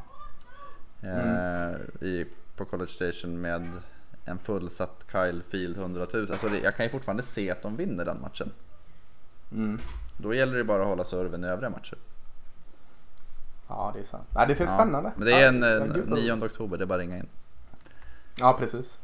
[1.01, 1.19] mm.
[1.19, 3.71] eh, i, på College Station med
[4.25, 6.31] en fullsatt Kyle Field 100 000.
[6.31, 8.51] Alltså det, jag kan ju fortfarande se att de vinner den matchen.
[9.51, 9.79] Mm.
[10.17, 11.97] Då gäller det bara att hålla serven i övriga matcher.
[13.67, 14.27] Ja det är sant.
[14.35, 14.73] Nej, det ser ja.
[14.73, 15.61] spännande Men det är en,
[16.09, 17.27] ja, 9 oktober, det är bara att ringa in.
[18.35, 18.99] Ja precis.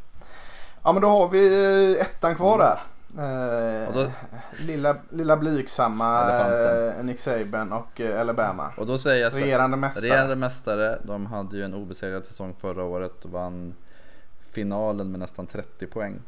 [0.83, 1.63] Ja men då har vi
[1.95, 2.79] eh, ettan kvar där.
[3.17, 4.11] Eh, då-
[4.59, 6.99] lilla, lilla blygsamma Elefanten.
[6.99, 8.71] eh, Nick Saban och eh, Alabama.
[8.77, 10.05] Och då säger jag så Regerande mästare.
[10.05, 10.99] Regerande mästare.
[11.03, 13.73] De hade ju en obesegrad säsong förra året och vann
[14.51, 16.19] finalen med nästan 30 poäng.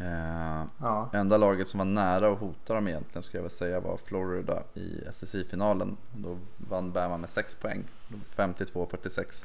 [0.00, 1.08] Eh, Ja.
[1.12, 4.62] enda laget som var nära att hota dem egentligen skulle jag väl säga var Florida
[4.74, 5.96] i SSI-finalen.
[6.16, 7.84] Då vann Bama med 6 poäng.
[8.36, 9.44] 52-46.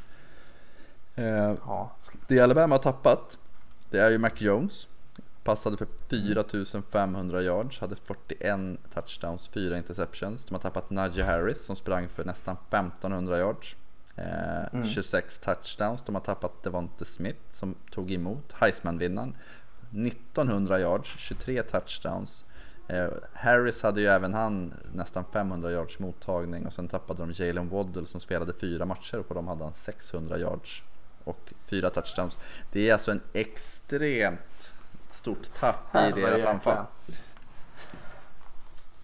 [1.15, 1.91] Eh, Ja.
[2.27, 3.38] det Alabama har tappat
[3.89, 4.88] det är ju Mac Jones.
[5.48, 8.60] Passade för 4500 yards, hade 41
[8.94, 10.45] touchdowns, 4 interceptions.
[10.45, 13.76] De har tappat Najee Harris som sprang för nästan 1500 yards.
[14.15, 16.02] Eh, 26 touchdowns.
[16.06, 19.36] De har tappat Devonte Smith som tog emot Heisman-vinnaren.
[19.91, 22.45] 1900 yards, 23 touchdowns.
[22.88, 27.69] Eh, Harris hade ju även han nästan 500 yards mottagning och sen tappade de Jalen
[27.69, 30.84] Waddle som spelade fyra matcher och på dem hade han 600 yards
[31.24, 32.38] och fyra touchdowns.
[32.72, 34.40] Det är alltså en extremt
[35.18, 36.85] stort tapp i deras anfall.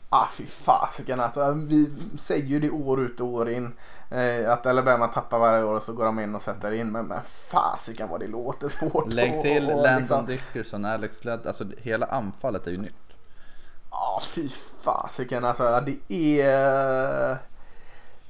[0.10, 1.52] Ah fy fasiken alltså.
[1.52, 3.74] Vi säger ju det år ut och år in.
[4.10, 6.92] Eh, att Alabama tappar varje år och så går de in och sätter in.
[6.92, 7.20] Men, men
[7.52, 9.14] fasiken vad det låter svårt.
[9.14, 12.94] Lägg till Och- och Landon liksom- Dickerson, Alex Led, alltså hela anfallet är ju nytt.
[13.92, 14.50] Ja, fy
[14.82, 15.84] fasiken alltså.
[15.86, 17.38] Det är...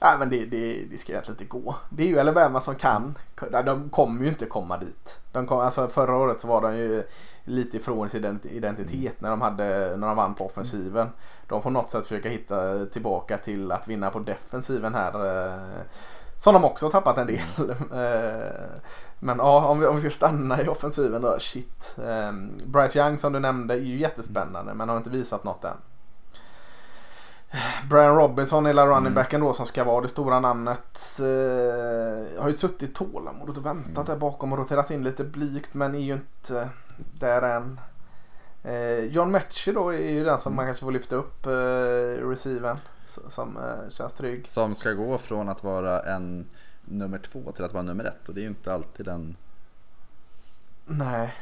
[0.04, 1.76] Nej men det, det, det ska egentligen inte gå.
[1.90, 3.18] Det är ju Alabama som kan.
[3.66, 5.20] De kommer ju inte komma dit.
[5.32, 7.04] De kom, alltså förra året så var de ju
[7.44, 11.10] lite ifrån sin ident- identitet när de, hade, när de vann på offensiven.
[11.48, 15.46] De får något sätt försöka hitta tillbaka till att vinna på defensiven här.
[15.48, 15.60] eh,
[16.38, 17.40] Som de också har tappat en del.
[17.94, 18.80] Eh,
[19.20, 21.38] Men ja, om vi, om vi ska stanna i offensiven då.
[21.40, 21.96] Shit.
[22.06, 22.32] Eh,
[22.66, 25.78] Bryce Young som du nämnde är ju jättespännande men har inte visat något än.
[27.90, 31.20] Brian Robinson, hela running backen då som ska vara det stora namnet.
[31.20, 35.96] Eh, har ju suttit tålamodigt och väntat där bakom och roterat in lite blygt men
[35.96, 37.80] är ju inte där än.
[38.64, 42.78] Eh, John Mechie då är ju den som man kanske får lyfta upp eh, receiven.
[43.30, 44.50] Som eh, känns trygg.
[44.50, 46.46] Som ska gå från att vara en
[46.86, 49.36] nummer två till att vara nummer ett och det är ju inte alltid en
[50.86, 51.34] Nej.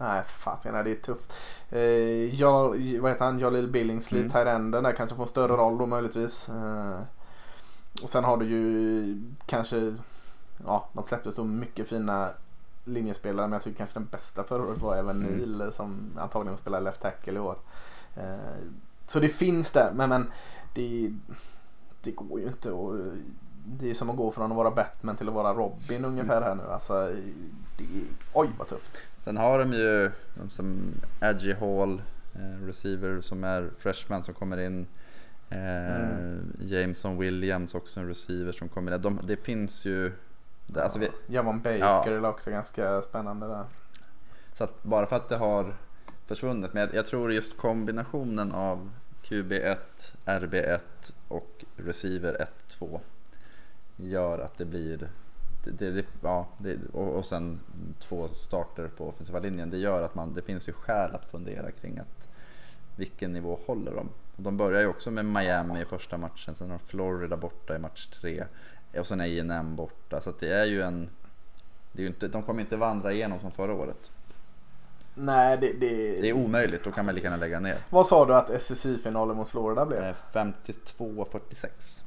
[0.00, 1.32] Nej, fasiken, nej, det är tufft.
[1.70, 2.68] Eh, jag,
[3.00, 3.38] vad heter han?
[3.38, 4.46] Jalil Billingsley, Mm.
[4.48, 4.82] mm.
[4.82, 6.48] där kanske får en större roll då möjligtvis.
[6.48, 7.00] Eh,
[8.02, 9.96] och sen har du ju kanske,
[10.66, 12.28] ja, de släppte så mycket fina
[12.84, 15.38] linjespelare men jag tycker kanske den bästa förra året var även Mm.
[15.38, 17.56] Neil som antagligen spelar left tackle i år.
[18.16, 18.62] Eh,
[19.06, 20.30] så det finns där men, men
[20.74, 21.12] det,
[22.02, 22.94] det går ju inte och
[23.66, 26.42] det är ju som att gå från att vara Batman till att vara Robin ungefär
[26.42, 26.62] här nu.
[26.72, 27.12] Alltså,
[27.78, 27.84] det,
[28.32, 29.02] oj vad tufft.
[29.20, 30.10] Sen har de ju
[30.48, 32.02] som Aggie Hall,
[32.34, 34.86] eh, receiver som är freshman som kommer in.
[35.50, 36.52] Eh, Mm.
[36.60, 39.02] Jameson Williams också en receiver som kommer in.
[39.02, 40.12] De, det finns ju,
[40.66, 42.04] det, alltså vi, Javon Baker Ja.
[42.06, 43.64] är också ganska spännande där.
[44.52, 45.74] så att bara för att det har
[46.26, 46.72] försvunnit.
[46.72, 48.90] Men jag, jag tror just kombinationen av
[49.22, 49.76] QB1,
[50.24, 50.78] RB1
[51.28, 53.00] och receiver 1-2
[53.96, 55.08] gör att det blir
[55.64, 57.60] det, det, ja, det, och, och sen
[57.98, 59.70] två starter på offensiva linjen.
[59.70, 62.28] Det gör att man, det finns ju skäl att fundera kring att
[62.96, 64.08] vilken nivå håller de?
[64.36, 67.78] Och de börjar ju också med Miami i första matchen, sen har Florida borta i
[67.78, 68.44] match tre
[68.98, 70.20] och sen är A&M borta.
[70.20, 71.08] Så det är ju en,
[71.92, 74.12] det är inte, de kommer inte vandra igenom som förra året.
[75.14, 76.20] Nej, det, det...
[76.20, 77.76] Det är omöjligt, då kan man lika gärna lägga ner.
[77.90, 80.02] Vad sa du att SSI-finalen mot Florida blev?
[80.02, 82.02] Eh, 52-46.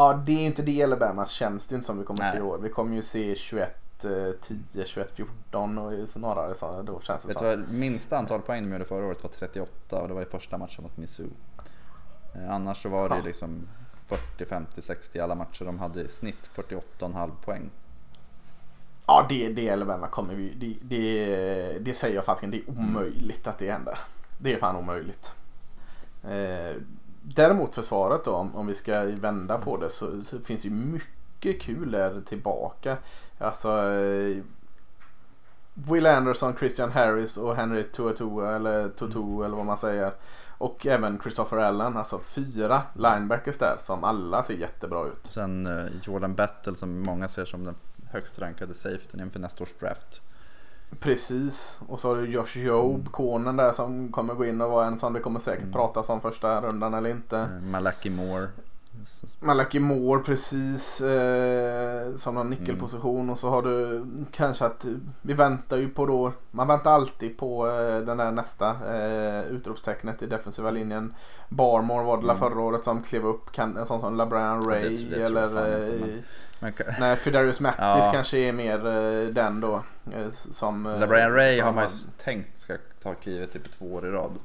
[0.00, 2.32] Ja, det är ju inte det Alabamas inte som vi kommer Nej.
[2.32, 2.58] se i år.
[2.58, 4.10] Vi kommer ju se 21 eh,
[4.72, 8.72] 10, 21, 14 och snarare så då känns det Vet vad minsta antal poäng de
[8.72, 11.26] gjorde förra året var 38 och det var i första matchen mot Missou.
[12.34, 13.26] Eh, Annars så var det ju Ja.
[13.26, 13.68] liksom
[14.06, 15.64] 40, 50, 60 i alla matcher.
[15.64, 17.70] De hade i snitt 48,5 poäng.
[19.06, 23.46] Ja, det, det Alabama kommer vi det, det, det säger jag faktiskt det är omöjligt
[23.46, 23.98] att det händer.
[24.38, 25.34] Det är fan omöjligt.
[26.24, 26.76] Eh,
[27.22, 31.62] däremot försvaret då, om, om vi ska vända på det så, så finns ju mycket
[31.62, 32.96] kul där tillbaka.
[33.38, 34.42] Alltså eh,
[35.74, 40.12] Will Anderson, Christian Harris och Henry Tuatua eller Tutu eller vad man säger.
[40.58, 45.26] Och även Christopher Allen, alltså fyra linebackers där som alla ser jättebra ut.
[45.32, 47.74] Sen eh, Jordan Battle som många ser som den
[48.10, 50.20] högst rankade safetyn inför nästa års draft.
[50.98, 51.80] Precis.
[51.88, 54.98] Och så har du Josh Job, konen där som kommer gå in och vara en
[54.98, 57.38] som det kommer säkert pratas om första rundan eller inte.
[57.38, 58.48] Eh, Malaki Moore.
[59.40, 63.30] Malachi Moore precis eh, som någon nyckelposition mm.
[63.30, 64.86] och så har du kanske att
[65.22, 66.32] vi väntar ju på då.
[66.50, 71.14] Man väntar alltid på eh, den där nästa eh, utropstecknet i defensiva linjen.
[71.48, 72.36] Barmore var det mm.
[72.36, 73.52] förra året som klev upp.
[73.52, 76.22] Kan, en sån som LaBrian Ray ja, det, det eller eh,
[76.60, 76.72] men...
[76.98, 78.10] Nej, Fidarius Mattis ja.
[78.12, 79.82] kanske är mer eh, den då.
[80.12, 81.90] Eh, som, eh, LaBrian Ray har man ju
[82.24, 84.38] tänkt ska ta klivet typ två år i rad.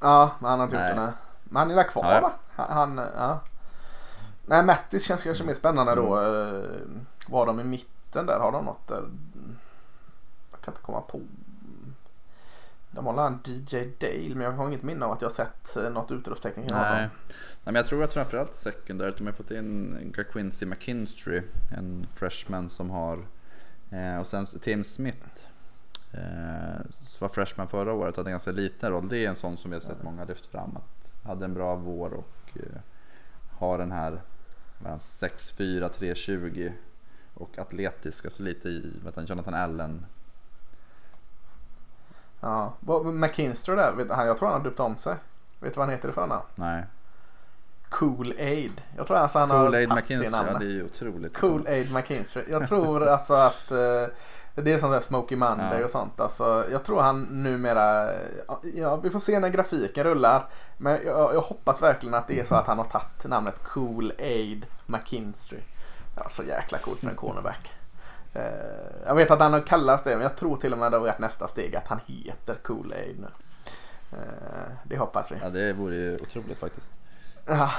[0.00, 1.12] Ja, han har inte gjort det.
[1.44, 2.32] Men han är där kvar ja, va?
[2.64, 3.40] Han, ja.
[4.46, 6.16] Nej, Mattis känns kanske mer spännande då.
[6.16, 7.06] Mm.
[7.28, 8.40] Var de i mitten där?
[8.40, 9.04] Har de något där?
[10.50, 11.20] Jag kan inte komma på.
[12.90, 15.76] De har en DJ Dale men jag har inget minne av att jag har sett
[15.76, 16.92] eh, något utropstecken kring honom.
[16.92, 17.08] Nej.
[17.64, 21.42] men jag tror att framförallt secondary, de har fått in Quincy McKinstry,
[21.76, 23.18] en freshman som har
[23.90, 25.18] eh, och sen Tim Smith
[26.12, 29.08] eh, som var freshman förra året hade en ganska liten roll.
[29.08, 30.76] Det är en sån som vi har sett många lyft fram.
[30.76, 32.80] Att hade en bra vår och eh,
[33.58, 34.20] har den här
[34.84, 36.72] 6-4, 3-20
[37.34, 40.06] och atletisk, alltså lite i vet Jonathan Allen.
[42.40, 45.16] Ja, McKinstry där, vet han, jag tror han har döpt om sig.
[45.60, 46.42] Vet du vad han heter i förnamn?
[46.54, 46.84] Nej.
[47.88, 48.82] Cool Aid.
[48.96, 51.36] Jag tror alltså han cool har Aid McKinstry, ja det är ju otroligt.
[51.36, 52.42] Cool Aid McKinstry.
[52.50, 54.06] Jag tror alltså att eh,
[54.54, 55.84] det är sånt där Smokey Monday ja.
[55.84, 56.20] och sånt.
[56.20, 58.12] Alltså, jag tror han numera,
[58.74, 60.44] ja vi får se när grafiken rullar.
[60.76, 64.12] Men jag, jag hoppas verkligen att det är så att han har tagit namnet Cool
[64.18, 65.58] Aid McKinstry.
[66.16, 67.72] Ja, så jäkla coolt för en cornerback.
[68.36, 68.42] Uh,
[69.06, 71.48] jag vet att han har kallats det men jag tror till och med att nästa
[71.48, 73.28] steg att han heter Cool Aid nu.
[74.12, 75.36] Uh, det hoppas vi.
[75.42, 76.90] Ja det vore ju otroligt faktiskt.
[77.46, 77.70] Ja.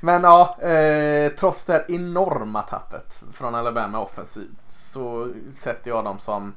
[0.00, 6.18] Men ja, eh, trots det här enorma tappet från Alabama offensivt så sätter jag dem
[6.18, 6.54] som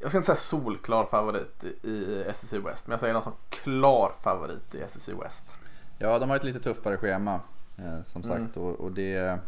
[0.00, 4.12] jag ska inte säga solklar favorit i SEC West, men jag säger dem som klar
[4.20, 5.56] favorit i SEC West.
[5.98, 7.40] Ja, de har ett lite tuffare schema
[7.78, 8.46] eh, som mm.
[8.46, 9.38] sagt och, och, det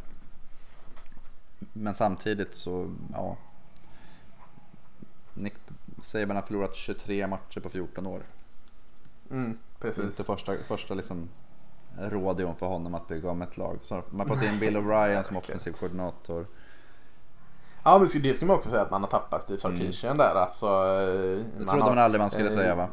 [1.73, 3.37] Men samtidigt så, ja.
[5.35, 5.55] Nick
[6.03, 8.23] Saban har förlorat 23 matcher på 14 år.
[9.31, 10.05] Mm, precis.
[10.05, 11.29] Inte första, första liksom
[11.99, 13.79] rådion för honom att bygga om ett lag.
[13.83, 16.47] Så man har fått in Bill O'Brien som offensiv koordinator.
[17.85, 20.27] Ja men det ska man också säga att man har tappat Steve Sarkisian mm.
[20.27, 20.35] där.
[20.35, 22.89] Alltså, det trodde man, har, man aldrig man skulle eh, säga va?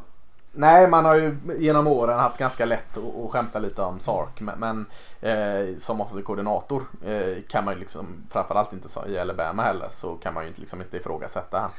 [0.53, 4.41] Nej man har ju genom åren haft ganska lätt att, att skämta lite om Sark.
[4.41, 4.85] Men, men
[5.21, 10.15] eh, som offensiv koordinator eh, kan man ju liksom framförallt inte i Alabama heller så
[10.15, 11.71] kan man ju liksom inte ifrågasätta han.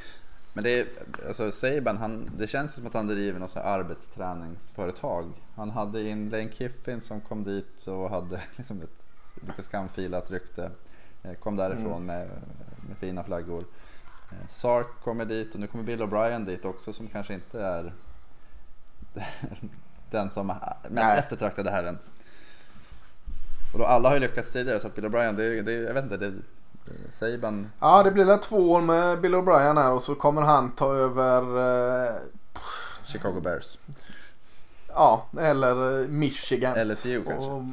[0.53, 0.87] Men det är,
[1.27, 5.31] alltså Saban, han, det känns som att han driver något arbetsträningsföretag.
[5.55, 9.03] Han hade in Lane Kiffin som kom dit och hade liksom ett
[9.47, 10.71] lite skamfilat rykte.
[11.23, 12.05] Eh, kom därifrån mm.
[12.05, 12.27] med,
[12.87, 13.65] med fina flaggor.
[14.31, 17.93] Eh, Sark kommer dit och nu kommer Bill O'Brien dit också som kanske inte är
[20.09, 20.47] den som
[20.89, 21.97] mest eftertraktade herren.
[23.73, 26.03] Och då alla har ju lyckats tidigare så att Bill O'Brien, det, det, jag vet
[26.03, 26.33] inte, det,
[27.11, 27.71] Saban.
[27.79, 30.95] Ja det blir väl två år med Bill O'Brien här och så kommer han ta
[30.95, 31.41] över
[32.05, 32.15] eh,
[33.05, 33.77] Chicago Bears.
[34.87, 36.87] Ja eller eh, Michigan.
[36.87, 37.49] LSU kanske.
[37.49, 37.63] Och,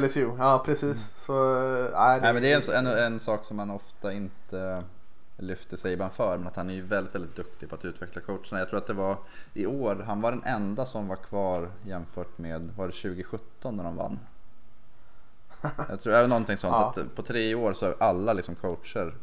[0.00, 0.82] LSU, ja precis.
[0.82, 0.96] Mm.
[1.16, 4.82] Så, äh, det, Nej, men det är en, en, en, sak som man ofta inte
[5.36, 6.38] lyfter Saban för.
[6.38, 8.58] Men att han är ju väldigt, väldigt duktig på att utveckla coacherna.
[8.58, 9.16] Jag tror att det var
[9.54, 13.84] i år, han var den enda som var kvar jämfört med, var det 2017 när
[13.84, 14.18] de vann?
[15.88, 17.02] Jag tror det är någonting sånt ja.
[17.02, 19.14] att på tre år så är alla liksom coacher.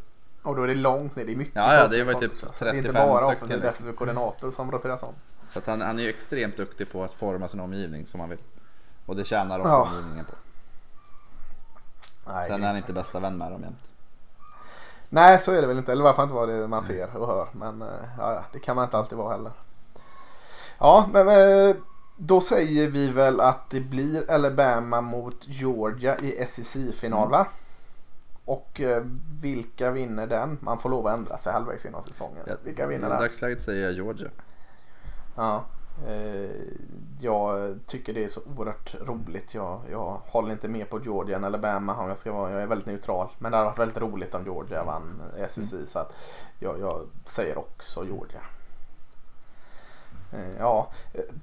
[0.44, 2.54] Och då är det långt ner, det är mycket Ja, ja det var typ 35
[2.54, 2.68] stycken.
[2.68, 3.94] Det är inte bara offensiv liksom.
[3.94, 5.14] koordinator som roteras om.
[5.54, 8.40] Så han, han är ju extremt duktig på att forma sin omgivning som han vill.
[9.06, 9.90] Och det tjänar också ja.
[9.90, 10.34] omgivningen på.
[12.28, 13.92] Nej, Sen är han inte bästa vän med dem jämt.
[15.10, 17.18] Nej så är det väl inte, eller i varje fall inte vad det man ser
[17.18, 17.48] och hör.
[17.52, 17.88] Men eh,
[18.18, 19.52] ja, det kan man inte alltid vara heller.
[20.78, 21.76] Ja men eh,
[22.18, 27.48] då säger vi väl att det blir Alabama mot Georgia i SEC-final va?
[28.46, 29.04] Och eh,
[29.42, 30.58] vilka vinner den?
[30.62, 32.46] Man får lov att ändra sig halvvägs innan säsongen.
[32.64, 33.18] Vilka vinner den?
[33.18, 34.30] I dagsläget säger jag Georgia.
[35.36, 35.64] Ja.
[36.08, 36.50] Eh,
[37.20, 39.54] jag tycker det är så oerhört roligt.
[39.54, 42.52] Jag, jag håller inte med på Georgia eller Alabama om jag ska vara.
[42.52, 43.30] Jag är väldigt neutral.
[43.40, 45.74] Men det hade varit väldigt roligt om Georgia vann SEC.
[45.74, 45.88] Mm.
[45.88, 46.14] Så att
[46.60, 48.42] jag, jag säger också Georgia.
[50.34, 50.92] Eh, ja,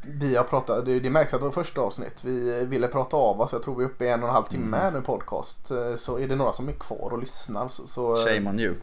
[0.02, 2.24] vi har pratat, det, märks att det var första avsnitt.
[2.24, 3.52] Vi ville prata av oss.
[3.52, 4.94] Jag tror vi är uppe i en och en halv timme mm.
[4.94, 5.70] nu podcast.
[5.70, 7.68] Eh, så är det några som är kvar och lyssnar.
[7.68, 8.74] Så, så shame on you.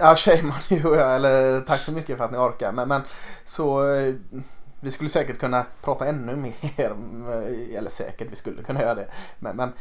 [0.00, 0.94] Ja, shame on you.
[0.96, 2.72] Eller tack så mycket för att ni orkar.
[2.72, 3.02] Men, men
[3.44, 3.82] så
[4.84, 6.96] vi skulle säkert kunna prata ännu mer.
[7.76, 9.06] Eller säkert, vi skulle kunna göra det.
[9.38, 9.72] Men, men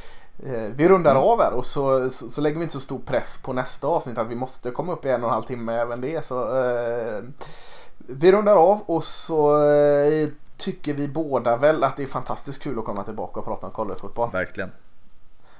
[0.45, 1.23] eh, vi rundar mm.
[1.23, 4.17] av här och så, så, så, lägger vi inte så stor press på nästa avsnitt
[4.17, 6.25] att vi måste komma upp i en och en halv timme även det.
[6.25, 7.23] Så, eh,
[8.13, 12.79] vi rundar av och så eh, tycker vi båda väl att det är fantastiskt kul
[12.79, 14.31] att komma tillbaka och prata om collegefotboll.
[14.31, 14.71] Verkligen.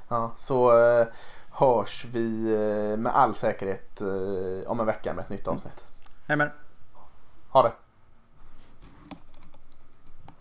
[0.08, 1.08] Ja, så eh,
[1.52, 4.02] hörs vi eh, med all säkerhet
[4.66, 5.86] om en vecka med ett nytt avsnitt.
[6.28, 6.54] Med er.
[7.50, 7.72] Ha det!